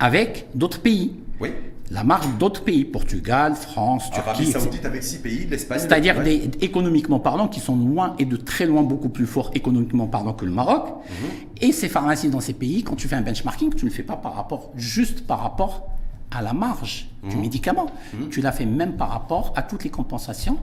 avec 0.00 0.46
d'autres 0.54 0.80
pays. 0.80 1.12
Oui. 1.40 1.50
La 1.90 2.02
marque 2.02 2.38
d'autres 2.38 2.64
pays, 2.64 2.84
Portugal, 2.84 3.54
France, 3.54 4.10
Turquie. 4.10 4.46
Saoudite 4.46 4.86
avec 4.86 5.02
six 5.02 5.18
pays, 5.18 5.46
l'Espagne. 5.46 5.78
C'est-à-dire 5.78 6.16
économiquement 6.60 7.20
parlant, 7.20 7.46
qui 7.46 7.60
sont 7.60 7.76
loin 7.76 8.16
et 8.18 8.24
de 8.24 8.36
très 8.36 8.64
loin 8.66 8.82
beaucoup 8.82 9.10
plus 9.10 9.26
forts 9.26 9.50
économiquement 9.54 10.06
parlant 10.06 10.32
que 10.32 10.46
le 10.46 10.50
Maroc. 10.50 10.88
Mhm. 10.88 11.68
Et 11.68 11.72
ces 11.72 11.88
pharmacies 11.88 12.30
dans 12.30 12.40
ces 12.40 12.54
pays, 12.54 12.82
quand 12.82 12.96
tu 12.96 13.06
fais 13.06 13.16
un 13.16 13.20
benchmarking, 13.20 13.74
tu 13.74 13.84
ne 13.84 13.90
le 13.90 13.94
fais 13.94 14.02
pas 14.02 14.16
par 14.16 14.34
rapport, 14.34 14.72
juste 14.76 15.26
par 15.26 15.40
rapport 15.42 15.88
à 16.30 16.40
la 16.40 16.54
marge 16.54 17.08
du 17.28 17.36
mhm. 17.36 17.42
médicament. 17.42 17.86
Mhm. 18.14 18.28
Tu 18.30 18.40
l'as 18.40 18.52
fait 18.52 18.66
même 18.66 18.96
par 18.96 19.10
rapport 19.10 19.52
à 19.54 19.62
toutes 19.62 19.84
les 19.84 19.90
compensations 19.90 20.58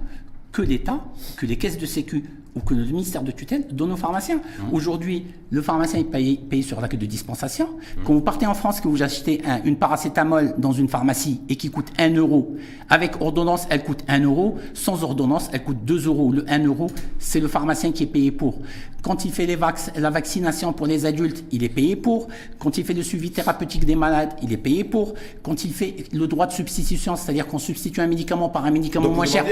que 0.51 0.61
l'État, 0.61 0.99
que 1.37 1.45
les 1.45 1.57
caisses 1.57 1.77
de 1.77 1.85
sécu 1.85 2.25
ou 2.55 2.59
que 2.59 2.73
le 2.73 2.83
ministère 2.85 3.23
de 3.23 3.31
tutelle 3.31 3.67
donne 3.71 3.91
aux 3.91 3.97
pharmaciens. 3.97 4.37
Mmh. 4.37 4.73
Aujourd'hui, 4.73 5.25
le 5.49 5.61
pharmacien 5.61 5.99
est 5.99 6.03
payé, 6.03 6.61
sur 6.61 6.81
l'acte 6.81 6.95
de 6.95 7.05
dispensation. 7.05 7.67
Mmh. 7.67 8.03
Quand 8.05 8.13
vous 8.13 8.21
partez 8.21 8.45
en 8.45 8.53
France, 8.53 8.81
que 8.81 8.87
vous 8.87 9.03
achetez 9.03 9.41
une 9.63 9.77
paracétamol 9.77 10.55
dans 10.57 10.71
une 10.71 10.87
pharmacie 10.87 11.41
et 11.49 11.55
qui 11.55 11.69
coûte 11.69 11.87
1 11.97 12.15
euro, 12.15 12.55
avec 12.89 13.21
ordonnance, 13.21 13.67
elle 13.69 13.83
coûte 13.83 14.03
1 14.07 14.23
euro, 14.23 14.57
sans 14.73 15.03
ordonnance, 15.03 15.49
elle 15.53 15.63
coûte 15.63 15.83
2 15.85 16.07
euros. 16.07 16.31
Le 16.31 16.45
1 16.49 16.65
euro, 16.65 16.87
c'est 17.19 17.39
le 17.39 17.47
pharmacien 17.47 17.91
qui 17.91 18.03
est 18.03 18.07
payé 18.07 18.31
pour. 18.31 18.59
Quand 19.01 19.25
il 19.25 19.31
fait 19.31 19.45
les 19.45 19.57
la 19.97 20.09
vaccination 20.09 20.73
pour 20.73 20.85
les 20.85 21.05
adultes, 21.05 21.43
il 21.51 21.63
est 21.63 21.69
payé 21.69 21.95
pour. 21.95 22.27
Quand 22.59 22.77
il 22.77 22.85
fait 22.85 22.93
le 22.93 23.03
suivi 23.03 23.31
thérapeutique 23.31 23.85
des 23.85 23.95
malades, 23.95 24.33
il 24.43 24.53
est 24.53 24.57
payé 24.57 24.83
pour. 24.83 25.13
Quand 25.41 25.63
il 25.63 25.71
fait 25.71 26.05
le 26.13 26.27
droit 26.27 26.45
de 26.45 26.51
substitution, 26.51 27.15
c'est-à-dire 27.15 27.47
qu'on 27.47 27.59
substitue 27.59 28.01
un 28.01 28.07
médicament 28.07 28.49
par 28.49 28.65
un 28.65 28.71
médicament 28.71 29.09
moins 29.09 29.25
cher, 29.25 29.45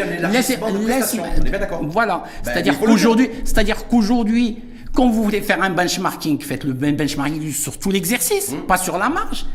voilà. 1.89 2.23
Ben, 2.45 2.51
c'est-à-dire 2.51 2.77
qu'aujourd'hui, 2.89 3.29
c'est-à-dire 3.43 3.87
qu'aujourd'hui, 3.87 4.57
quand 4.93 5.09
vous 5.09 5.23
voulez 5.23 5.41
faire 5.41 5.61
un 5.61 5.69
benchmarking, 5.69 6.41
faites 6.41 6.63
le 6.63 6.73
benchmarking 6.73 7.51
sur 7.51 7.77
tout 7.77 7.91
l'exercice, 7.91 8.51
hmm. 8.51 8.65
pas 8.67 8.77
sur 8.77 8.97
la 8.97 9.09
marge. 9.09 9.45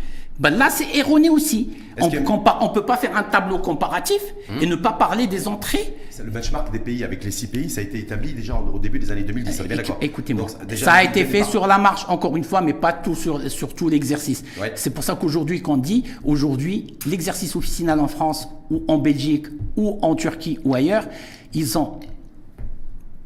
Ben 0.41 0.51
là, 0.51 0.69
c'est 0.69 0.97
erroné 0.97 1.29
aussi. 1.29 1.71
On 2.01 2.09
ne 2.09 2.75
peut 2.75 2.85
pas 2.85 2.97
faire 2.97 3.17
un 3.17 3.23
tableau 3.23 3.59
comparatif 3.59 4.21
hmm. 4.49 4.63
et 4.63 4.67
ne 4.67 4.75
pas 4.75 4.93
parler 4.93 5.29
des 5.29 5.47
entrées. 5.47 5.95
Le 6.19 6.31
benchmark 6.31 6.73
des 6.73 6.79
pays 6.79 7.05
avec 7.05 7.25
les 7.25 7.31
six 7.31 7.47
pays, 7.47 7.71
ça 7.71 7.81
a 7.81 7.85
été 7.85 7.99
établi 7.99 8.33
déjà 8.33 8.55
au 8.55 8.79
début 8.79 8.99
des 8.99 9.11
années 9.13 9.23
2010. 9.23 9.63
Écoutez-moi, 10.01 10.47
ça 10.77 10.93
a 10.93 11.05
été 11.05 11.25
fait 11.25 11.45
sur 11.45 11.67
la 11.67 11.79
marche, 11.79 12.05
encore 12.09 12.37
une 12.37 12.45
fois, 12.45 12.61
mais 12.61 12.73
pas 12.73 12.93
tout 12.93 13.15
sur, 13.15 13.51
sur 13.51 13.75
tout 13.75 13.89
l'exercice. 13.89 14.45
C'est 14.75 14.91
pour 14.91 15.05
ça 15.05 15.15
qu'aujourd'hui, 15.15 15.61
qu'on 15.63 15.77
dit, 15.77 16.05
aujourd'hui, 16.25 16.97
l'exercice 17.07 17.55
officinal 17.55 18.01
en 18.01 18.09
France 18.09 18.49
ou 18.71 18.83
en 18.89 18.99
Belgique 18.99 19.47
ou 19.77 19.99
en 20.03 20.15
Turquie 20.15 20.59
ou 20.65 20.75
ailleurs, 20.75 21.07
ils 21.53 21.79
ont 21.79 22.01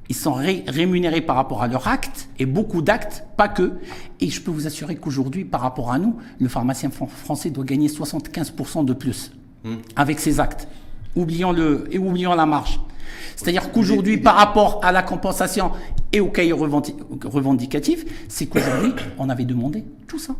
ils 0.09 0.17
sont 0.17 0.33
rémunérés 0.33 1.21
par 1.21 1.37
rapport 1.37 1.63
à 1.63 1.69
leur 1.69 1.87
acte, 1.87 2.29
et 2.39 2.47
beaucoup 2.47 2.81
d'actes, 2.81 3.25
pas 3.37 3.49
que. 3.49 3.75
Et 4.21 4.31
je 4.31 4.41
peux 4.41 4.51
vous 4.51 4.67
assurer 4.67 4.97
qu'aujourd'hui, 4.97 5.45
par 5.45 5.61
rapport 5.61 5.93
à 5.93 5.99
nous, 5.99 6.17
le 6.39 6.49
pharmacien 6.49 6.91
français 6.91 7.51
doit 7.51 7.65
gagner 7.65 7.89
75% 7.89 8.85
de 8.85 8.93
plus 8.95 9.33
hmm. 9.65 9.77
avec 9.97 10.19
ses 10.19 10.41
actes. 10.41 10.67
Oublions, 11.15 11.53
le, 11.53 11.89
et 11.91 11.99
oublions 11.99 12.35
la 12.35 12.47
marge. 12.47 12.81
C'est-à-dire 13.37 13.71
qu'aujourd'hui, 13.71 14.19
par 14.19 14.37
rapport 14.37 14.81
à 14.83 14.93
la 14.93 15.03
compensation 15.03 15.73
et 16.13 16.21
au 16.21 16.29
cahier 16.29 16.53
revendicatif, 16.53 18.05
c'est 18.29 18.47
qu'aujourd'hui, 18.47 18.93
on 19.19 19.29
avait 19.29 19.45
demandé 19.45 19.85
tout 20.07 20.19
ça. 20.19 20.35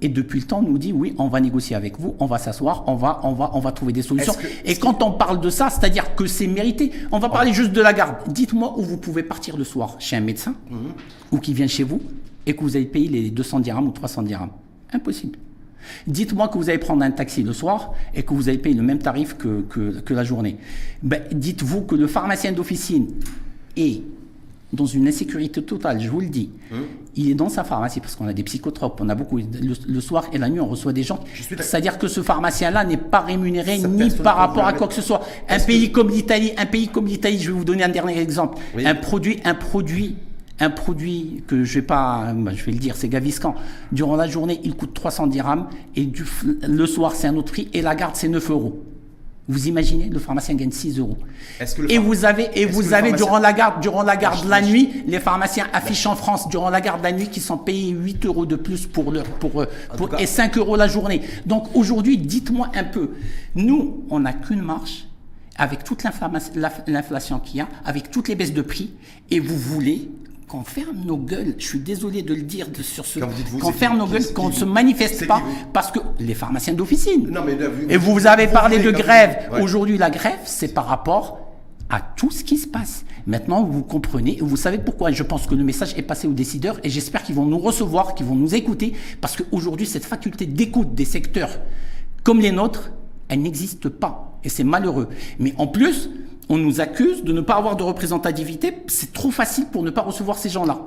Et 0.00 0.08
depuis 0.08 0.40
le 0.40 0.46
temps, 0.46 0.60
on 0.60 0.70
nous 0.70 0.78
dit 0.78 0.92
oui, 0.92 1.14
on 1.18 1.28
va 1.28 1.40
négocier 1.40 1.76
avec 1.76 1.98
vous, 1.98 2.14
on 2.18 2.26
va 2.26 2.38
s'asseoir, 2.38 2.84
on 2.86 2.94
va, 2.94 3.20
on 3.24 3.32
va, 3.32 3.50
on 3.54 3.60
va 3.60 3.72
trouver 3.72 3.92
des 3.92 4.02
solutions. 4.02 4.34
et 4.64 4.76
quand 4.76 5.02
on 5.02 5.12
parle 5.12 5.40
de 5.40 5.50
ça, 5.50 5.70
c'est-à-dire 5.70 6.14
que 6.14 6.26
c'est 6.26 6.46
mérité. 6.46 6.92
On 7.10 7.18
va 7.18 7.28
parler 7.28 7.52
juste 7.52 7.72
de 7.72 7.80
la 7.80 7.92
garde. 7.92 8.16
Dites-moi 8.28 8.74
où 8.76 8.82
vous 8.82 8.96
pouvez 8.96 9.22
partir 9.22 9.56
le 9.56 9.64
soir 9.64 9.96
chez 9.98 10.16
un 10.16 10.20
médecin 10.20 10.54
mhm. 10.70 10.92
ou 11.32 11.38
qui 11.38 11.54
vient 11.54 11.66
chez 11.66 11.84
vous 11.84 12.00
et 12.46 12.54
que 12.54 12.60
vous 12.62 12.76
allez 12.76 12.86
payer 12.86 13.08
les 13.08 13.30
200 13.30 13.60
dirhams 13.60 13.86
ou 13.86 13.92
300 13.92 14.22
dirhams. 14.22 14.50
Impossible. 14.92 15.38
Dites-moi 16.06 16.48
que 16.48 16.58
vous 16.58 16.68
allez 16.68 16.78
prendre 16.78 17.02
un 17.02 17.10
taxi 17.10 17.42
le 17.42 17.52
soir 17.52 17.94
et 18.14 18.22
que 18.22 18.34
vous 18.34 18.48
allez 18.48 18.58
payer 18.58 18.74
le 18.74 18.82
même 18.82 18.98
tarif 18.98 19.36
que, 19.36 19.62
que, 19.62 20.00
que 20.00 20.14
la 20.14 20.24
journée. 20.24 20.56
Ben, 21.02 21.22
dites-vous 21.32 21.82
que 21.82 21.94
le 21.94 22.06
pharmacien 22.06 22.52
d'officine 22.52 23.08
est 23.76 24.02
dans 24.72 24.86
une 24.86 25.06
insécurité 25.06 25.62
totale, 25.62 26.00
je 26.00 26.08
vous 26.08 26.20
le 26.20 26.28
dis. 26.28 26.50
Hum. 26.72 26.84
Il 27.14 27.30
est 27.30 27.34
dans 27.34 27.50
sa 27.50 27.62
pharmacie 27.62 28.00
parce 28.00 28.16
qu'on 28.16 28.26
a 28.26 28.32
des 28.32 28.42
psychotropes, 28.42 29.00
on 29.02 29.08
a 29.10 29.14
beaucoup. 29.14 29.38
Le, 29.38 30.00
soir 30.00 30.24
et 30.32 30.38
la 30.38 30.48
nuit, 30.48 30.60
on 30.60 30.66
reçoit 30.66 30.94
des 30.94 31.02
gens. 31.02 31.20
C'est-à-dire 31.34 31.98
que 31.98 32.08
ce 32.08 32.22
pharmacien-là 32.22 32.84
n'est 32.84 32.96
pas 32.96 33.20
rémunéré 33.20 33.78
ni 33.78 34.10
par 34.10 34.36
rapport 34.36 34.66
à 34.66 34.72
quoi 34.72 34.88
que 34.88 34.94
ce 34.94 35.02
soit. 35.02 35.20
Un 35.48 35.58
pays 35.58 35.92
comme 35.92 36.08
l'Italie, 36.08 36.52
un 36.56 36.66
pays 36.66 36.88
comme 36.88 37.06
l'Italie, 37.06 37.38
je 37.38 37.50
vais 37.50 37.58
vous 37.58 37.64
donner 37.64 37.84
un 37.84 37.90
dernier 37.90 38.18
exemple. 38.18 38.58
Un 38.82 38.94
produit, 38.94 39.40
un 39.44 39.54
produit 39.54 40.16
un 40.60 40.70
produit 40.70 41.42
que 41.48 41.64
je 41.64 41.74
vais 41.74 41.86
pas, 41.86 42.32
bah, 42.36 42.52
je 42.54 42.64
vais 42.64 42.70
le 42.70 42.78
dire, 42.78 42.94
c'est 42.94 43.08
Gaviscan. 43.08 43.56
Durant 43.90 44.14
la 44.14 44.28
journée, 44.28 44.60
il 44.62 44.76
coûte 44.76 44.94
300 44.94 45.26
dirhams 45.26 45.66
et 45.96 46.04
du, 46.04 46.24
le 46.62 46.86
soir, 46.86 47.16
c'est 47.16 47.26
un 47.26 47.36
autre 47.36 47.50
prix 47.50 47.68
et 47.72 47.82
la 47.82 47.96
garde, 47.96 48.14
c'est 48.14 48.28
9 48.28 48.50
euros. 48.50 48.80
Vous 49.48 49.66
imaginez, 49.66 50.08
le 50.08 50.20
pharmacien 50.20 50.54
gagne 50.54 50.70
6 50.70 51.00
euros. 51.00 51.18
et 51.88 51.98
vous 51.98 52.24
avez, 52.24 52.48
et 52.54 52.64
vous 52.64 52.94
avez 52.94 53.12
durant 53.12 53.40
la 53.40 53.52
garde, 53.52 53.82
durant 53.82 54.04
la 54.04 54.16
garde 54.16 54.48
la 54.48 54.62
nuit, 54.62 55.02
les 55.06 55.18
pharmaciens 55.18 55.66
affichent 55.72 56.06
en 56.06 56.14
France 56.14 56.48
durant 56.48 56.70
la 56.70 56.80
garde 56.80 57.02
la 57.02 57.10
nuit 57.10 57.26
qui 57.26 57.40
sont 57.40 57.58
payés 57.58 57.90
8 57.90 58.24
euros 58.26 58.46
de 58.46 58.54
plus 58.54 58.86
pour 58.86 59.10
leur, 59.10 59.24
pour, 59.24 59.66
pour 59.96 60.20
et 60.20 60.26
5 60.26 60.56
euros 60.58 60.76
la 60.76 60.86
journée. 60.86 61.22
Donc 61.44 61.74
aujourd'hui, 61.74 62.18
dites-moi 62.18 62.70
un 62.74 62.84
peu, 62.84 63.10
nous, 63.56 64.04
on 64.10 64.20
n'a 64.20 64.32
qu'une 64.32 64.62
marche 64.62 65.08
avec 65.56 65.82
toute 65.82 66.04
l'inflation 66.86 67.40
qu'il 67.40 67.56
y 67.56 67.60
a, 67.60 67.68
avec 67.84 68.10
toutes 68.10 68.28
les 68.28 68.36
baisses 68.36 68.54
de 68.54 68.62
prix, 68.62 68.92
et 69.30 69.40
vous 69.40 69.56
voulez 69.56 70.08
qu'on 70.52 70.64
ferme 70.64 70.98
nos 71.06 71.16
gueules, 71.16 71.54
je 71.56 71.66
suis 71.66 71.78
désolé 71.78 72.20
de 72.20 72.34
le 72.34 72.42
dire 72.42 72.66
sur 72.82 73.06
ce, 73.06 73.20
qu'on 73.20 73.72
ferme 73.72 73.96
nos 73.96 74.06
gueules, 74.06 74.34
qu'on 74.34 74.50
ne 74.50 74.52
se 74.52 74.66
manifeste 74.66 75.26
pas, 75.26 75.40
parce 75.72 75.90
que 75.90 75.98
les 76.20 76.34
pharmaciens 76.34 76.74
d'officine. 76.74 77.34
Et 77.88 77.96
vous 77.96 78.26
avez 78.26 78.48
parlé 78.48 78.78
de 78.78 78.90
grève. 78.90 79.48
Aujourd'hui, 79.62 79.96
la 79.96 80.10
grève, 80.10 80.40
c'est 80.44 80.74
par 80.74 80.86
rapport 80.86 81.38
à 81.88 82.02
tout 82.02 82.30
ce 82.30 82.44
qui 82.44 82.58
se 82.58 82.66
passe. 82.66 83.06
Maintenant, 83.26 83.64
vous 83.64 83.82
comprenez, 83.82 84.36
vous 84.42 84.58
savez 84.58 84.76
pourquoi 84.76 85.10
je 85.10 85.22
pense 85.22 85.46
que 85.46 85.54
le 85.54 85.64
message 85.64 85.94
est 85.96 86.02
passé 86.02 86.26
aux 86.26 86.32
décideurs 86.32 86.78
et 86.84 86.90
j'espère 86.90 87.22
qu'ils 87.22 87.34
vont 87.34 87.46
nous 87.46 87.58
recevoir, 87.58 88.14
qu'ils 88.14 88.26
vont 88.26 88.34
nous 88.34 88.54
écouter, 88.54 88.92
parce 89.22 89.36
qu'aujourd'hui, 89.36 89.86
cette 89.86 90.04
faculté 90.04 90.44
d'écoute 90.44 90.94
des 90.94 91.06
secteurs 91.06 91.60
comme 92.24 92.40
les 92.40 92.52
nôtres, 92.52 92.92
elle 93.30 93.40
n'existe 93.40 93.88
pas. 93.88 94.38
Et 94.44 94.50
c'est 94.50 94.64
malheureux. 94.64 95.08
Mais 95.38 95.54
en 95.56 95.66
plus, 95.66 96.10
on 96.52 96.58
nous 96.58 96.82
accuse 96.82 97.24
de 97.24 97.32
ne 97.32 97.40
pas 97.40 97.54
avoir 97.54 97.76
de 97.76 97.82
représentativité. 97.82 98.76
C'est 98.86 99.14
trop 99.14 99.30
facile 99.30 99.64
pour 99.72 99.82
ne 99.82 99.88
pas 99.88 100.02
recevoir 100.02 100.36
ces 100.36 100.50
gens-là. 100.50 100.80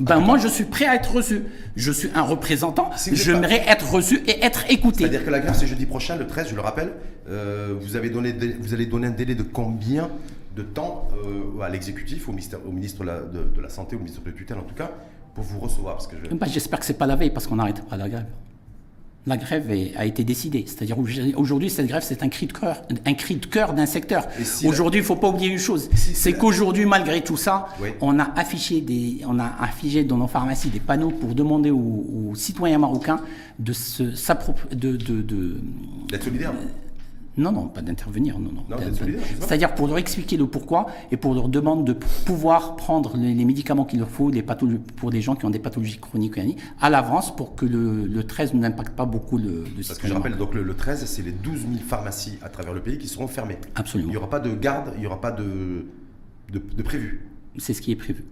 Ben 0.00 0.20
moi, 0.20 0.36
je 0.36 0.48
suis 0.48 0.64
prêt 0.64 0.84
à 0.84 0.94
être 0.94 1.14
reçu. 1.14 1.44
Je 1.76 1.90
suis 1.90 2.10
un 2.14 2.20
représentant. 2.20 2.90
J'aimerais 3.10 3.64
être 3.66 3.90
reçu 3.90 4.20
et 4.26 4.44
être 4.44 4.70
écouté. 4.70 4.98
C'est-à-dire 4.98 5.24
que 5.24 5.30
la 5.30 5.40
grève, 5.40 5.56
c'est 5.58 5.66
jeudi 5.66 5.86
prochain, 5.86 6.16
le 6.16 6.26
13, 6.26 6.48
je 6.50 6.54
le 6.54 6.60
rappelle. 6.60 6.92
Euh, 7.30 7.74
vous, 7.80 7.96
avez 7.96 8.10
donné, 8.10 8.34
vous 8.60 8.74
allez 8.74 8.84
donner 8.84 9.06
un 9.06 9.12
délai 9.12 9.34
de 9.34 9.42
combien 9.42 10.10
de 10.54 10.62
temps 10.62 11.08
euh, 11.24 11.62
à 11.62 11.70
l'exécutif, 11.70 12.28
au, 12.28 12.32
au 12.32 12.70
ministre 12.70 13.00
de 13.00 13.06
la, 13.06 13.20
de, 13.20 13.60
la, 13.62 13.70
Santé, 13.70 13.96
au 13.96 14.00
ministre 14.00 14.20
de 14.22 14.30
tutelle 14.30 14.58
en 14.58 14.64
tout 14.64 14.74
cas, 14.74 14.90
pour 15.34 15.42
vous 15.42 15.58
recevoir 15.58 15.94
parce 15.94 16.06
que 16.06 16.16
ben, 16.16 16.46
J'espère 16.46 16.80
que 16.80 16.84
c'est 16.84 16.98
pas 16.98 17.06
la 17.06 17.16
veille 17.16 17.30
parce 17.30 17.46
qu'on 17.46 17.56
n'arrête 17.56 17.80
pas 17.88 17.96
la 17.96 18.10
grève. 18.10 18.26
La 19.26 19.36
grève 19.36 19.70
a 19.96 20.06
été 20.06 20.22
décidée. 20.24 20.64
C'est-à-dire 20.66 20.96
aujourd'hui, 21.36 21.68
cette 21.68 21.86
grève, 21.86 22.04
c'est 22.06 22.22
un 22.22 22.28
cri 22.28 22.46
de 22.46 22.52
cœur, 22.52 22.82
un 23.04 23.14
cri 23.14 23.36
de 23.36 23.46
cœur 23.46 23.74
d'un 23.74 23.86
secteur. 23.86 24.26
aujourd'hui, 24.64 25.00
il 25.00 25.02
ne 25.02 25.06
faut 25.06 25.16
pas 25.16 25.28
oublier 25.28 25.50
une 25.50 25.58
chose, 25.58 25.90
c'est 25.94 26.34
qu'aujourd'hui, 26.34 26.86
malgré 26.86 27.22
tout 27.22 27.36
ça, 27.36 27.68
on 28.00 28.18
a 28.18 28.30
affiché 28.36 28.80
des, 28.80 29.18
on 29.26 29.38
a 29.38 29.52
affiché 29.60 30.04
dans 30.04 30.16
nos 30.16 30.28
pharmacies 30.28 30.70
des 30.70 30.80
panneaux 30.80 31.10
pour 31.10 31.34
demander 31.34 31.70
aux, 31.70 32.32
citoyens 32.34 32.78
marocains 32.78 33.20
de 33.58 33.72
se, 33.72 34.02
de, 34.02 34.96
de, 34.96 35.22
de, 35.22 35.56
d'être 36.08 36.24
solidaires. 36.24 36.52
Non, 37.36 37.52
non, 37.52 37.68
pas 37.68 37.82
d'intervenir, 37.82 38.38
non, 38.38 38.50
non. 38.50 38.64
C'est-à-dire 39.40 39.74
pour 39.74 39.88
leur 39.88 39.98
expliquer 39.98 40.36
le 40.36 40.46
pourquoi 40.46 40.86
et 41.10 41.16
pour 41.16 41.34
leur 41.34 41.48
demander 41.48 41.92
de 41.92 41.98
pouvoir 42.24 42.76
prendre 42.76 43.16
les, 43.16 43.44
médicaments 43.44 43.84
qu'il 43.84 43.98
leur 43.98 44.08
faut 44.08 44.30
les 44.30 44.42
pour 44.42 45.10
des 45.10 45.20
gens 45.20 45.36
qui 45.36 45.44
ont 45.44 45.50
des 45.50 45.58
pathologies 45.58 45.98
chroniques 45.98 46.38
à 46.80 46.90
l'avance 46.90 47.34
pour 47.34 47.54
que 47.54 47.66
le, 47.66 48.24
13 48.24 48.54
n'impacte 48.54 48.96
pas 48.96 49.04
beaucoup 49.04 49.38
le, 49.38 49.64
le 49.64 49.86
Parce 49.86 49.98
que 49.98 50.08
je 50.08 50.14
rappelle, 50.14 50.36
donc 50.36 50.54
le, 50.54 50.74
13, 50.74 51.04
c'est 51.04 51.22
les 51.22 51.32
12 51.32 51.60
000 51.60 51.72
pharmacies 51.86 52.38
à 52.42 52.48
travers 52.48 52.72
le 52.72 52.80
pays 52.80 52.98
qui 52.98 53.08
seront 53.08 53.28
fermées. 53.28 53.58
Absolument. 53.74 54.08
Il 54.08 54.12
n'y 54.12 54.16
aura 54.16 54.30
pas 54.30 54.40
de 54.40 54.54
garde, 54.54 54.92
il 54.96 55.00
n'y 55.00 55.06
aura 55.06 55.20
pas 55.20 55.32
de, 55.32 55.86
de 56.52 56.82
prévu. 56.82 57.28
C'est 57.58 57.74
ce 57.74 57.82
qui 57.82 57.92
est 57.92 57.96
prévu. 57.96 58.24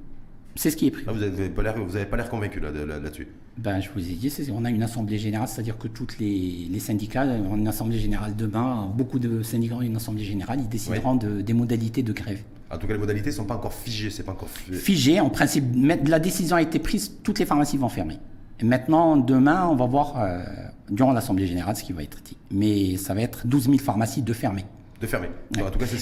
C'est 0.57 0.71
ce 0.71 0.77
qui 0.77 0.87
est 0.87 0.91
pris. 0.91 1.05
Ah, 1.07 1.13
vous 1.13 1.19
n'avez 1.19 1.51
pas 1.51 2.17
l'air 2.17 2.29
convaincu 2.31 2.61
là-dessus. 2.61 3.29
Ben, 3.57 3.81
je 3.81 3.89
vous 3.95 4.01
ai 4.01 4.15
dit, 4.15 4.33
on 4.53 4.65
a 4.65 4.71
une 4.71 4.83
assemblée 4.83 5.19
générale, 5.19 5.47
c'est-à-dire 5.49 5.79
que 5.79 5.87
tous 5.87 6.19
les, 6.19 6.79
syndicats 6.81 7.25
ont 7.25 7.57
une 7.57 7.69
assemblée 7.69 7.99
générale 7.99 8.35
demain. 8.35 8.91
Beaucoup 8.97 9.19
de 9.19 9.43
syndicats 9.43 9.77
ont 9.77 9.83
une 9.83 9.97
assemblée 9.97 10.25
générale. 10.25 10.59
Ils 10.61 10.69
décideront 10.69 11.15
de, 11.15 11.41
des 11.41 11.53
modalités 11.53 12.03
de 12.03 12.13
grève. 12.13 12.43
En 12.71 12.79
tout 12.79 12.87
cas, 12.87 12.95
les 12.95 12.99
modalités 12.99 13.31
ne 13.31 13.35
sont 13.35 13.45
pas 13.45 13.55
encore 13.55 13.73
figées. 13.73 14.11
C'est 14.11 14.25
pas 14.25 14.33
encore 14.33 14.49
figé. 14.49 15.21
En 15.21 15.31
principe, 15.31 15.65
la 16.07 16.19
décision 16.19 16.57
a 16.57 16.63
été 16.63 16.81
prise. 16.81 17.13
Toutes 17.23 17.39
les 17.39 17.47
pharmacies 17.47 17.77
vont 17.77 17.89
fermer. 17.89 18.19
Et 18.61 18.65
maintenant, 18.65 19.17
demain, 19.17 19.69
on 19.69 19.77
va 19.77 19.87
voir 19.87 20.15
euh, 20.21 20.43
durant 20.91 21.13
l'assemblée 21.13 21.47
générale 21.47 21.77
ce 21.77 21.85
qui 21.85 21.93
va 21.93 22.03
être 22.03 22.23
dit. 22.23 22.37
Mais 22.51 22.97
ça 22.97 23.15
va 23.15 23.21
être 23.21 23.47
12 23.47 23.65
000 23.67 23.79
pharmacies 23.79 24.23
de 24.23 24.33
fermer 24.33 24.65
de 25.05 25.11
fermer. 25.11 25.29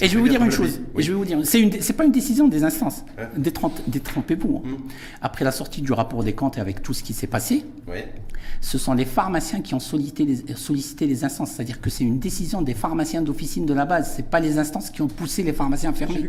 et 0.01 0.09
je 0.09 0.15
vais 0.15 0.21
vous 0.21 0.29
dire 0.29 0.43
une 0.43 0.51
chose. 0.51 0.81
Et 0.97 1.03
je 1.03 1.13
vais 1.13 1.19
vous 1.19 1.25
dire, 1.25 1.39
c'est 1.45 1.61
une, 1.61 1.73
c'est 1.81 1.93
pas 1.93 2.05
une 2.05 2.13
décision 2.13 2.49
des 2.49 2.65
instances. 2.65 3.05
Hein. 3.19 3.29
Mmh. 4.65 4.77
Après 5.21 5.45
la 5.45 5.53
sortie 5.53 5.83
du 5.83 5.93
rapport 5.93 6.23
des 6.25 6.33
comptes 6.33 6.59
et 6.59 6.61
avec 6.61 6.83
tout 6.83 6.95
ce 6.95 7.03
qui 7.03 7.13
s'est 7.13 7.27
passé, 7.27 7.65
ce 8.61 8.79
sont 8.79 8.95
les 8.95 9.05
pharmaciens 9.05 9.61
qui 9.61 9.75
ont 9.75 9.81
sollicité 9.81 10.25
les, 10.25 10.55
sollicité 10.55 11.07
les 11.07 11.25
instances. 11.25 11.53
C'est-à-dire 11.53 11.81
que 11.81 11.91
c'est 11.91 12.05
une 12.05 12.19
décision 12.19 12.63
des 12.63 12.75
pharmaciens 12.75 13.23
d'officine 13.23 13.67
de 13.67 13.75
la 13.75 13.85
base. 13.85 14.13
C'est 14.17 14.29
pas 14.29 14.41
les 14.41 14.59
instances 14.59 14.91
qui 14.91 15.03
ont 15.03 15.09
poussé 15.09 15.43
les 15.43 15.53
pharmaciens 15.53 15.91
à 15.91 15.95
fermer. 15.95 16.29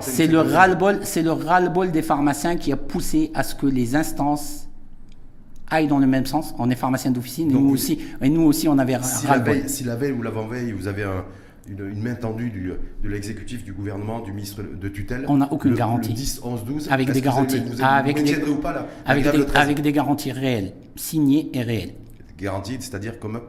C'est 0.00 0.26
le 0.26 0.40
ras-le-bol, 0.40 1.00
c'est 1.02 1.22
le 1.22 1.32
ras-le-bol 1.32 1.90
des 1.90 2.02
pharmaciens 2.02 2.56
qui 2.56 2.72
a 2.72 2.76
poussé 2.76 3.30
à 3.34 3.42
ce 3.42 3.54
que 3.54 3.66
les 3.66 3.96
instances 3.96 4.68
aille 5.72 5.88
dans 5.88 5.98
le 5.98 6.06
même 6.06 6.26
sens. 6.26 6.54
On 6.58 6.70
est 6.70 6.76
pharmacien 6.76 7.10
d'officine 7.10 7.50
et, 7.50 7.54
nous 7.54 7.70
aussi, 7.70 7.98
et 8.20 8.28
nous 8.28 8.42
aussi, 8.42 8.68
on 8.68 8.78
avait 8.78 8.96
si 9.02 9.26
la, 9.26 9.38
veille, 9.38 9.68
si 9.68 9.84
la 9.84 9.96
veille 9.96 10.12
ou 10.12 10.22
l'avant-veille, 10.22 10.72
vous 10.72 10.86
avez 10.86 11.04
une, 11.68 12.02
main 12.02 12.14
tendue 12.14 12.50
du, 12.50 12.72
de 13.02 13.08
l'exécutif, 13.08 13.64
du 13.64 13.72
gouvernement, 13.72 14.20
du 14.20 14.32
ministre 14.32 14.62
de 14.62 14.88
tutelle. 14.88 15.24
On 15.28 15.38
n'a 15.38 15.52
aucune 15.52 15.74
garantie. 15.74 16.10
Le 16.10 16.16
10, 16.16 16.40
11, 16.44 16.64
12. 16.64 16.88
Avec 16.90 17.10
des 17.12 17.20
garanties. 17.20 17.60
Vous, 17.60 17.82
avec, 17.82 18.22
des, 18.22 18.42
ou 18.44 18.56
pas, 18.56 18.72
là, 18.72 18.86
avec, 19.06 19.30
des, 19.30 19.46
avec 19.54 19.80
des 19.80 19.92
garanties 19.92 20.32
réelles, 20.32 20.72
signées 20.96 21.50
et 21.54 21.62
réelles. 21.62 21.94
Garanties, 22.38 22.76
c'est-à-dire 22.80 23.18
comme 23.18 23.40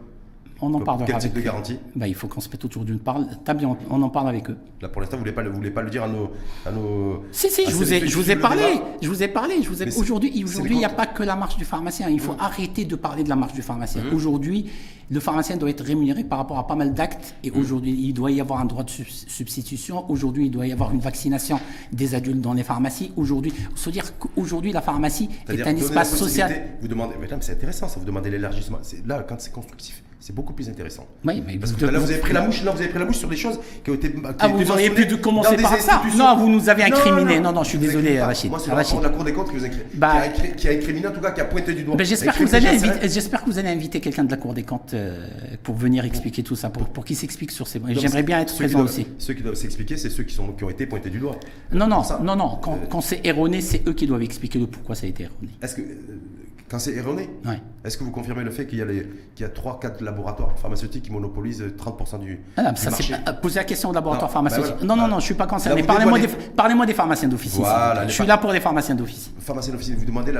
on 0.63 0.73
en 0.73 0.79
parlera 0.79 1.05
Quel 1.05 1.17
type 1.17 1.33
de 1.33 1.41
garantie 1.41 1.77
bah, 1.95 2.07
Il 2.07 2.15
faut 2.15 2.27
qu'on 2.27 2.41
se 2.41 2.49
mette 2.49 2.63
autour 2.65 2.85
d'une 2.85 2.99
table 2.99 3.63
et 3.63 3.65
on, 3.65 4.01
en 4.01 4.09
parle 4.09 4.29
avec 4.29 4.49
eux. 4.49 4.57
Là, 4.81 4.89
pour 4.89 5.01
l'instant, 5.01 5.17
vous 5.17 5.23
ne 5.23 5.31
voulez, 5.31 5.43
pas, 5.43 5.49
voulez 5.49 5.71
pas 5.71 5.81
le 5.81 5.89
dire 5.89 6.03
à 6.03 6.07
nos. 6.07 6.31
À 6.65 6.71
nos 6.71 7.23
si, 7.31 7.49
si, 7.49 7.65
je, 7.65 7.75
vous 7.75 7.93
ai, 7.93 8.07
je 8.07 8.15
vous 8.15 8.31
ai 8.31 8.35
parlé. 8.35 8.81
Je 9.01 9.07
vous 9.07 9.23
ai 9.23 9.27
parlé. 9.27 9.61
Je 9.61 9.69
vous 9.69 9.83
ai... 9.83 9.87
Aujourd'hui, 9.97 10.31
il 10.35 10.77
n'y 10.77 10.85
a 10.85 10.89
pas 10.89 11.05
que 11.05 11.23
la 11.23 11.35
marche 11.35 11.57
du 11.57 11.65
pharmacien. 11.65 12.09
Il 12.09 12.19
faut 12.19 12.33
mmh. 12.33 12.39
arrêter 12.39 12.85
de 12.85 12.95
parler 12.95 13.23
de 13.23 13.29
la 13.29 13.35
marche 13.35 13.53
du 13.53 13.61
pharmacien. 13.61 14.03
Mmh. 14.03 14.15
Aujourd'hui, 14.15 14.69
le 15.09 15.19
pharmacien 15.19 15.57
doit 15.57 15.69
être 15.69 15.83
rémunéré 15.83 16.23
par 16.23 16.39
rapport 16.39 16.57
à 16.57 16.67
pas 16.67 16.75
mal 16.75 16.93
d'actes. 16.93 17.35
Et 17.43 17.51
mmh. 17.51 17.57
aujourd'hui, 17.57 17.91
il 17.91 18.13
doit 18.13 18.31
y 18.31 18.41
avoir 18.41 18.59
un 18.59 18.65
droit 18.65 18.83
de 18.83 18.89
substitution. 18.89 20.09
Aujourd'hui, 20.09 20.45
il 20.45 20.51
doit 20.51 20.67
y 20.67 20.71
avoir 20.71 20.93
une 20.93 20.99
vaccination 20.99 21.59
des 21.91 22.15
adultes 22.15 22.41
dans 22.41 22.53
les 22.53 22.63
pharmacies. 22.63 23.11
Aujourd'hui, 23.15 23.53
se 23.75 23.89
dire 23.89 24.17
qu'aujourd'hui, 24.17 24.71
la 24.71 24.81
pharmacie 24.81 25.29
est, 25.49 25.61
un 25.61 25.75
espace 25.75 26.15
social. 26.15 26.63
Vous 26.81 26.87
demandez, 26.87 27.15
mais 27.19 27.27
c'est 27.41 27.53
intéressant, 27.53 27.87
ça. 27.87 27.99
Vous 27.99 28.05
demandez 28.05 28.29
l'élargissement. 28.29 28.79
Là, 29.05 29.25
quand 29.27 29.39
c'est 29.39 29.51
constructif 29.51 30.02
c'est 30.25 30.33
beaucoup 30.33 30.53
plus 30.53 30.69
intéressant. 30.69 31.05
Oui, 31.25 31.43
mais 31.45 31.57
Parce 31.57 31.73
que 31.73 31.85
là, 31.85 31.99
vous 31.99 32.09
avez 32.09 32.21
pris 32.21 32.31
la 32.31 32.43
mouche, 32.43 32.63
là, 32.63 32.71
vous 32.71 32.79
avez 32.79 32.87
pris 32.87 32.97
la 32.97 33.03
mouche 33.03 33.17
sur 33.17 33.27
des 33.27 33.35
choses 33.35 33.59
qui 33.83 33.91
ont 33.91 33.95
été. 33.95 34.09
Qui 34.09 34.21
ah, 34.39 34.47
vous 34.47 34.71
auriez 34.71 34.89
pu 34.89 35.05
de 35.05 35.15
commencer 35.15 35.57
par 35.57 35.77
ça 35.81 36.01
Non, 36.15 36.37
vous 36.37 36.47
nous 36.47 36.69
avez 36.69 36.83
incriminé. 36.83 37.41
Non, 37.41 37.51
non, 37.51 37.63
je 37.63 37.69
suis 37.69 37.77
désolé, 37.77 38.21
Rachid. 38.21 38.49
Moi, 38.49 38.59
c'est 38.59 39.01
la 39.01 39.09
Cour 39.09 39.25
des 39.25 39.33
comptes 39.33 39.51
qui, 39.51 39.57
vous 39.57 39.65
a, 39.65 39.69
bah, 39.95 40.29
qui, 40.29 40.69
a, 40.69 40.71
incriminé, 40.71 41.07
en 41.07 41.11
tout 41.11 41.19
cas, 41.19 41.31
qui 41.31 41.41
a 41.41 41.45
pointé 41.45 41.73
du 41.73 41.83
doigt. 41.83 41.97
Ben, 41.97 42.05
j'espère 42.05 42.37
que, 42.37 42.43
vous 42.43 42.55
allez 42.55 42.69
inviter, 42.69 43.09
j'espère 43.09 43.43
que 43.43 43.49
vous 43.49 43.59
allez 43.59 43.67
inviter 43.67 43.99
quelqu'un 43.99 44.23
de 44.23 44.31
la 44.31 44.37
Cour 44.37 44.53
des 44.53 44.63
comptes 44.63 44.93
euh, 44.93 45.27
pour 45.61 45.75
venir 45.75 46.05
expliquer 46.05 46.41
tout 46.41 46.55
ça, 46.55 46.69
pour, 46.69 46.87
pour 46.87 47.03
qu'il 47.03 47.17
s'explique 47.17 47.51
sur 47.51 47.67
ces. 47.67 47.81
J'aimerais 47.89 48.23
bien 48.23 48.39
être 48.39 48.55
présent 48.55 48.79
aussi. 48.79 49.05
Ceux 49.17 49.33
qui 49.33 49.43
doivent 49.43 49.55
s'expliquer, 49.55 49.97
c'est 49.97 50.09
ceux 50.09 50.23
qui, 50.23 50.33
sont, 50.33 50.53
qui 50.53 50.63
ont 50.63 50.69
été 50.69 50.85
pointés 50.85 51.09
du 51.09 51.19
doigt. 51.19 51.37
Non, 51.73 51.87
non, 51.87 52.01
non, 52.23 52.37
non. 52.37 52.61
Quand 52.89 53.01
c'est 53.01 53.19
erroné, 53.25 53.59
c'est 53.59 53.85
eux 53.89 53.93
qui 53.93 54.07
doivent 54.07 54.23
expliquer 54.23 54.59
le 54.59 54.67
pourquoi 54.67 54.95
ça 54.95 55.05
a 55.05 55.09
été 55.09 55.23
erroné. 55.23 55.49
Est-ce 55.61 55.75
que 55.75 55.81
c'est 56.79 56.93
erroné. 56.93 57.29
Est-ce 57.83 57.97
que 57.97 58.03
vous 58.03 58.11
confirmez 58.11 58.43
le 58.43 58.51
fait 58.51 58.65
qu'il 58.65 58.79
y 58.79 58.81
a, 58.81 58.85
les, 58.85 59.07
qu'il 59.35 59.45
y 59.45 59.49
a 59.49 59.51
3-4 59.51 60.03
laboratoires 60.03 60.57
pharmaceutiques 60.57 61.03
qui 61.03 61.11
monopolisent 61.11 61.61
30% 61.61 62.19
du, 62.19 62.39
ah 62.57 62.73
ça, 62.75 62.89
marché 62.89 63.15
Posez 63.41 63.59
la 63.59 63.65
question 63.65 63.89
au 63.89 63.93
laboratoire 63.93 64.29
bah 64.29 64.33
pharmaceutique. 64.33 64.81
non, 64.81 64.95
non, 64.95 65.07
non, 65.07 65.09
je 65.11 65.15
ne 65.15 65.21
suis 65.21 65.33
pas 65.33 65.47
concerné. 65.47 65.83
Parlez-moi 65.83 66.19
des, 66.19 66.27
parlez 66.55 66.85
des, 66.85 66.93
pharmaciens 66.93 67.27
d'office. 67.27 67.59
je 68.07 68.11
suis 68.11 68.25
là 68.25 68.37
pour 68.37 68.51
les 68.51 68.59
pharmaciens 68.59 68.95
d'office. 68.95 69.31
Pharmaciens 69.39 69.73
d'office, 69.73 69.95
vous 69.95 70.05
demandez 70.05 70.33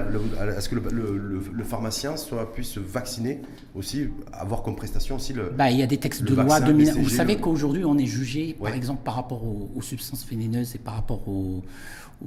est-ce 0.58 0.70
que 0.70 0.76
le, 0.76 1.64
pharmacien 1.64 2.18
soit, 2.18 2.52
puisse 2.54 2.78
vacciner 2.78 3.42
aussi, 3.76 4.10
avoir 4.32 4.64
comme 4.64 4.76
prestation 4.76 5.16
aussi 5.16 5.34
le. 5.34 5.52
Bah, 5.58 5.70
il 5.72 5.78
y 5.78 5.84
a 5.84 5.88
des 5.88 5.98
textes 5.98 6.24
de 6.24 6.36
loi. 6.36 6.60
vous 6.60 7.10
savez 7.10 7.38
qu'aujourd'hui, 7.38 7.86
on 7.86 7.98
est 7.98 8.06
jugé, 8.06 8.56
par 8.62 8.74
exemple, 8.74 9.02
par 9.04 9.16
rapport 9.16 9.44
aux, 9.44 9.70
aux 9.76 9.82
substances 9.82 10.26
vénéneuses 10.30 10.76
et 10.76 10.80
par 10.80 10.96
rapport 10.96 11.28
aux 11.28 11.64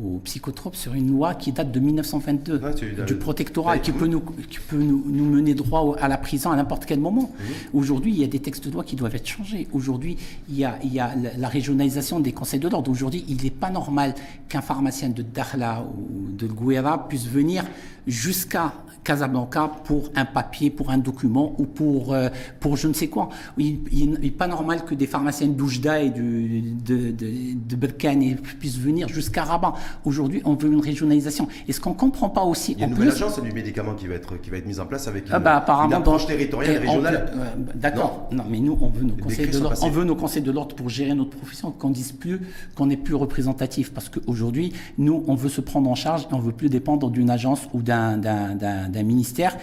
aux 0.02 0.18
psychotropes 0.24 0.76
sur 0.76 0.94
une 0.94 1.10
loi 1.10 1.34
qui 1.34 1.52
date 1.52 1.72
de 1.72 1.80
1922 1.80 2.60
du 3.06 3.14
protectorat 3.16 3.78
qui 3.78 3.92
peut, 3.96 4.06
nous, 4.06 4.20
qui 4.20 4.58
peut 4.58 4.76
nous, 4.76 5.24
mener 5.24 5.54
droit 5.54 5.96
à 6.00 6.08
la 6.08 6.18
prison 6.18 6.50
à 6.50 6.56
n'importe 6.56 6.86
quel 6.86 7.00
moment. 7.00 7.30
Aujourd'hui, 7.72 8.12
il 8.12 8.20
y 8.20 8.24
a 8.24 8.28
des 8.28 8.40
textes 8.40 8.66
de 8.66 8.72
loi 8.72 8.84
qui 8.84 8.96
doivent 8.96 9.14
être 9.14 9.26
changés. 9.26 9.66
Aujourd'hui, 9.72 10.16
il 10.48 10.58
y 10.58 10.64
a, 10.64 10.78
il 10.82 10.92
y 10.92 11.00
a 11.00 11.12
la 11.36 11.48
régionalisation 11.48 12.20
des 12.20 12.32
conseils 12.32 12.60
de 12.60 12.68
l'ordre. 12.68 12.90
Aujourd'hui, 12.90 13.24
il 13.28 13.42
n'est 13.42 13.50
pas 13.50 13.70
normal 13.70 14.14
qu'un 14.48 14.62
pharmacien 14.62 15.08
de 15.08 15.22
Dakhla 15.22 15.82
ou 15.82 16.30
de 16.32 16.46
Gouera 16.46 17.08
puisse 17.08 17.26
venir 17.26 17.64
jusqu'à 18.06 18.72
Casablanca 19.06 19.70
pour 19.84 20.10
un 20.16 20.24
papier, 20.24 20.68
pour 20.68 20.90
un 20.90 20.98
document 20.98 21.54
ou 21.58 21.64
pour, 21.64 22.12
euh, 22.12 22.28
pour 22.58 22.76
je 22.76 22.88
ne 22.88 22.92
sais 22.92 23.06
quoi. 23.06 23.28
Il 23.56 24.10
n'est 24.20 24.30
pas 24.30 24.48
normal 24.48 24.84
que 24.84 24.96
des 24.96 25.06
pharmaciens 25.06 25.46
d'Oujda 25.46 26.02
et 26.02 26.10
de, 26.10 26.60
de, 26.84 27.12
de, 27.12 28.34
puissent 28.58 28.78
venir 28.78 29.08
jusqu'à 29.08 29.44
Rabat. 29.44 29.74
Aujourd'hui, 30.04 30.42
on 30.44 30.54
veut 30.54 30.72
une 30.72 30.80
régionalisation. 30.80 31.46
Et 31.68 31.72
ce 31.72 31.80
qu'on 31.80 31.90
ne 31.90 31.94
comprend 31.94 32.30
pas 32.30 32.42
aussi. 32.42 32.72
Il 32.72 32.80
y 32.80 32.82
a 32.82 32.86
une 32.86 32.94
nouvelle 32.94 33.10
agence 33.10 33.40
du 33.40 33.52
médicament 33.52 33.85
qui 33.94 34.06
va, 34.06 34.14
être, 34.14 34.36
qui 34.40 34.50
va 34.50 34.56
être 34.58 34.66
mise 34.66 34.80
en 34.80 34.86
place 34.86 35.08
avec 35.08 35.24
ah 35.30 35.38
bah, 35.38 35.64
une, 35.84 35.92
approche 35.92 36.26
territoriale 36.26 36.76
et 36.76 36.78
régionale. 36.78 37.32
D'accord. 37.74 38.28
Non. 38.32 38.44
mais 38.48 38.60
nous, 38.60 38.76
on 38.80 38.88
veut 38.88 39.04
nos 39.04 39.14
conseils 39.14 39.48
de 39.48 39.58
l'ordre. 39.58 39.78
On 39.82 39.90
veut 39.90 40.04
nos 40.04 40.16
conseils 40.16 40.42
de 40.42 40.50
l'ordre 40.50 40.74
pour 40.76 40.88
gérer 40.88 41.14
notre 41.14 41.36
profession, 41.36 41.70
qu'on 41.70 41.90
dise 41.90 42.12
plus 42.12 42.40
qu'on 42.74 42.86
n'est 42.86 42.96
plus 42.96 43.14
représentatif. 43.14 43.92
Parce 43.92 44.08
qu'aujourd'hui, 44.08 44.72
nous, 44.98 45.24
on 45.26 45.34
veut 45.34 45.48
se 45.48 45.60
prendre 45.60 45.90
en 45.90 45.94
charge 45.94 46.22
et 46.30 46.34
on 46.34 46.38
veut 46.38 46.52
plus 46.52 46.68
dépendre 46.68 47.10
d'une 47.10 47.30
agence 47.30 47.68
ou 47.72 47.82
d'un 47.82 48.18
ministère 49.04 49.56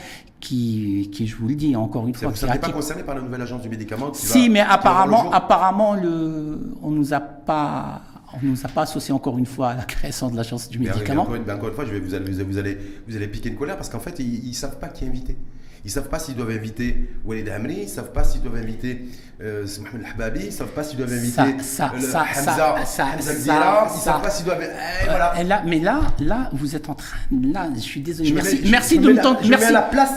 qui, 0.44 1.10
qui, 1.14 1.26
je 1.26 1.38
vous 1.38 1.48
le 1.48 1.56
dis 1.56 1.74
encore 1.76 2.06
une 2.06 2.14
fois, 2.14 2.30
vous 2.30 2.48
n'êtes 2.48 2.60
pas 2.60 2.70
concerné 2.70 3.04
par 3.04 3.16
la 3.16 3.22
nouvelle 3.22 3.42
agence 3.42 3.62
du 3.62 3.70
médicament 3.70 4.14
Si, 4.14 4.50
mais 4.50 4.60
apparemment, 4.60 5.32
apparemment, 5.32 5.94
le, 5.94 6.76
on 6.82 6.92
nous 6.92 7.14
a 7.14 7.22
pas. 7.22 8.02
On 8.36 8.46
nous 8.46 8.66
a 8.66 8.68
pas 8.68 8.84
associé 8.84 9.14
encore 9.14 9.38
une 9.38 9.46
fois 9.46 9.70
à 9.70 9.76
la 9.76 9.84
création 9.84 10.30
de 10.30 10.36
l'agence 10.36 10.70
du 10.70 10.80
médicament. 10.80 11.24
Encore, 11.24 11.56
encore, 11.56 11.70
une 11.70 11.76
fois, 11.76 11.86
je 11.86 11.92
vais, 11.92 12.00
vous, 12.00 12.14
allez, 12.14 12.44
vous, 12.44 12.58
allez, 12.58 12.78
vous 13.08 13.16
allez 13.16 13.28
piquer 13.28 13.50
une 13.50 13.56
colère 13.56 13.78
parce 13.78 13.90
qu'en 13.90 14.00
fait, 14.00 14.20
ils 14.20 14.50
ne 14.50 14.54
savent 14.54 14.80
pas 14.80 14.88
qui 14.88 15.06
est 15.06 15.08
invité. 15.08 15.38
Ils 15.86 15.90
ne 15.90 15.92
savent 15.92 16.08
pas 16.08 16.18
s'ils 16.18 16.36
doivent 16.36 16.52
inviter 16.52 17.10
Walid 17.26 17.50
Amri, 17.50 17.76
ils 17.76 17.84
ne 17.84 17.90
savent 17.90 18.14
pas 18.14 18.24
s'ils 18.24 18.42
doivent 18.42 18.56
inviter 18.56 19.04
euh, 19.42 19.68
Mohamed 19.82 20.06
Al-Hababi, 20.06 20.40
ils 20.40 20.46
ne 20.46 20.52
savent 20.52 20.70
pas 20.70 20.82
s'ils 20.82 20.98
doivent 20.98 21.12
inviter 21.12 21.34
ça, 21.34 21.46
ça, 21.60 21.92
ça, 22.00 22.22
Hamza, 22.22 22.86
ça, 22.86 23.06
Hamza 23.14 23.34
ça, 23.34 23.88
ils 23.90 23.98
ne 23.98 24.00
savent 24.00 24.22
pas 24.22 24.30
s'ils 24.30 24.46
doivent. 24.46 24.64
Eh, 24.64 25.06
voilà. 25.10 25.42
Et 25.42 25.44
là, 25.44 25.62
mais 25.66 25.80
là, 25.80 26.00
là, 26.20 26.50
vous 26.54 26.78
êtes 26.78 26.88
en 26.88 26.96
train. 26.96 27.18
Là, 27.32 27.68
je 27.76 27.82
suis 27.82 28.00
désolé. 28.00 28.32
merci, 28.32 28.62
merci 28.70 28.98
de 28.98 29.12
me 29.12 29.22
tendre. 29.22 29.42
Merci, 29.46 29.74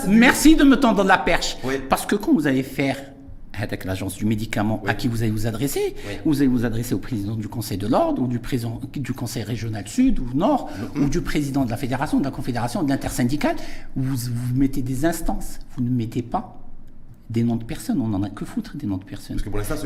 merci 0.07 0.55
de 0.55 0.63
me 0.63 0.77
tendre 0.77 1.03
la 1.03 1.19
perche. 1.19 1.57
Parce 1.89 2.07
que 2.07 2.15
quand 2.15 2.33
vous 2.33 2.47
allez 2.47 2.63
faire 2.63 2.97
avec 3.61 3.85
l'agence 3.85 4.17
du 4.17 4.25
médicament 4.25 4.83
à 4.87 4.95
qui 4.95 5.09
vous 5.09 5.23
allez 5.23 5.31
vous 5.31 5.47
adresser. 5.47 5.95
Vous 6.25 6.39
allez 6.39 6.49
vous 6.49 6.65
adresser 6.65 6.95
au 6.95 6.99
président 6.99 7.37
du 7.37 7.49
Conseil 7.49 7.79
de 7.79 7.87
l'ordre 7.87 8.23
ou 8.23 8.27
du 8.27 8.39
président 8.39 8.81
du 8.95 9.13
Conseil 9.13 9.43
régional 9.43 9.87
sud 9.89 10.19
ou 10.19 10.29
nord 10.35 10.69
mm-hmm. 10.69 11.03
ou 11.03 11.09
du 11.09 11.21
président 11.21 11.65
de 11.65 11.71
la 11.71 11.77
fédération, 11.77 12.19
de 12.19 12.25
la 12.25 12.31
confédération, 12.31 12.83
de 12.83 12.89
l'intersyndicale. 12.89 13.57
Vous, 13.95 14.17
vous 14.17 14.55
mettez 14.55 14.83
des 14.83 15.05
instances. 15.05 15.59
Vous 15.77 15.83
ne 15.83 15.91
mettez 15.91 16.23
pas 16.23 16.61
des 17.31 17.43
noms 17.43 17.57
de 17.57 17.65
personnes. 17.65 18.01
On 18.01 18.09
n'en 18.09 18.23
a 18.23 18.31
que 18.31 18.45
foutre 18.45 18.77
des 18.77 18.87
noms 18.87 18.99
de 18.99 19.05
personnes. 19.05 19.41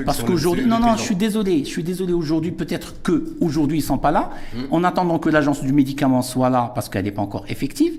Parce 0.04 0.22
qu'aujourd'hui, 0.22 0.66
non, 0.66 0.78
non, 0.78 0.96
je 0.96 1.02
suis 1.02 1.16
désolé. 1.16 1.64
Je 1.64 1.70
suis 1.70 1.84
désolé 1.84 2.12
aujourd'hui. 2.12 2.52
Peut-être 2.52 3.02
que 3.02 3.36
aujourd'hui 3.40 3.78
ils 3.78 3.82
sont 3.82 3.98
pas 3.98 4.10
là. 4.10 4.30
Mm. 4.54 4.58
En 4.70 4.84
attendant 4.84 5.18
que 5.18 5.30
l'agence 5.30 5.62
du 5.62 5.72
médicament 5.72 6.22
soit 6.22 6.50
là 6.50 6.72
parce 6.74 6.88
qu'elle 6.88 7.04
n'est 7.04 7.12
pas 7.12 7.22
encore 7.22 7.44
effective 7.48 7.98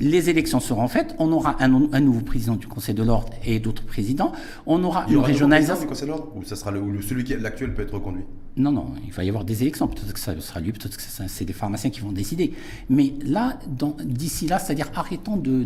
les 0.00 0.30
élections 0.30 0.60
seront 0.60 0.88
faites, 0.88 1.14
on 1.18 1.32
aura 1.32 1.56
un, 1.60 1.68
nouveau 1.68 2.20
président 2.20 2.56
du 2.56 2.66
Conseil 2.66 2.94
de 2.94 3.02
l'ordre 3.02 3.32
et 3.44 3.58
d'autres 3.58 3.84
présidents, 3.84 4.32
on 4.66 4.82
aura 4.84 5.06
une 5.08 5.18
régionalisation. 5.18 5.82
du 5.82 5.88
Conseil 5.88 6.06
de 6.06 6.12
l'ordre 6.12 6.32
ou 6.36 6.44
ça 6.44 6.56
sera 6.56 6.70
le, 6.70 6.80
celui 7.02 7.24
qui 7.24 7.36
l'actuel 7.36 7.74
peut 7.74 7.82
être 7.82 7.94
reconduit? 7.94 8.24
Non, 8.58 8.72
non, 8.72 8.86
il 9.06 9.12
va 9.12 9.22
y 9.22 9.28
avoir 9.28 9.44
des 9.44 9.62
élections. 9.62 9.86
Peut-être 9.86 10.12
que 10.12 10.18
ça 10.18 10.38
sera 10.40 10.60
lui, 10.60 10.72
peut-être 10.72 10.96
que 10.96 11.02
c'est 11.02 11.44
des 11.44 11.52
pharmaciens 11.52 11.90
qui 11.90 12.00
vont 12.00 12.10
décider. 12.10 12.52
Mais 12.90 13.14
là, 13.24 13.58
d'ici 14.04 14.48
là, 14.48 14.58
c'est-à-dire 14.58 14.90
arrêtons 14.94 15.36
de, 15.36 15.62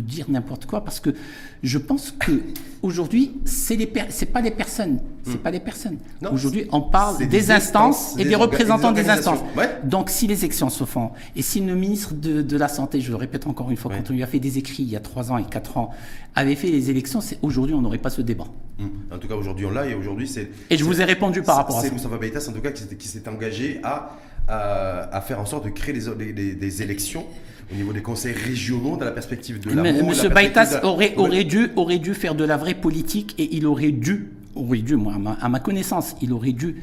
dire 0.00 0.26
n'importe 0.28 0.66
quoi 0.66 0.84
parce 0.84 0.98
que 1.00 1.10
je 1.62 1.78
pense 1.78 2.10
que 2.10 2.42
aujourd'hui, 2.82 3.32
c'est 3.44 3.78
c'est 4.08 4.26
pas 4.26 4.42
des 4.42 4.50
personnes, 4.50 4.98
c'est 5.22 5.34
hmm. 5.34 5.38
pas 5.38 5.52
des 5.52 5.60
personnes. 5.60 5.98
Aujourd'hui, 6.30 6.66
on 6.72 6.80
parle 6.80 7.26
des, 7.28 7.50
instances 7.52 8.16
et 8.18 8.24
des, 8.24 8.34
représentants 8.34 8.92
des, 8.92 9.08
instances. 9.08 9.38
Donc, 9.84 10.10
si 10.10 10.26
les 10.26 10.40
élections 10.40 10.70
se 10.70 10.84
font 10.84 11.12
et 11.36 11.42
si 11.42 11.60
le 11.60 11.74
ministre 11.76 12.14
de, 12.14 12.42
de 12.42 12.56
la 12.56 12.68
santé, 12.68 13.00
je 13.00 13.10
le 13.10 13.16
répète 13.16 13.46
encore 13.46 13.70
une 13.70 13.76
fois, 13.76 13.92
quand 13.94 14.10
on 14.10 14.14
lui 14.14 14.22
a 14.22 14.26
fait 14.26 14.40
des 14.40 14.58
écrits 14.58 14.82
il 14.82 14.90
y 14.90 14.96
a 14.96 15.00
trois 15.00 15.30
ans 15.30 15.38
et 15.38 15.44
quatre 15.44 15.76
ans, 15.76 15.90
avait 16.34 16.54
fait 16.54 16.68
les 16.68 16.90
élections, 16.90 17.20
aujourd'hui, 17.42 17.74
on 17.74 17.82
n'aurait 17.82 17.98
pas 17.98 18.10
ce 18.10 18.22
débat. 18.22 18.46
Hum. 18.80 18.90
En 19.12 19.18
tout 19.18 19.28
cas, 19.28 19.34
aujourd'hui, 19.34 19.66
on 19.66 19.70
l'a 19.70 19.86
et 19.86 19.94
aujourd'hui, 19.94 20.26
c'est. 20.26 20.50
Et 20.70 20.76
je 20.76 20.84
vous 20.84 21.00
ai 21.00 21.04
répondu 21.04 21.42
par 21.42 21.56
rapport 21.56 21.78
à 21.78 21.82
ça. 21.82 21.88
C'est 21.88 21.94
Beitas, 22.32 22.48
en 22.48 22.52
tout 22.52 22.60
cas, 22.60 22.70
qui 22.70 23.08
s'est 23.08 23.28
engagé 23.28 23.80
à, 23.82 24.16
à, 24.48 25.20
faire 25.20 25.40
en 25.40 25.46
sorte 25.46 25.64
de 25.64 25.70
créer 25.70 25.94
des, 25.94 26.54
des, 26.54 26.82
élections 26.82 27.26
au 27.72 27.76
niveau 27.76 27.92
des 27.92 28.02
conseils 28.02 28.34
régionaux 28.34 28.96
dans 28.96 29.04
la 29.04 29.12
perspective 29.12 29.60
de 29.60 29.74
la 29.74 30.02
Monsieur 30.02 30.28
Baitas 30.28 30.80
aurait, 30.82 31.14
aurait, 31.16 31.44
dû, 31.44 31.70
aurait 31.76 31.98
dû 31.98 32.14
faire 32.14 32.34
de 32.34 32.44
la 32.44 32.56
vraie 32.56 32.74
politique 32.74 33.34
et 33.38 33.56
il 33.56 33.66
aurait 33.66 33.92
dû, 33.92 34.30
aurait 34.54 34.78
dû, 34.78 34.96
moi, 34.96 35.14
à 35.40 35.48
ma 35.48 35.60
connaissance, 35.60 36.16
il 36.20 36.32
aurait 36.32 36.52
dû 36.52 36.76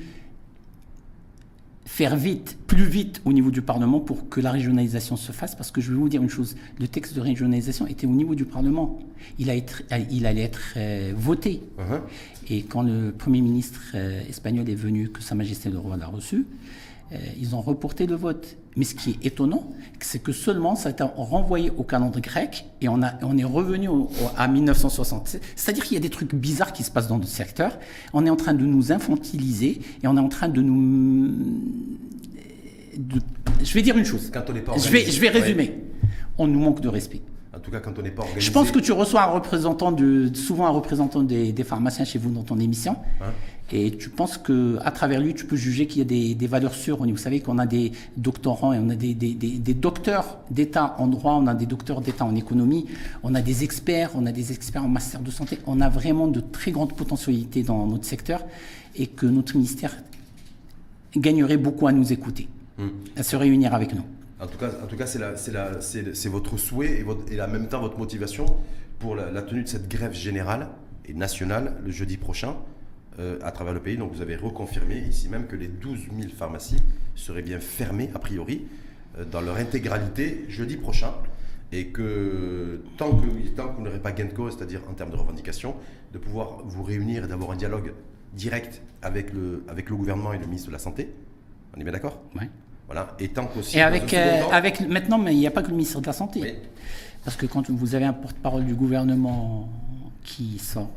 faire 1.89 2.15
vite, 2.15 2.55
plus 2.67 2.85
vite 2.85 3.19
au 3.25 3.33
niveau 3.33 3.49
du 3.49 3.63
Parlement 3.63 3.99
pour 3.99 4.29
que 4.29 4.39
la 4.39 4.51
régionalisation 4.51 5.17
se 5.17 5.31
fasse, 5.31 5.55
parce 5.55 5.71
que 5.71 5.81
je 5.81 5.91
vais 5.91 5.97
vous 5.97 6.07
dire 6.07 6.21
une 6.21 6.29
chose, 6.29 6.55
le 6.79 6.87
texte 6.87 7.15
de 7.15 7.19
régionalisation 7.19 7.87
était 7.87 8.05
au 8.05 8.11
niveau 8.11 8.35
du 8.35 8.45
Parlement. 8.45 8.99
Il, 9.39 9.49
a 9.49 9.55
être, 9.55 9.81
il 10.11 10.27
allait 10.27 10.43
être 10.43 10.75
euh, 10.77 11.13
voté. 11.17 11.63
Uh-huh. 11.79 11.99
Et 12.49 12.61
quand 12.61 12.83
le 12.83 13.11
Premier 13.11 13.41
ministre 13.41 13.81
euh, 13.95 14.21
espagnol 14.29 14.69
est 14.69 14.75
venu, 14.75 15.09
que 15.09 15.21
Sa 15.21 15.33
Majesté 15.33 15.71
le 15.71 15.79
Roi 15.79 15.97
l'a 15.97 16.05
reçu, 16.05 16.45
euh, 17.11 17.17
ils 17.37 17.55
ont 17.55 17.61
reporté 17.61 18.05
le 18.05 18.15
vote. 18.15 18.55
Mais 18.79 18.85
ce 18.85 18.95
qui 18.95 19.09
est 19.09 19.25
étonnant, 19.25 19.69
c'est 19.99 20.23
que 20.23 20.31
seulement 20.31 20.77
ça 20.77 20.87
a 20.87 20.91
été 20.93 21.03
renvoyé 21.03 21.69
au 21.69 21.83
calendrier 21.83 22.21
grec 22.21 22.65
et 22.79 22.87
on, 22.87 23.03
a, 23.03 23.11
on 23.23 23.37
est 23.37 23.43
revenu 23.43 23.89
à 24.37 24.47
1960. 24.47 25.35
C'est-à-dire 25.57 25.83
qu'il 25.83 25.95
y 25.95 25.97
a 25.97 25.99
des 25.99 26.09
trucs 26.09 26.33
bizarres 26.33 26.71
qui 26.71 26.83
se 26.83 26.89
passent 26.89 27.09
dans 27.09 27.17
notre 27.17 27.27
secteur. 27.27 27.77
On 28.13 28.25
est 28.25 28.29
en 28.29 28.37
train 28.37 28.53
de 28.53 28.65
nous 28.65 28.93
infantiliser 28.93 29.81
et 30.01 30.07
on 30.07 30.15
est 30.15 30.21
en 30.21 30.29
train 30.29 30.47
de 30.47 30.61
nous... 30.61 31.29
je 33.61 33.73
vais 33.73 33.81
dire 33.81 33.97
une 33.97 34.05
chose. 34.05 34.31
Quand 34.33 34.45
on 34.49 34.53
pas 34.61 34.77
je, 34.77 34.87
vais, 34.87 35.11
je 35.11 35.19
vais 35.19 35.27
résumer. 35.27 35.83
On 36.37 36.47
nous 36.47 36.59
manque 36.61 36.79
de 36.79 36.87
respect. 36.87 37.21
En 37.59 37.61
tout 37.61 37.71
cas, 37.71 37.79
quand 37.79 37.97
on 37.99 38.01
n'est 38.01 38.11
pas 38.11 38.21
organisé. 38.21 38.47
Je 38.47 38.51
pense 38.53 38.71
que 38.71 38.79
tu 38.79 38.93
reçois 38.93 39.23
un 39.23 39.31
représentant 39.31 39.91
de, 39.91 40.31
souvent 40.33 40.65
un 40.65 40.71
représentant 40.71 41.23
des, 41.23 41.53
pharmaciens 41.63 42.05
chez 42.05 42.17
vous 42.17 42.31
dans 42.31 42.43
ton 42.43 42.57
émission. 42.59 42.95
Hein 43.21 43.31
et 43.71 43.91
tu 43.91 44.09
penses 44.09 44.37
que 44.37 44.77
à 44.83 44.91
travers 44.91 45.19
lui, 45.19 45.33
tu 45.35 45.45
peux 45.45 45.55
juger 45.55 45.85
qu'il 45.85 45.99
y 45.99 46.01
a 46.01 46.05
des, 46.05 46.33
des, 46.33 46.47
valeurs 46.47 46.73
sûres. 46.73 46.97
Vous 46.97 47.17
savez 47.17 47.39
qu'on 47.39 47.59
a 47.59 47.65
des 47.65 47.91
doctorants 48.17 48.73
et 48.73 48.79
on 48.79 48.89
a 48.89 48.95
des, 48.95 49.13
des, 49.13 49.33
des 49.33 49.73
docteurs 49.73 50.39
d'État 50.49 50.95
en 50.97 51.07
droit, 51.07 51.33
on 51.33 51.47
a 51.47 51.53
des 51.53 51.65
docteurs 51.65 52.01
d'État 52.01 52.25
en 52.25 52.35
économie, 52.35 52.87
on 53.21 53.35
a 53.35 53.41
des 53.41 53.63
experts, 53.63 54.11
on 54.15 54.25
a 54.25 54.31
des 54.31 54.51
experts 54.51 54.83
en 54.83 54.87
master 54.87 55.21
de 55.21 55.29
santé. 55.29 55.59
On 55.67 55.81
a 55.81 55.89
vraiment 55.89 56.27
de 56.27 56.39
très 56.39 56.71
grandes 56.71 56.95
potentialités 56.95 57.61
dans 57.61 57.85
notre 57.85 58.05
secteur 58.05 58.43
et 58.95 59.05
que 59.07 59.27
notre 59.27 59.55
ministère 59.55 59.95
gagnerait 61.15 61.57
beaucoup 61.57 61.87
à 61.87 61.91
nous 61.91 62.11
écouter, 62.11 62.47
hmm. 62.77 62.87
à 63.17 63.23
se 63.23 63.35
réunir 63.35 63.73
avec 63.75 63.93
nous. 63.93 64.03
En 64.39 64.47
tout 64.47 64.57
cas, 64.57 65.05
c'est 65.05 66.29
votre 66.29 66.57
souhait 66.57 66.99
et, 66.99 67.03
votre, 67.03 67.31
et 67.31 67.41
en 67.41 67.47
même 67.47 67.67
temps 67.67 67.81
votre 67.81 67.97
motivation 67.97 68.45
pour 68.99 69.15
la, 69.15 69.41
tenue 69.41 69.63
de 69.63 69.67
cette 69.67 69.89
grève 69.89 70.13
générale 70.13 70.67
et 71.05 71.13
nationale 71.13 71.75
le 71.83 71.91
jeudi 71.91 72.17
prochain. 72.17 72.55
Euh, 73.19 73.37
à 73.41 73.51
travers 73.51 73.73
le 73.73 73.81
pays. 73.81 73.97
Donc 73.97 74.13
vous 74.13 74.21
avez 74.21 74.37
reconfirmé 74.37 74.99
ici 74.99 75.27
même 75.27 75.47
que 75.47 75.57
les 75.57 75.67
12 75.67 76.07
000 76.17 76.29
pharmacies 76.29 76.81
seraient 77.15 77.41
bien 77.41 77.59
fermées, 77.59 78.09
a 78.15 78.19
priori, 78.19 78.65
euh, 79.17 79.25
dans 79.25 79.41
leur 79.41 79.57
intégralité 79.57 80.45
jeudi 80.47 80.77
prochain. 80.77 81.13
Et 81.73 81.87
que 81.87 82.81
tant 82.97 83.11
que, 83.11 83.47
tant 83.49 83.73
vous 83.73 83.83
n'aurez 83.83 83.99
pas 83.99 84.13
gain 84.13 84.25
de 84.25 84.31
cause, 84.31 84.55
c'est-à-dire 84.55 84.81
en 84.89 84.93
termes 84.93 85.11
de 85.11 85.17
revendication, 85.17 85.75
de 86.13 86.17
pouvoir 86.17 86.61
vous 86.63 86.81
réunir 86.81 87.25
et 87.25 87.27
d'avoir 87.27 87.51
un 87.51 87.57
dialogue 87.57 87.93
direct 88.33 88.81
avec 89.01 89.33
le, 89.33 89.65
avec 89.67 89.89
le 89.89 89.97
gouvernement 89.97 90.31
et 90.31 90.37
le 90.37 90.45
ministre 90.45 90.67
de 90.67 90.73
la 90.73 90.79
Santé. 90.79 91.09
On 91.75 91.81
est 91.81 91.83
bien 91.83 91.91
d'accord? 91.91 92.21
Oui. 92.39 92.45
Voilà. 92.89 93.15
Et 93.19 93.27
tant 93.29 93.45
qu'aussi. 93.45 93.77
Et 93.77 93.81
avec, 93.81 94.13
euh, 94.13 94.41
avec 94.51 94.81
maintenant, 94.81 95.19
mais 95.19 95.33
il 95.33 95.39
n'y 95.39 95.47
a 95.47 95.51
pas 95.51 95.61
que 95.61 95.69
le 95.69 95.75
ministre 95.75 96.01
de 96.01 96.07
la 96.07 96.13
Santé. 96.13 96.55
Parce 97.23 97.37
que 97.37 97.45
quand 97.45 97.69
vous 97.69 97.95
avez 97.95 98.05
un 98.05 98.13
porte-parole 98.13 98.65
du 98.65 98.73
gouvernement 98.73 99.69
qui 100.23 100.57
sort 100.57 100.89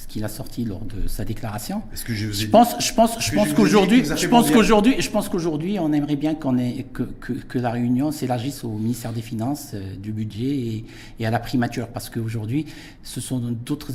ce 0.00 0.06
qu'il 0.06 0.24
a 0.24 0.28
sorti 0.28 0.64
lors 0.64 0.84
de 0.84 1.06
sa 1.08 1.24
déclaration. 1.24 1.82
Que 2.06 2.14
je, 2.14 2.32
je, 2.32 2.46
pense, 2.46 2.74
je 2.80 2.94
pense, 2.94 3.20
je 3.20 3.34
pense 3.34 3.52
qu'aujourd'hui, 3.52 4.04
je 4.04 4.26
pense 4.28 4.50
qu'aujourd'hui, 4.50 4.96
je 4.98 5.10
pense 5.10 5.28
qu'aujourd'hui, 5.28 5.78
on 5.78 5.92
aimerait 5.92 6.16
bien 6.16 6.34
qu'on 6.34 6.56
ait, 6.58 6.86
que, 6.92 7.02
que, 7.02 7.32
que, 7.32 7.58
la 7.58 7.70
réunion 7.70 8.10
s'élargisse 8.10 8.64
au 8.64 8.70
ministère 8.70 9.12
des 9.12 9.20
Finances, 9.20 9.72
euh, 9.74 9.96
du 9.96 10.12
budget 10.12 10.46
et, 10.46 10.84
et, 11.18 11.26
à 11.26 11.30
la 11.30 11.38
primature, 11.38 11.88
parce 11.88 12.08
qu'aujourd'hui, 12.08 12.66
ce 13.02 13.20
sont 13.20 13.38
d'autres, 13.40 13.92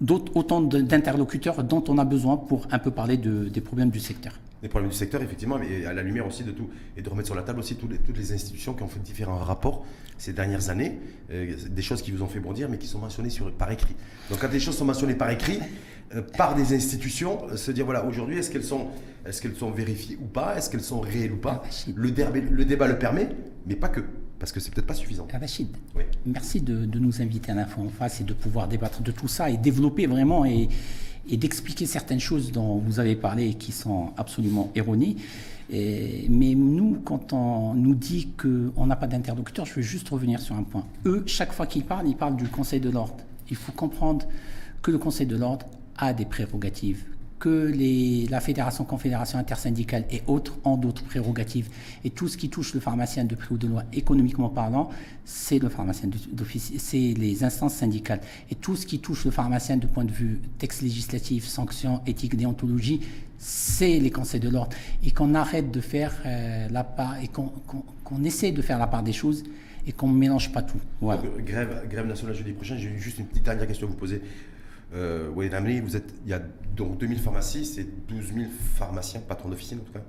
d'autres 0.00 0.36
autant 0.36 0.60
d'interlocuteurs 0.60 1.64
dont 1.64 1.84
on 1.88 1.96
a 1.98 2.04
besoin 2.04 2.36
pour 2.36 2.66
un 2.70 2.78
peu 2.78 2.90
parler 2.90 3.16
de, 3.16 3.48
des 3.48 3.60
problèmes 3.60 3.90
du 3.90 4.00
secteur 4.00 4.34
des 4.62 4.68
problèmes 4.68 4.90
du 4.90 4.96
secteur, 4.96 5.22
effectivement, 5.22 5.58
mais 5.58 5.84
à 5.86 5.92
la 5.92 6.02
lumière 6.02 6.26
aussi 6.26 6.44
de 6.44 6.50
tout, 6.50 6.68
et 6.96 7.02
de 7.02 7.08
remettre 7.08 7.26
sur 7.26 7.34
la 7.34 7.42
table 7.42 7.60
aussi 7.60 7.76
toutes 7.76 7.92
les, 7.92 7.98
toutes 7.98 8.18
les 8.18 8.32
institutions 8.32 8.74
qui 8.74 8.82
ont 8.82 8.88
fait 8.88 9.00
différents 9.00 9.38
rapports 9.38 9.84
ces 10.16 10.32
dernières 10.32 10.68
années, 10.70 10.98
euh, 11.30 11.54
des 11.68 11.82
choses 11.82 12.02
qui 12.02 12.10
vous 12.10 12.22
ont 12.22 12.26
fait 12.26 12.40
bondir, 12.40 12.68
mais 12.68 12.78
qui 12.78 12.88
sont 12.88 12.98
mentionnées 12.98 13.30
sur, 13.30 13.52
par 13.52 13.70
écrit. 13.70 13.94
Donc 14.30 14.40
quand 14.40 14.50
des 14.50 14.60
choses 14.60 14.76
sont 14.76 14.84
mentionnées 14.84 15.14
par 15.14 15.30
écrit, 15.30 15.60
euh, 16.14 16.22
par 16.22 16.54
des 16.54 16.74
institutions, 16.74 17.46
euh, 17.50 17.56
se 17.56 17.70
dire, 17.70 17.84
voilà, 17.84 18.04
aujourd'hui, 18.04 18.38
est-ce 18.38 18.50
qu'elles 18.50 18.64
sont, 18.64 18.88
est 19.24 19.40
qu'elles 19.40 19.54
sont 19.54 19.70
vérifiées 19.70 20.18
ou 20.20 20.26
pas? 20.26 20.56
Est-ce 20.56 20.70
qu'elles 20.70 20.80
sont 20.80 21.00
réelles 21.00 21.32
ou 21.32 21.38
pas? 21.38 21.62
Le, 21.94 22.10
le 22.50 22.64
débat 22.64 22.88
le 22.88 22.98
permet, 22.98 23.28
mais 23.66 23.76
pas 23.76 23.88
que 23.88 24.00
parce 24.38 24.52
que 24.52 24.60
c'est 24.60 24.72
peut-être 24.72 24.86
pas 24.86 24.94
suffisant. 24.94 25.26
Oui. 25.96 26.04
merci 26.24 26.60
de, 26.60 26.84
de, 26.84 26.98
nous 27.00 27.20
inviter 27.20 27.50
à 27.50 27.56
l'info 27.56 27.82
en 27.82 27.88
face 27.88 28.20
et 28.20 28.24
de 28.24 28.32
pouvoir 28.32 28.68
débattre 28.68 29.02
de 29.02 29.10
tout 29.10 29.26
ça 29.26 29.50
et 29.50 29.56
développer 29.56 30.06
vraiment 30.06 30.44
et, 30.44 30.68
et 31.28 31.36
d'expliquer 31.36 31.86
certaines 31.86 32.20
choses 32.20 32.52
dont 32.52 32.78
vous 32.78 33.00
avez 33.00 33.16
parlé 33.16 33.48
et 33.48 33.54
qui 33.54 33.72
sont 33.72 34.10
absolument 34.16 34.70
erronées. 34.74 35.16
mais 35.70 36.54
nous, 36.54 36.98
quand 37.04 37.32
on 37.32 37.74
nous 37.74 37.94
dit 37.94 38.28
qu'on 38.40 38.86
n'a 38.86 38.96
pas 38.96 39.06
d'interlocuteur, 39.06 39.66
je 39.66 39.74
veux 39.74 39.82
juste 39.82 40.08
revenir 40.08 40.40
sur 40.40 40.56
un 40.56 40.62
point. 40.62 40.84
Eux, 41.06 41.22
chaque 41.26 41.52
fois 41.52 41.66
qu'ils 41.66 41.84
parlent, 41.84 42.08
ils 42.08 42.16
parlent 42.16 42.36
du 42.36 42.48
Conseil 42.48 42.80
de 42.80 42.90
l'ordre. 42.90 43.16
Il 43.50 43.56
faut 43.56 43.72
comprendre 43.72 44.26
que 44.82 44.90
le 44.90 44.98
Conseil 44.98 45.26
de 45.26 45.36
l'ordre 45.36 45.66
a 45.96 46.12
des 46.12 46.24
prérogatives 46.24 47.04
que 47.38 47.72
la 48.30 48.40
fédération, 48.40 48.84
confédération 48.84 49.38
intersyndicale 49.38 50.04
et 50.10 50.22
autres 50.26 50.58
ont 50.64 50.76
d'autres 50.76 51.04
prérogatives. 51.04 51.68
Et 52.04 52.10
tout 52.10 52.28
ce 52.28 52.36
qui 52.36 52.48
touche 52.48 52.74
le 52.74 52.80
pharmacien 52.80 53.24
de 53.24 53.34
prix 53.34 53.54
ou 53.54 53.58
de 53.58 53.66
loi, 53.66 53.84
économiquement 53.92 54.48
parlant, 54.48 54.90
c'est 55.24 55.58
le 55.58 55.68
pharmacien 55.68 56.08
d'office, 56.32 56.72
c'est 56.78 57.14
les 57.16 57.44
instances 57.44 57.74
syndicales. 57.74 58.20
Et 58.50 58.54
tout 58.54 58.76
ce 58.76 58.86
qui 58.86 58.98
touche 58.98 59.24
le 59.24 59.30
pharmacien 59.30 59.76
de 59.76 59.86
point 59.86 60.04
de 60.04 60.12
vue 60.12 60.40
texte 60.58 60.82
législatif, 60.82 61.46
sanctions, 61.46 62.00
éthique, 62.06 62.36
déontologie, 62.36 63.00
c'est 63.38 64.00
les 64.00 64.10
conseils 64.10 64.40
de 64.40 64.48
l'ordre. 64.48 64.76
Et 65.04 65.12
qu'on 65.12 65.34
arrête 65.34 65.70
de 65.70 65.80
faire 65.80 66.14
euh, 66.26 66.68
la 66.70 66.84
part, 66.84 67.22
et 67.22 67.28
qu'on 67.28 68.24
essaie 68.24 68.52
de 68.52 68.62
faire 68.62 68.78
la 68.78 68.86
part 68.86 69.02
des 69.02 69.12
choses 69.12 69.44
et 69.86 69.92
qu'on 69.92 70.08
ne 70.08 70.18
mélange 70.18 70.52
pas 70.52 70.62
tout. 70.62 70.78
Grève, 71.00 71.86
grève 71.88 72.06
nationale 72.06 72.34
jeudi 72.34 72.52
prochain, 72.52 72.76
j'ai 72.76 72.98
juste 72.98 73.18
une 73.18 73.26
petite 73.26 73.44
dernière 73.44 73.66
question 73.66 73.86
à 73.86 73.90
vous 73.90 73.96
poser. 73.96 74.20
Euh, 74.94 75.30
vous 75.34 75.96
êtes, 75.96 76.14
il 76.24 76.30
y 76.30 76.34
a 76.34 76.40
donc 76.76 76.98
2000 76.98 77.18
pharmacies, 77.18 77.64
c'est 77.64 78.06
12 78.08 78.32
000 78.34 78.46
pharmaciens, 78.74 79.20
patrons 79.20 79.48
d'officine 79.48 79.78
en 79.80 79.84
tout 79.84 79.92
cas 79.92 80.02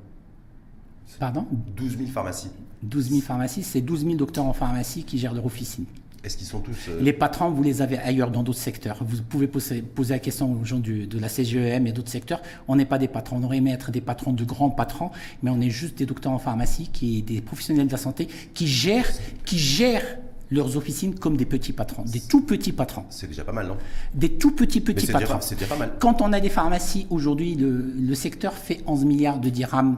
Pardon 1.18 1.48
12 1.76 1.98
000 1.98 2.10
pharmacies. 2.10 2.52
12 2.84 3.10
000 3.10 3.22
pharmacies, 3.22 3.64
c'est 3.64 3.82
12 3.82 4.04
000 4.04 4.16
docteurs 4.16 4.46
en 4.46 4.54
pharmacie 4.54 5.04
qui 5.04 5.18
gèrent 5.18 5.34
leur 5.34 5.46
officine. 5.46 5.86
Est-ce 6.24 6.38
qu'ils 6.38 6.48
sont 6.48 6.60
tous. 6.60 6.90
Euh, 6.90 7.00
les 7.02 7.14
patrons, 7.14 7.50
vous 7.50 7.64
les 7.64 7.82
avez 7.82 7.98
ailleurs 7.98 8.30
dans 8.30 8.44
d'autres 8.44 8.60
secteurs. 8.60 8.98
Vous 9.02 9.22
pouvez 9.24 9.48
poser, 9.48 9.82
poser 9.82 10.14
la 10.14 10.20
question 10.20 10.52
aux 10.52 10.66
gens 10.66 10.80
du, 10.80 11.08
de 11.08 11.18
la 11.18 11.30
CGEM 11.30 11.88
et 11.88 11.94
d'autres 11.94 12.12
secteurs. 12.12 12.42
On 12.68 12.76
n'est 12.76 12.86
pas 12.86 12.98
des 12.98 13.08
patrons. 13.08 13.38
On 13.38 13.44
aurait 13.44 13.58
aimé 13.58 13.72
être 13.72 13.92
des 13.92 14.02
patrons 14.02 14.34
de 14.34 14.44
grands 14.44 14.70
patrons, 14.70 15.12
mais 15.42 15.50
on 15.50 15.62
est 15.62 15.70
juste 15.70 15.98
des 15.98 16.06
docteurs 16.06 16.34
en 16.34 16.40
pharmacie, 16.40 16.90
qui, 16.92 17.22
des 17.24 17.42
professionnels 17.42 17.88
de 17.88 17.92
la 17.92 17.98
santé 17.98 18.28
qui 18.54 18.68
gèrent, 18.68 19.10
qui 19.46 19.58
gèrent 19.58 20.18
leurs 20.52 20.78
officines 20.78 21.16
comme 21.16 21.38
des 21.38 21.46
petits 21.46 21.74
patrons, 21.74 22.04
des 22.04 22.22
tout 22.22 22.42
petits 22.42 22.72
patrons. 22.72 23.06
C'est 23.10 23.28
déjà 23.28 23.44
pas 23.44 23.52
mal, 23.52 23.68
non? 23.68 23.78
Des 24.14 24.34
tout 24.34 24.52
petits 24.52 24.82
petits 24.82 25.08
patrons. 25.08 25.40
C'est 25.42 25.56
déjà 25.56 25.68
pas 25.68 25.78
mal. 25.78 25.94
Quand 26.00 26.22
on 26.22 26.34
a 26.34 26.40
des 26.40 26.50
pharmacies, 26.50 27.06
aujourd'hui, 27.10 27.56
le, 27.56 28.16
secteur 28.16 28.54
fait 28.54 28.82
11 28.86 29.06
milliards 29.06 29.40
de 29.40 29.50
dirhams, 29.50 29.98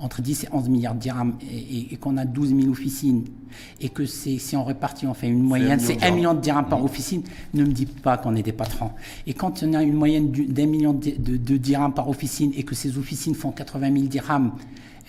entre 0.00 0.22
10 0.22 0.44
et 0.44 0.48
11 0.52 0.68
milliards 0.70 0.94
de 0.94 1.00
dirhams, 1.00 1.34
et, 1.50 1.96
qu'on 1.98 2.16
a 2.16 2.24
12 2.24 2.56
000 2.56 2.68
officines, 2.70 3.24
et 3.80 3.90
que 3.90 4.06
si 4.06 4.56
on 4.56 4.64
répartit, 4.64 5.06
on 5.06 5.14
fait 5.14 5.28
une 5.28 5.42
moyenne, 5.42 5.78
c'est 5.78 6.02
1 6.02 6.10
million 6.12 6.34
de 6.34 6.40
dirhams 6.40 6.68
par 6.68 6.80
mmh. 6.80 6.84
officine, 6.84 7.22
ne 7.52 7.64
me 7.64 7.72
dites 7.72 8.00
pas 8.00 8.16
qu'on 8.16 8.34
est 8.34 8.42
des 8.42 8.52
patrons. 8.52 8.90
Et 9.26 9.34
quand 9.34 9.62
on 9.62 9.74
a 9.74 9.82
une 9.82 9.94
moyenne 9.94 10.30
d'un 10.30 10.66
million 10.66 10.94
de, 10.94 11.10
de 11.18 11.56
dirhams 11.56 11.94
par 11.94 12.08
officine, 12.08 12.52
et 12.56 12.64
que 12.64 12.74
ces 12.74 12.98
officines 12.98 13.34
font 13.34 13.52
80 13.52 13.92
000 13.92 14.06
dirhams, 14.06 14.52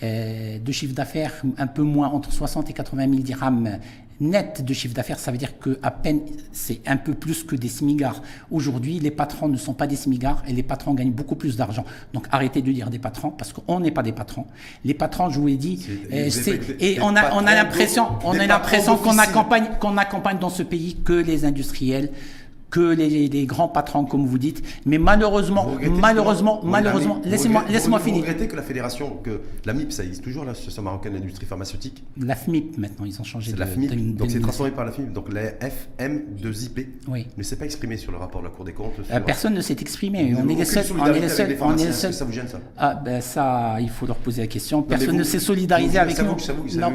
euh, 0.02 0.58
de 0.58 0.72
chiffre 0.72 0.94
d'affaires 0.94 1.32
un 1.56 1.66
peu 1.66 1.80
moins 1.80 2.08
entre 2.08 2.30
60 2.30 2.68
et 2.68 2.74
80 2.74 3.08
000 3.08 3.22
dirhams 3.22 3.78
net 4.20 4.64
de 4.64 4.72
chiffre 4.72 4.94
d'affaires, 4.94 5.18
ça 5.18 5.30
veut 5.30 5.38
dire 5.38 5.58
que 5.58 5.78
à 5.82 5.90
peine 5.90 6.20
c'est 6.52 6.80
un 6.86 6.96
peu 6.96 7.14
plus 7.14 7.44
que 7.44 7.56
des 7.56 7.68
smigards. 7.68 8.22
Aujourd'hui, 8.50 8.98
les 8.98 9.10
patrons 9.10 9.48
ne 9.48 9.56
sont 9.56 9.74
pas 9.74 9.86
des 9.86 9.96
smigards 9.96 10.42
et 10.48 10.52
les 10.52 10.62
patrons 10.62 10.94
gagnent 10.94 11.12
beaucoup 11.12 11.36
plus 11.36 11.56
d'argent. 11.56 11.84
Donc 12.12 12.26
arrêtez 12.32 12.62
de 12.62 12.72
dire 12.72 12.90
des 12.90 12.98
patrons 12.98 13.30
parce 13.30 13.52
qu'on 13.52 13.80
n'est 13.80 13.90
pas 13.90 14.02
des 14.02 14.12
patrons. 14.12 14.46
Les 14.84 14.94
patrons, 14.94 15.30
je 15.30 15.40
vous 15.40 15.46
l'ai 15.46 15.56
dit, 15.56 15.86
euh, 16.12 16.30
et 16.80 16.98
on 17.00 17.14
a, 17.16 17.32
on 17.34 17.46
a 17.46 17.54
l'impression, 17.54 18.08
on 18.24 18.38
a 18.38 18.46
l'impression 18.46 18.96
qu'on 18.96 19.18
accompagne, 19.18 19.70
qu'on 19.80 19.96
accompagne 19.96 20.38
dans 20.38 20.50
ce 20.50 20.62
pays 20.62 20.96
que 21.04 21.12
les 21.12 21.44
industriels, 21.44 22.10
que 22.70 22.80
les, 22.80 23.46
grands 23.46 23.68
patrons, 23.68 24.04
comme 24.04 24.26
vous 24.26 24.38
dites. 24.38 24.62
Mais 24.84 24.98
malheureusement, 24.98 25.72
malheureusement, 25.90 26.60
malheureusement, 26.64 27.20
laissez-moi 27.24 27.64
laissez 27.68 27.84
finir. 27.84 28.00
Vous 28.00 28.20
regrettez 28.20 28.48
que 28.48 28.56
la 28.56 28.62
fédération, 28.62 29.16
que 29.22 29.40
la 29.64 29.72
MIP, 29.72 29.92
ça 29.92 30.04
existe 30.04 30.24
toujours, 30.24 30.44
l'association 30.44 30.82
marocaine 30.82 31.14
d'industrie 31.14 31.46
pharmaceutique 31.46 32.04
La 32.20 32.34
FMIP, 32.34 32.78
maintenant, 32.78 33.04
ils 33.04 33.20
ont 33.20 33.24
changé 33.24 33.52
de... 33.52 33.58
la 33.58 33.66
FMIP, 33.66 34.16
donc 34.16 34.30
c'est 34.30 34.40
transformé 34.40 34.72
par 34.72 34.84
la 34.84 34.92
FMIP, 34.92 35.12
donc 35.12 35.32
la 35.32 35.52
FM2IP 35.52 36.86
oui. 37.08 37.26
ne 37.36 37.42
s'est 37.42 37.56
pas 37.56 37.64
exprimé 37.64 37.96
sur 37.96 38.12
le 38.12 38.18
rapport 38.18 38.40
de 38.40 38.46
la 38.46 38.52
Cour 38.52 38.64
des 38.64 38.72
comptes. 38.72 38.94
Euh, 39.10 39.20
personne 39.20 39.54
ne 39.54 39.60
s'est 39.60 39.76
exprimé, 39.80 40.34
on 40.36 40.48
est 40.48 40.54
les 40.54 40.64
seuls. 40.64 40.84
On 40.98 41.06
est 41.06 41.20
les 41.20 41.28
seuls. 41.28 41.56
On 41.60 41.76
est 41.76 41.92
Ça 41.92 42.24
vous 42.24 42.32
gêne 42.32 42.48
ça 42.48 42.60
Ah 42.76 42.94
ben 42.94 43.20
ça, 43.20 43.76
il 43.80 43.90
faut 43.90 44.06
leur 44.06 44.16
poser 44.16 44.42
la 44.42 44.48
question. 44.48 44.82
Personne 44.82 45.16
ne 45.16 45.24
s'est 45.24 45.38
solidarisé 45.38 45.98
avec 45.98 46.18
nous. 46.22 46.36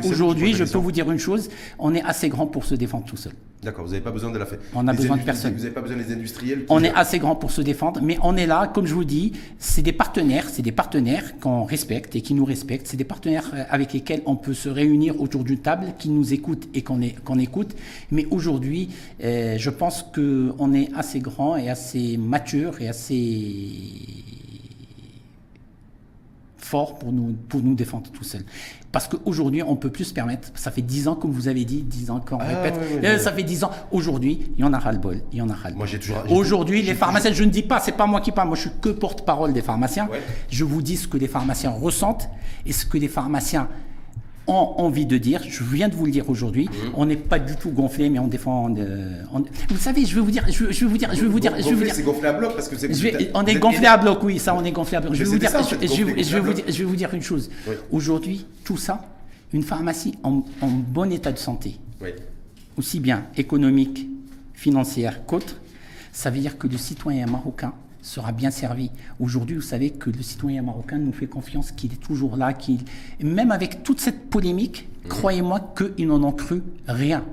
Aujourd'hui, 0.10 0.54
je 0.54 0.64
peux 0.64 0.78
vous 0.78 0.92
dire 0.92 1.10
une 1.12 1.20
chose, 1.20 1.50
on 1.80 1.94
est 1.96 2.04
assez 2.04 2.30
grand 2.30 2.48
pour 2.48 2.66
se 2.66 2.76
défendre 2.76 3.06
tout 3.06 3.18
seul. 3.18 3.34
D'accord, 3.64 3.86
vous 3.86 3.92
n'avez 3.92 4.04
pas 4.04 4.12
besoin 4.12 4.32
de 4.32 4.40
la 4.40 4.48
fête. 4.48 4.60
On 4.74 4.88
a 4.88 4.94
besoin 4.94 5.18
de 5.18 5.22
personne. 5.22 5.54
Vous 5.62 5.68
n'avez 5.68 5.76
pas 5.76 5.82
besoin 5.82 5.98
des 5.98 6.12
industriels. 6.12 6.66
On 6.70 6.84
est 6.84 6.92
assez 6.96 7.20
grand 7.20 7.36
pour 7.36 7.52
se 7.52 7.62
défendre, 7.62 8.02
mais 8.02 8.18
on 8.24 8.36
est 8.36 8.48
là, 8.48 8.66
comme 8.66 8.88
je 8.88 8.96
vous 8.96 9.04
dis, 9.04 9.34
c'est 9.60 9.84
des 9.84 9.92
partenaires, 9.92 10.50
c'est 10.50 10.64
des 10.64 10.72
partenaires 10.72 11.40
qu'on 11.40 11.66
respecte 11.66 12.16
et 12.16 12.22
qui 12.22 12.34
nous 12.34 12.46
respectent. 12.46 12.88
C'est 12.88 12.98
des 12.98 13.04
partenaires 13.04 13.52
euh, 13.54 13.64
avec 13.70 13.94
lesquels 13.94 14.24
on 14.26 14.36
peut 14.36 14.56
se 14.56 14.70
réunir 14.70 15.22
autour 15.22 15.44
d'une 15.44 15.60
table, 15.60 15.94
qui 16.00 16.10
nous 16.10 16.34
écoutent 16.34 16.68
et 16.74 16.82
qu'on 16.82 17.00
qu'on 17.24 17.38
écoute. 17.38 17.76
Mais 18.10 18.26
aujourd'hui, 18.32 18.90
euh, 19.24 19.60
je 19.60 19.70
pense 19.70 20.04
qu'on 20.16 20.74
est 20.74 20.90
assez 20.96 21.20
grand 21.20 21.56
et 21.58 21.70
assez 21.70 22.18
mature 22.18 22.82
et 22.82 22.88
assez 22.88 24.21
fort 26.72 26.98
pour 26.98 27.12
nous, 27.12 27.36
pour 27.50 27.62
nous 27.62 27.76
défendre 27.76 28.10
tout 28.12 28.24
seul. 28.24 28.44
Parce 28.94 29.10
qu'aujourd'hui, 29.10 29.62
on 29.62 29.72
ne 29.72 29.78
peut 29.78 29.90
plus 29.90 30.06
se 30.06 30.14
permettre, 30.14 30.50
ça 30.56 30.72
fait 30.72 30.82
10 30.82 31.10
ans, 31.10 31.16
comme 31.16 31.32
vous 31.32 31.50
avez 31.50 31.66
dit, 31.66 31.82
10 31.82 32.12
ans 32.12 32.22
qu'on 32.22 32.38
ah, 32.40 32.46
répète, 32.46 32.80
euh, 33.04 33.18
ça 33.18 33.34
fait 33.34 33.44
10 33.44 33.66
ans. 33.66 33.72
Aujourd'hui, 33.92 34.54
il 34.58 34.62
y 34.62 34.64
en 34.64 34.72
a 34.72 34.80
ras-le-bol, 34.80 35.22
il 35.34 35.40
y 35.40 35.42
en 35.42 35.50
a 35.50 35.54
ras 35.54 35.72
Moi, 35.72 35.86
j'ai 35.86 36.00
toujours... 36.00 36.24
Aujourd'hui, 36.32 36.82
les 36.82 36.96
pharmaciens, 36.96 37.34
je 37.34 37.44
ne 37.44 37.50
dis 37.50 37.64
pas, 37.64 37.82
c'est 37.82 37.92
pas 37.92 38.06
moi 38.06 38.22
qui 38.22 38.32
parle, 38.32 38.48
moi 38.48 38.56
je 38.56 38.62
suis 38.62 38.72
que 38.82 38.90
porte-parole 38.90 39.52
des 39.52 39.62
pharmaciens. 39.62 40.08
Je 40.50 40.64
vous 40.64 40.82
dis 40.82 40.96
ce 40.96 41.08
que 41.10 41.18
les 41.18 41.28
pharmaciens 41.28 41.72
ressentent 41.72 42.30
et 42.66 42.72
ce 42.72 42.86
que 42.86 42.98
les 42.98 43.10
pharmaciens 43.10 43.68
ont 44.48 44.74
envie 44.78 45.06
de 45.06 45.18
dire, 45.18 45.42
je 45.48 45.64
viens 45.64 45.88
de 45.88 45.96
vous 45.96 46.06
le 46.06 46.12
dire 46.12 46.30
aujourd'hui, 46.30 46.66
mhm. 46.66 46.92
on 46.96 47.06
n'est 47.06 47.16
pas 47.16 47.40
du 47.40 47.56
tout 47.56 47.70
gonflé, 47.70 48.10
mais 48.10 48.20
on 48.20 48.28
défend. 48.28 48.74
Euh, 48.76 49.22
vous 49.70 49.78
savez, 49.78 50.06
je 50.06 50.16
vais 50.16 50.22
vous 50.22 50.32
dire, 50.32 50.46
je, 50.50 50.66
vais 50.66 50.86
vous 50.86 50.98
dire, 50.98 51.14
je 51.14 51.22
vais 51.22 51.28
vous 51.28 51.40
dire, 51.40 51.54
je 51.58 51.64
vais 51.70 51.76
vous 51.76 51.84
dire. 51.84 51.96
C'est 51.96 52.04
gonflé 52.04 52.28
à 52.28 52.34
bloc 52.34 52.54
parce 52.56 52.68
que 52.68 52.78
c'est. 52.78 53.32
On 53.34 53.46
est 53.46 53.56
gonflé 53.56 53.86
à 53.86 53.98
bloc, 53.98 54.24
oui, 54.24 54.40
ça, 54.40 54.56
on 54.56 54.64
est 54.64 54.72
gonflé 54.72 54.98
à 54.98 55.02
bloc. 55.02 55.14
Je 55.14 55.24
vais 55.24 55.30
vous 55.30 55.38
dire, 55.38 55.52
je, 55.52 56.36
vais 56.36 56.40
vous 56.40 56.54
dire, 56.54 56.66
je 56.68 56.78
vais 56.78 56.84
vous 56.84 56.96
dire 56.96 57.14
une 57.14 57.22
chose. 57.22 57.50
Aujourd'hui, 57.92 58.46
tout 58.64 58.78
ça, 58.78 59.06
une 59.54 59.64
pharmacie 59.64 60.16
en, 60.24 60.44
bon 60.62 61.12
état 61.12 61.32
de 61.32 61.38
santé, 61.40 61.78
aussi 62.78 63.00
bien 63.00 63.26
économique, 63.38 64.08
financière 64.54 65.26
qu'autre, 65.26 65.56
ça 66.12 66.30
veut 66.30 66.40
dire 66.40 66.58
que 66.58 66.68
le 66.68 66.78
citoyen 66.78 67.26
marocain 67.26 67.74
sera 68.02 68.32
bien 68.32 68.52
servi. 68.52 68.92
Aujourd'hui, 69.20 69.56
vous 69.56 69.62
savez 69.62 69.92
que 69.92 70.10
le 70.10 70.22
citoyen 70.22 70.62
marocain 70.62 70.98
nous 70.98 71.14
fait 71.14 71.28
confiance, 71.28 71.72
qu'il 71.72 71.94
est 71.94 72.02
toujours 72.02 72.38
là, 72.38 72.54
qu'il 72.54 72.80
même 73.22 73.52
avec 73.52 73.84
toute 73.84 74.00
cette 74.00 74.30
polémique, 74.30 74.88
mmh. 75.06 75.08
croyez-moi 75.10 75.74
qu'ils 75.78 76.08
n'en 76.08 76.24
ont 76.24 76.32
cru 76.32 76.64
rien. 76.88 77.24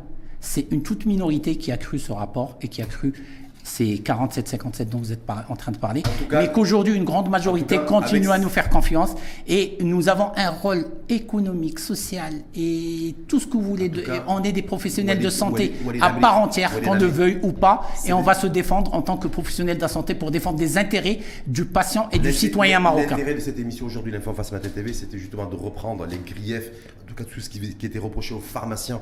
C'est 0.40 0.70
une 0.70 0.82
toute 0.82 1.06
minorité 1.06 1.56
qui 1.56 1.72
a 1.72 1.76
cru 1.76 1.98
ce 1.98 2.12
rapport 2.12 2.58
et 2.60 2.68
qui 2.68 2.80
a 2.82 2.86
cru 2.86 3.12
c'est 3.68 3.84
47-57 3.84 4.88
dont 4.88 4.98
vous 4.98 5.12
êtes 5.12 5.20
en 5.48 5.56
train 5.56 5.72
de 5.72 5.76
parler, 5.76 6.02
mais 6.30 6.50
qu'aujourd'hui 6.50 6.94
une 6.94 7.04
grande 7.04 7.28
majorité 7.28 7.78
continue 7.78 8.30
à 8.30 8.38
nous 8.38 8.48
faire 8.48 8.70
confiance 8.70 9.14
et 9.46 9.76
nous 9.80 10.08
avons 10.08 10.30
un 10.36 10.50
rôle 10.50 10.86
économique, 11.08 11.78
social 11.78 12.32
et 12.56 13.14
tout 13.28 13.38
ce 13.40 13.46
que 13.46 13.52
vous 13.52 13.62
voulez. 13.62 13.88
De, 13.88 14.04
on 14.26 14.42
est 14.42 14.52
des 14.52 14.62
professionnels 14.62 15.18
de 15.18 15.30
santé 15.30 15.74
à 16.00 16.10
part 16.10 16.38
entière, 16.38 16.80
qu'on 16.82 16.94
le 16.94 17.06
veuille 17.06 17.38
ou 17.42 17.52
pas, 17.52 17.86
et 18.06 18.12
on 18.12 18.22
va 18.22 18.34
se 18.34 18.46
défendre 18.46 18.94
en 18.94 19.02
tant 19.02 19.16
que 19.16 19.28
professionnels 19.28 19.76
de 19.76 19.82
la 19.82 19.88
santé 19.88 20.14
pour 20.14 20.30
défendre 20.30 20.58
des 20.58 20.78
intérêts 20.78 21.18
du 21.46 21.64
patient 21.64 22.08
et 22.12 22.18
du 22.18 22.32
citoyen 22.32 22.80
marocain. 22.80 23.16
L'intérêt 23.16 23.34
de 23.34 23.40
cette 23.40 23.58
émission 23.58 23.86
aujourd'hui, 23.86 24.12
l'Info 24.12 24.32
Face 24.32 24.52
Matin 24.52 24.68
TV, 24.68 24.92
c'était 24.92 25.18
justement 25.18 25.46
de 25.46 25.56
reprendre 25.56 26.06
les 26.06 26.18
griefs, 26.18 26.70
en 27.04 27.08
tout 27.08 27.14
cas 27.14 27.24
tout 27.24 27.40
ce 27.40 27.50
qui, 27.50 27.60
qui 27.74 27.86
était 27.86 27.98
reproché 27.98 28.34
aux 28.34 28.40
pharmaciens 28.40 29.00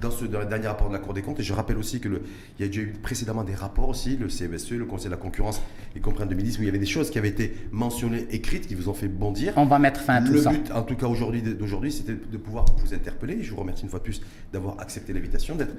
dans 0.00 0.10
ce 0.10 0.24
dernier 0.24 0.66
rapport 0.66 0.88
de 0.88 0.94
la 0.94 0.98
Cour 0.98 1.14
des 1.14 1.22
comptes. 1.22 1.40
Et 1.40 1.42
je 1.42 1.52
rappelle 1.52 1.76
aussi 1.76 2.00
qu'il 2.00 2.20
y 2.58 2.64
a 2.64 2.66
déjà 2.66 2.80
eu 2.80 2.92
précédemment 3.02 3.44
des 3.44 3.54
rapports 3.54 3.88
aussi, 3.88 4.16
le 4.16 4.28
CMSE, 4.28 4.72
le 4.72 4.84
Conseil 4.86 5.06
de 5.06 5.10
la 5.10 5.16
concurrence, 5.16 5.60
y 5.94 6.00
compris 6.00 6.24
en 6.24 6.26
2010, 6.26 6.58
où 6.58 6.62
il 6.62 6.66
y 6.66 6.68
avait 6.68 6.78
des 6.78 6.86
choses 6.86 7.10
qui 7.10 7.18
avaient 7.18 7.28
été 7.28 7.54
mentionnées, 7.70 8.26
écrites, 8.30 8.66
qui 8.66 8.74
vous 8.74 8.88
ont 8.88 8.94
fait 8.94 9.08
bondir. 9.08 9.52
On 9.56 9.66
va 9.66 9.78
mettre 9.78 10.00
fin 10.00 10.14
à 10.16 10.22
tout 10.22 10.36
ça. 10.38 10.50
Le 10.50 10.58
but, 10.58 10.70
en 10.72 10.82
tout 10.82 10.96
cas 10.96 11.06
aujourd'hui, 11.06 11.42
d'aujourd'hui, 11.42 11.92
c'était 11.92 12.14
de 12.14 12.36
pouvoir 12.38 12.64
vous 12.78 12.94
interpeller. 12.94 13.42
Je 13.42 13.50
vous 13.50 13.60
remercie 13.60 13.82
une 13.82 13.90
fois 13.90 13.98
de 13.98 14.04
plus 14.04 14.22
d'avoir 14.52 14.80
accepté 14.80 15.12
l'invitation, 15.12 15.56
d'être 15.56 15.74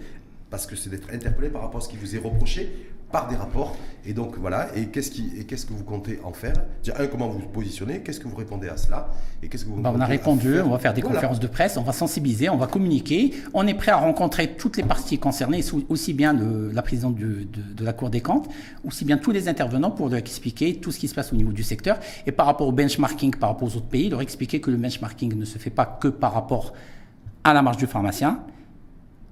parce 0.50 0.68
que 0.68 0.76
c'est 0.76 0.90
d'être 0.90 1.10
interpellé 1.12 1.50
par 1.50 1.62
rapport 1.62 1.80
à 1.80 1.84
ce 1.84 1.90
qui 1.90 1.96
vous 1.96 2.16
est 2.16 2.20
reproché 2.20 2.70
par 3.12 3.28
des 3.28 3.36
rapports. 3.36 3.76
Et 4.04 4.14
donc 4.14 4.36
voilà, 4.40 4.76
et 4.76 4.88
qu'est-ce, 4.88 5.12
qui, 5.12 5.32
et 5.38 5.44
qu'est-ce 5.44 5.68
que 5.68 5.74
vous 5.74 5.84
comptez 5.84 6.20
en 6.24 6.34
faire? 6.34 6.56
Un, 6.98 7.06
comment 7.06 7.28
vous 7.28 7.38
vous 7.38 7.50
positionnez? 7.50 8.00
Qu'est-ce 8.00 8.20
que 8.20 8.28
vous 8.28 8.36
répondez 8.36 8.68
à 8.68 8.76
cela? 8.76 9.10
Et 9.44 9.48
qu'est-ce 9.48 9.64
que 9.64 9.70
vous 9.70 9.80
bah, 9.80 9.94
On 9.96 10.00
a 10.00 10.06
répondu, 10.06 10.60
on 10.60 10.72
va 10.72 10.80
faire 10.80 10.96
des 10.96 11.04
conférences 11.04 11.40
de 11.40 11.46
presse, 11.46 11.78
on 11.78 11.84
va 11.84 11.94
sensibiliser, 11.94 12.50
on 12.50 12.58
va 12.58 12.66
communiquer. 12.66 13.32
On 13.54 13.68
est 13.68 13.76
prêt 13.76 13.92
à 13.92 13.98
rencontrer 13.98 14.56
toutes 14.56 14.78
les 14.78 14.84
parties 14.84 15.20
concernées, 15.20 15.64
aussi 15.90 16.14
bien 16.14 16.34
de, 16.34 16.72
la 16.74 16.82
présidente 16.82 17.16
de, 17.16 17.46
de, 17.52 17.86
la 17.86 17.94
Cour 17.94 18.10
des 18.10 18.22
comptes, 18.22 18.50
aussi 18.84 19.06
bien 19.06 19.18
tous 19.18 19.32
les 19.32 19.48
intervenants 19.48 19.92
pour 19.92 20.10
leur 20.10 20.18
expliquer 20.18 20.78
tout 20.78 20.92
ce 20.92 20.98
qui 20.98 21.08
se 21.08 21.14
passe 21.14 21.32
au 21.32 21.36
niveau 21.36 21.52
du 21.52 21.64
secteur. 21.64 22.00
Et 22.26 22.32
par 22.32 22.48
rapport 22.48 22.68
au 22.68 22.72
benchmarking, 22.72 23.36
par 23.36 23.50
rapport 23.50 23.68
aux 23.68 23.78
autres 23.78 23.86
pays, 23.86 24.10
leur 24.10 24.22
expliquer 24.22 24.62
que 24.62 24.72
le 24.72 24.78
benchmarking 24.78 25.38
ne 25.38 25.46
se 25.46 25.60
fait 25.60 25.70
pas 25.70 25.86
que 25.86 26.08
par 26.08 26.34
rapport 26.34 26.74
à 27.44 27.54
la 27.54 27.62
marge 27.62 27.78
du 27.78 27.86
pharmacien, 27.86 28.40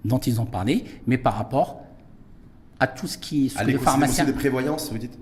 dont 0.06 0.20
ils 0.20 0.40
ont 0.40 0.46
parlé, 0.46 0.86
mais 1.08 1.18
par 1.18 1.36
rapport 1.36 1.82
à 2.80 2.88
tout 2.88 3.08
ce 3.08 3.18
qui 3.18 3.48
est 3.48 3.50
sur 3.50 3.64
les 3.64 3.78
pharmaciens. 3.78 4.26
de 4.26 4.32
prévoyance, 4.32 4.92
vous 4.92 4.98
dites? 4.98 5.18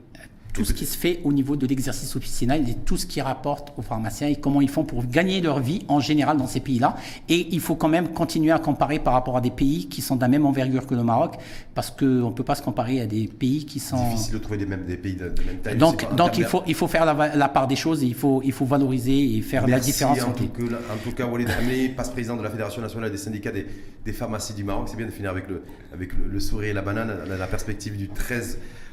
Tout 0.53 0.65
ce 0.65 0.73
qui 0.73 0.85
se 0.85 0.97
fait 0.97 1.19
au 1.23 1.31
niveau 1.31 1.55
de 1.55 1.67
l'exercice 1.67 2.15
officinal 2.15 2.67
et 2.67 2.73
tout 2.73 2.97
ce 2.97 3.05
qui 3.05 3.21
rapporte 3.21 3.73
aux 3.77 3.81
pharmaciens 3.81 4.27
et 4.27 4.35
comment 4.35 4.61
ils 4.61 4.69
font 4.69 4.83
pour 4.83 5.05
gagner 5.05 5.41
leur 5.41 5.59
vie 5.59 5.85
en 5.87 5.99
général 5.99 6.37
dans 6.37 6.47
ces 6.47 6.59
pays-là. 6.59 6.95
Et 7.29 7.47
il 7.51 7.59
faut 7.59 7.75
quand 7.75 7.87
même 7.87 8.09
continuer 8.09 8.51
à 8.51 8.59
comparer 8.59 8.99
par 8.99 9.13
rapport 9.13 9.37
à 9.37 9.41
des 9.41 9.51
pays 9.51 9.87
qui 9.87 10.01
sont 10.01 10.15
de 10.15 10.21
la 10.21 10.27
même 10.27 10.45
envergure 10.45 10.87
que 10.87 10.95
le 10.95 11.03
Maroc, 11.03 11.35
parce 11.75 11.91
qu'on 11.91 12.05
ne 12.05 12.31
peut 12.31 12.43
pas 12.43 12.55
se 12.55 12.61
comparer 12.61 13.01
à 13.01 13.05
des 13.05 13.27
pays 13.27 13.65
qui 13.65 13.79
sont... 13.79 14.09
difficile 14.09 14.33
de 14.33 14.39
trouver 14.39 14.57
des, 14.57 14.65
mêmes, 14.65 14.85
des 14.85 14.97
pays 14.97 15.15
de, 15.15 15.25
même 15.25 15.59
taille. 15.61 15.77
Donc, 15.77 16.13
donc 16.15 16.37
il, 16.37 16.45
faut, 16.45 16.63
il 16.65 16.75
faut 16.75 16.87
faire 16.87 17.05
la, 17.05 17.49
part 17.49 17.67
des 17.67 17.75
choses 17.75 18.03
et 18.03 18.07
il 18.07 18.15
faut, 18.15 18.41
il 18.43 18.51
faut 18.51 18.65
valoriser 18.65 19.37
et 19.37 19.41
faire 19.41 19.67
la 19.67 19.79
différence. 19.79 20.21
En, 20.23 20.31
tout 20.31 20.47
cas, 20.47 20.63
en 20.91 20.97
tout 21.03 21.11
cas, 21.15 21.25
Walid 21.25 21.49
Hamé, 21.49 21.89
passe 21.89 22.09
président 22.09 22.35
de 22.35 22.43
la 22.43 22.49
Fédération 22.49 22.81
nationale 22.81 23.11
des 23.11 23.17
syndicats 23.17 23.51
des, 23.51 23.67
des 24.05 24.13
pharmacies 24.13 24.53
du 24.53 24.63
Maroc. 24.63 24.87
C'est 24.89 24.97
bien 24.97 25.05
de 25.05 25.11
finir 25.11 25.29
avec 25.29 25.47
le, 25.47 25.63
avec 25.93 26.11
le, 26.13 26.39
sourire 26.39 26.71
et 26.71 26.73
la 26.73 26.81
banane, 26.81 27.13
la, 27.27 27.37
la 27.37 27.47
perspective 27.47 27.97
du 27.97 28.09
13 28.09 28.57
euh, 28.57 28.59
euh, 28.59 28.86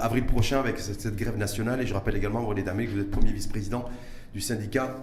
avril 0.00 0.26
prochain 0.26 0.58
avec 0.58 0.78
cette, 0.78 1.16
grève 1.16 1.36
nationale. 1.36 1.80
Et 1.80 1.86
je 1.86 1.94
rappelle 1.94 2.16
également, 2.16 2.40
que 2.86 2.92
vous 2.92 3.00
êtes 3.00 3.10
premier 3.10 3.32
vice-président 3.32 3.84
du 4.34 4.40
syndicat 4.40 4.96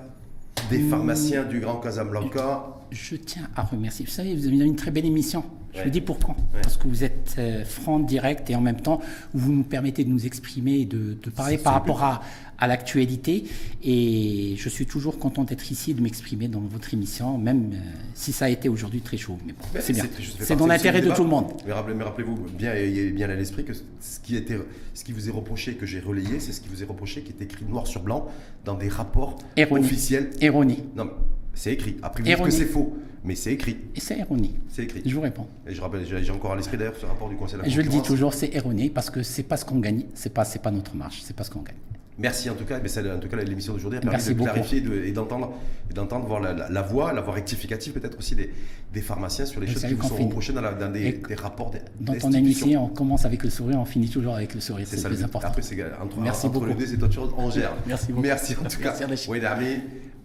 des 0.69 0.79
pharmaciens 0.79 1.43
du 1.43 1.59
Grand 1.59 1.77
Casablanca. 1.77 2.67
Je 2.93 3.15
tiens 3.15 3.49
à 3.55 3.63
remercier. 3.63 4.05
Vous 4.05 4.11
savez, 4.11 4.35
vous 4.35 4.45
avez 4.45 4.55
une 4.55 4.75
très 4.75 4.91
belle 4.91 5.05
émission. 5.05 5.43
Je 5.73 5.81
vous 5.81 5.89
dis 5.89 6.01
pourquoi. 6.01 6.35
Parce 6.61 6.77
que 6.77 6.87
vous 6.87 7.03
êtes 7.03 7.35
euh, 7.39 7.65
franc, 7.65 7.99
direct 7.99 8.47
et 8.51 8.55
en 8.55 8.61
même 8.61 8.79
temps, 8.79 9.01
vous 9.33 9.51
nous 9.51 9.63
permettez 9.63 10.03
de 10.03 10.09
nous 10.09 10.27
exprimer 10.27 10.81
et 10.81 10.85
de, 10.85 11.17
parler 11.35 11.57
par 11.57 11.73
rapport 11.73 12.03
à, 12.03 12.21
à 12.59 12.67
l'actualité. 12.67 13.45
Et 13.83 14.53
je 14.57 14.69
suis 14.69 14.85
toujours 14.85 15.17
content 15.17 15.43
d'être 15.43 15.71
ici 15.71 15.89
et 15.89 15.93
de 15.95 16.01
m'exprimer 16.01 16.47
dans 16.47 16.59
votre 16.59 16.93
émission, 16.93 17.39
même 17.39 17.71
euh, 17.73 17.77
si 18.13 18.31
ça 18.31 18.45
a 18.45 18.49
été 18.49 18.69
aujourd'hui 18.69 19.01
très 19.01 19.17
chaud. 19.17 19.39
Mais 19.47 19.53
bon, 19.53 19.65
c'est 19.79 19.93
bien. 19.93 20.05
C'est 20.39 20.55
dans 20.55 20.67
l'intérêt 20.67 21.01
de 21.01 21.09
tout 21.09 21.23
le 21.23 21.29
monde. 21.29 21.51
Mais 21.65 21.73
rappelez-vous 21.73 22.35
bien, 22.55 22.73
bien 23.11 23.27
à 23.27 23.33
l'esprit 23.33 23.65
que 23.65 23.73
ce 23.73 24.19
qui, 24.21 24.35
était, 24.35 24.59
ce 24.93 25.03
qui 25.03 25.13
vous 25.13 25.27
est 25.27 25.31
reproché, 25.31 25.73
que 25.73 25.87
j'ai 25.87 25.99
relayé, 25.99 26.39
c'est 26.39 26.51
ce 26.51 26.61
qui 26.61 26.69
vous 26.69 26.83
est 26.83 26.87
reproché, 26.87 27.23
qui 27.23 27.31
est 27.31 27.43
écrit 27.43 27.65
noir 27.65 27.87
sur 27.87 28.03
blanc 28.03 28.27
dans 28.63 28.75
des 28.75 28.89
rapports 28.89 29.39
officiels. 29.71 30.29
Erroné. 30.39 30.85
Non, 30.95 31.09
c'est 31.53 31.73
écrit. 31.73 31.97
Après, 32.01 32.23
vous 32.23 32.29
dites 32.29 32.43
que 32.45 32.51
c'est 32.51 32.65
faux, 32.65 32.97
mais 33.23 33.35
c'est 33.35 33.53
écrit. 33.53 33.77
Et 33.95 33.99
c'est 33.99 34.17
erroné. 34.17 34.51
C'est 34.69 34.83
écrit. 34.83 35.01
Je 35.05 35.15
vous 35.15 35.21
réponds. 35.21 35.47
Et 35.67 35.73
je 35.73 35.81
rappelle, 35.81 36.05
j'ai 36.05 36.31
encore 36.31 36.53
à 36.53 36.55
l'esprit 36.55 36.77
d'ailleurs 36.77 36.95
ce 36.99 37.05
rapport 37.05 37.29
du 37.29 37.35
Conseil 37.35 37.59
de 37.59 37.63
la 37.63 37.69
Je 37.69 37.81
le 37.81 37.87
dis 37.87 38.01
toujours, 38.01 38.33
c'est 38.33 38.53
erroné 38.53 38.89
parce 38.89 39.09
que 39.09 39.23
c'est 39.23 39.43
pas 39.43 39.57
ce 39.57 39.65
qu'on 39.65 39.79
gagne, 39.79 40.05
c'est 40.13 40.33
pas, 40.33 40.45
pas 40.45 40.71
notre 40.71 40.95
marche, 40.95 41.21
c'est 41.23 41.35
pas 41.35 41.43
ce 41.43 41.51
qu'on 41.51 41.61
gagne. 41.61 41.75
Merci 42.19 42.49
en 42.49 42.53
tout 42.53 42.65
cas, 42.65 42.79
mais 42.79 43.11
en 43.11 43.17
tout 43.17 43.27
cas 43.27 43.37
l'émission 43.37 43.73
d'aujourd'hui 43.73 43.97
a 43.97 44.01
permis 44.01 44.23
de 44.23 44.33
clarifier 44.33 44.83
et 45.05 45.11
d'entendre 45.11 45.51
d'entendre 45.95 46.27
voir 46.27 46.41
la, 46.41 46.81
voix, 46.81 47.11
la 47.11 47.21
voix 47.21 47.33
rectificative 47.33 47.93
peut-être 47.93 48.17
aussi 48.17 48.35
des, 48.35 48.51
des, 48.93 49.01
pharmaciens 49.01 49.45
sur 49.45 49.61
les 49.61 49.67
choses 49.67 49.83
qui 49.83 49.93
vous 49.93 50.07
sont 50.07 50.15
reprochées 50.15 50.53
dans, 50.53 50.91
des, 50.91 51.13
des, 51.13 51.35
rapports. 51.35 51.71
Dans 51.99 52.13
ton 52.13 52.31
émission, 52.31 52.85
on 52.85 52.87
commence 52.87 53.25
avec 53.25 53.43
le 53.43 53.49
sourire, 53.49 53.79
on 53.79 53.85
finit 53.85 54.09
toujours 54.09 54.35
avec 54.35 54.53
le 54.53 54.61
sourire. 54.61 54.87
C'est 54.87 55.03
le 55.03 55.09
plus 55.09 55.23
important. 55.23 55.47
Après, 55.47 55.61
entre, 56.01 56.19
Merci 56.19 56.45
entre 56.45 56.53
beaucoup. 56.53 56.65
les 56.67 56.75
deux, 56.75 56.85
c'est 56.85 57.17
on 57.37 57.49
gère. 57.51 57.73
Merci 57.87 58.11
beaucoup. 58.11 58.21
Merci 58.21 58.53
en 58.53 58.67
tout 58.67 58.79
cas. 58.79 58.95
Merci, 59.07 59.29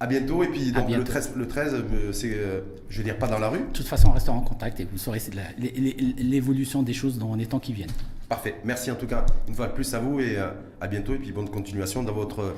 À 0.00 0.06
bientôt. 0.06 0.42
Et 0.42 0.48
puis 0.48 0.72
donc 0.72 0.88
le 0.90 1.04
13, 1.04 1.32
le 1.36 1.48
13 1.48 1.84
c'est, 2.12 2.36
je 2.88 2.98
veux 2.98 3.04
dire, 3.04 3.18
pas 3.18 3.26
dans 3.26 3.38
la 3.38 3.48
rue. 3.48 3.58
De 3.58 3.72
toute 3.72 3.86
façon, 3.86 4.08
on 4.08 4.12
restera 4.12 4.36
en 4.36 4.40
contact 4.40 4.80
et 4.80 4.84
vous 4.90 4.98
saurez 4.98 5.20
l'évolution 5.58 6.82
des 6.82 6.92
choses 6.92 7.18
dans 7.18 7.34
les 7.34 7.46
temps 7.46 7.58
qui 7.58 7.72
viennent. 7.72 7.90
Parfait. 8.28 8.56
Merci 8.62 8.90
en 8.90 8.94
tout 8.94 9.06
cas 9.06 9.24
une 9.48 9.54
fois 9.54 9.68
de 9.68 9.72
plus 9.72 9.94
à 9.94 9.98
vous 10.00 10.20
et 10.20 10.36
à 10.80 10.86
bientôt. 10.86 11.14
Et 11.14 11.18
puis 11.18 11.32
bonne 11.32 11.48
continuation 11.48 12.02
dans 12.02 12.12
votre 12.12 12.54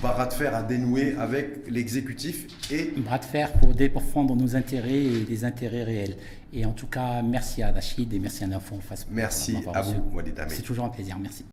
bras 0.00 0.26
de 0.26 0.32
fer 0.32 0.54
à 0.54 0.62
dénouer 0.62 1.14
avec 1.18 1.68
l'exécutif 1.68 2.46
et. 2.70 2.92
Bras 2.96 3.18
de 3.18 3.24
fer 3.24 3.52
pour 3.54 3.74
défendre 3.74 4.34
nos 4.36 4.56
intérêts 4.56 5.04
et 5.04 5.26
les 5.28 5.44
intérêts 5.44 5.84
réels. 5.84 6.16
Et 6.52 6.64
en 6.64 6.72
tout 6.72 6.86
cas, 6.86 7.22
merci 7.22 7.62
à 7.62 7.70
Rachid 7.70 8.12
et 8.12 8.18
merci 8.18 8.44
à 8.44 8.46
Nafon. 8.46 8.78
Merci 9.10 9.56
à 9.72 9.82
vous, 9.82 10.02
C'est 10.48 10.62
toujours 10.62 10.84
un 10.84 10.88
plaisir. 10.88 11.16
Merci. 11.20 11.44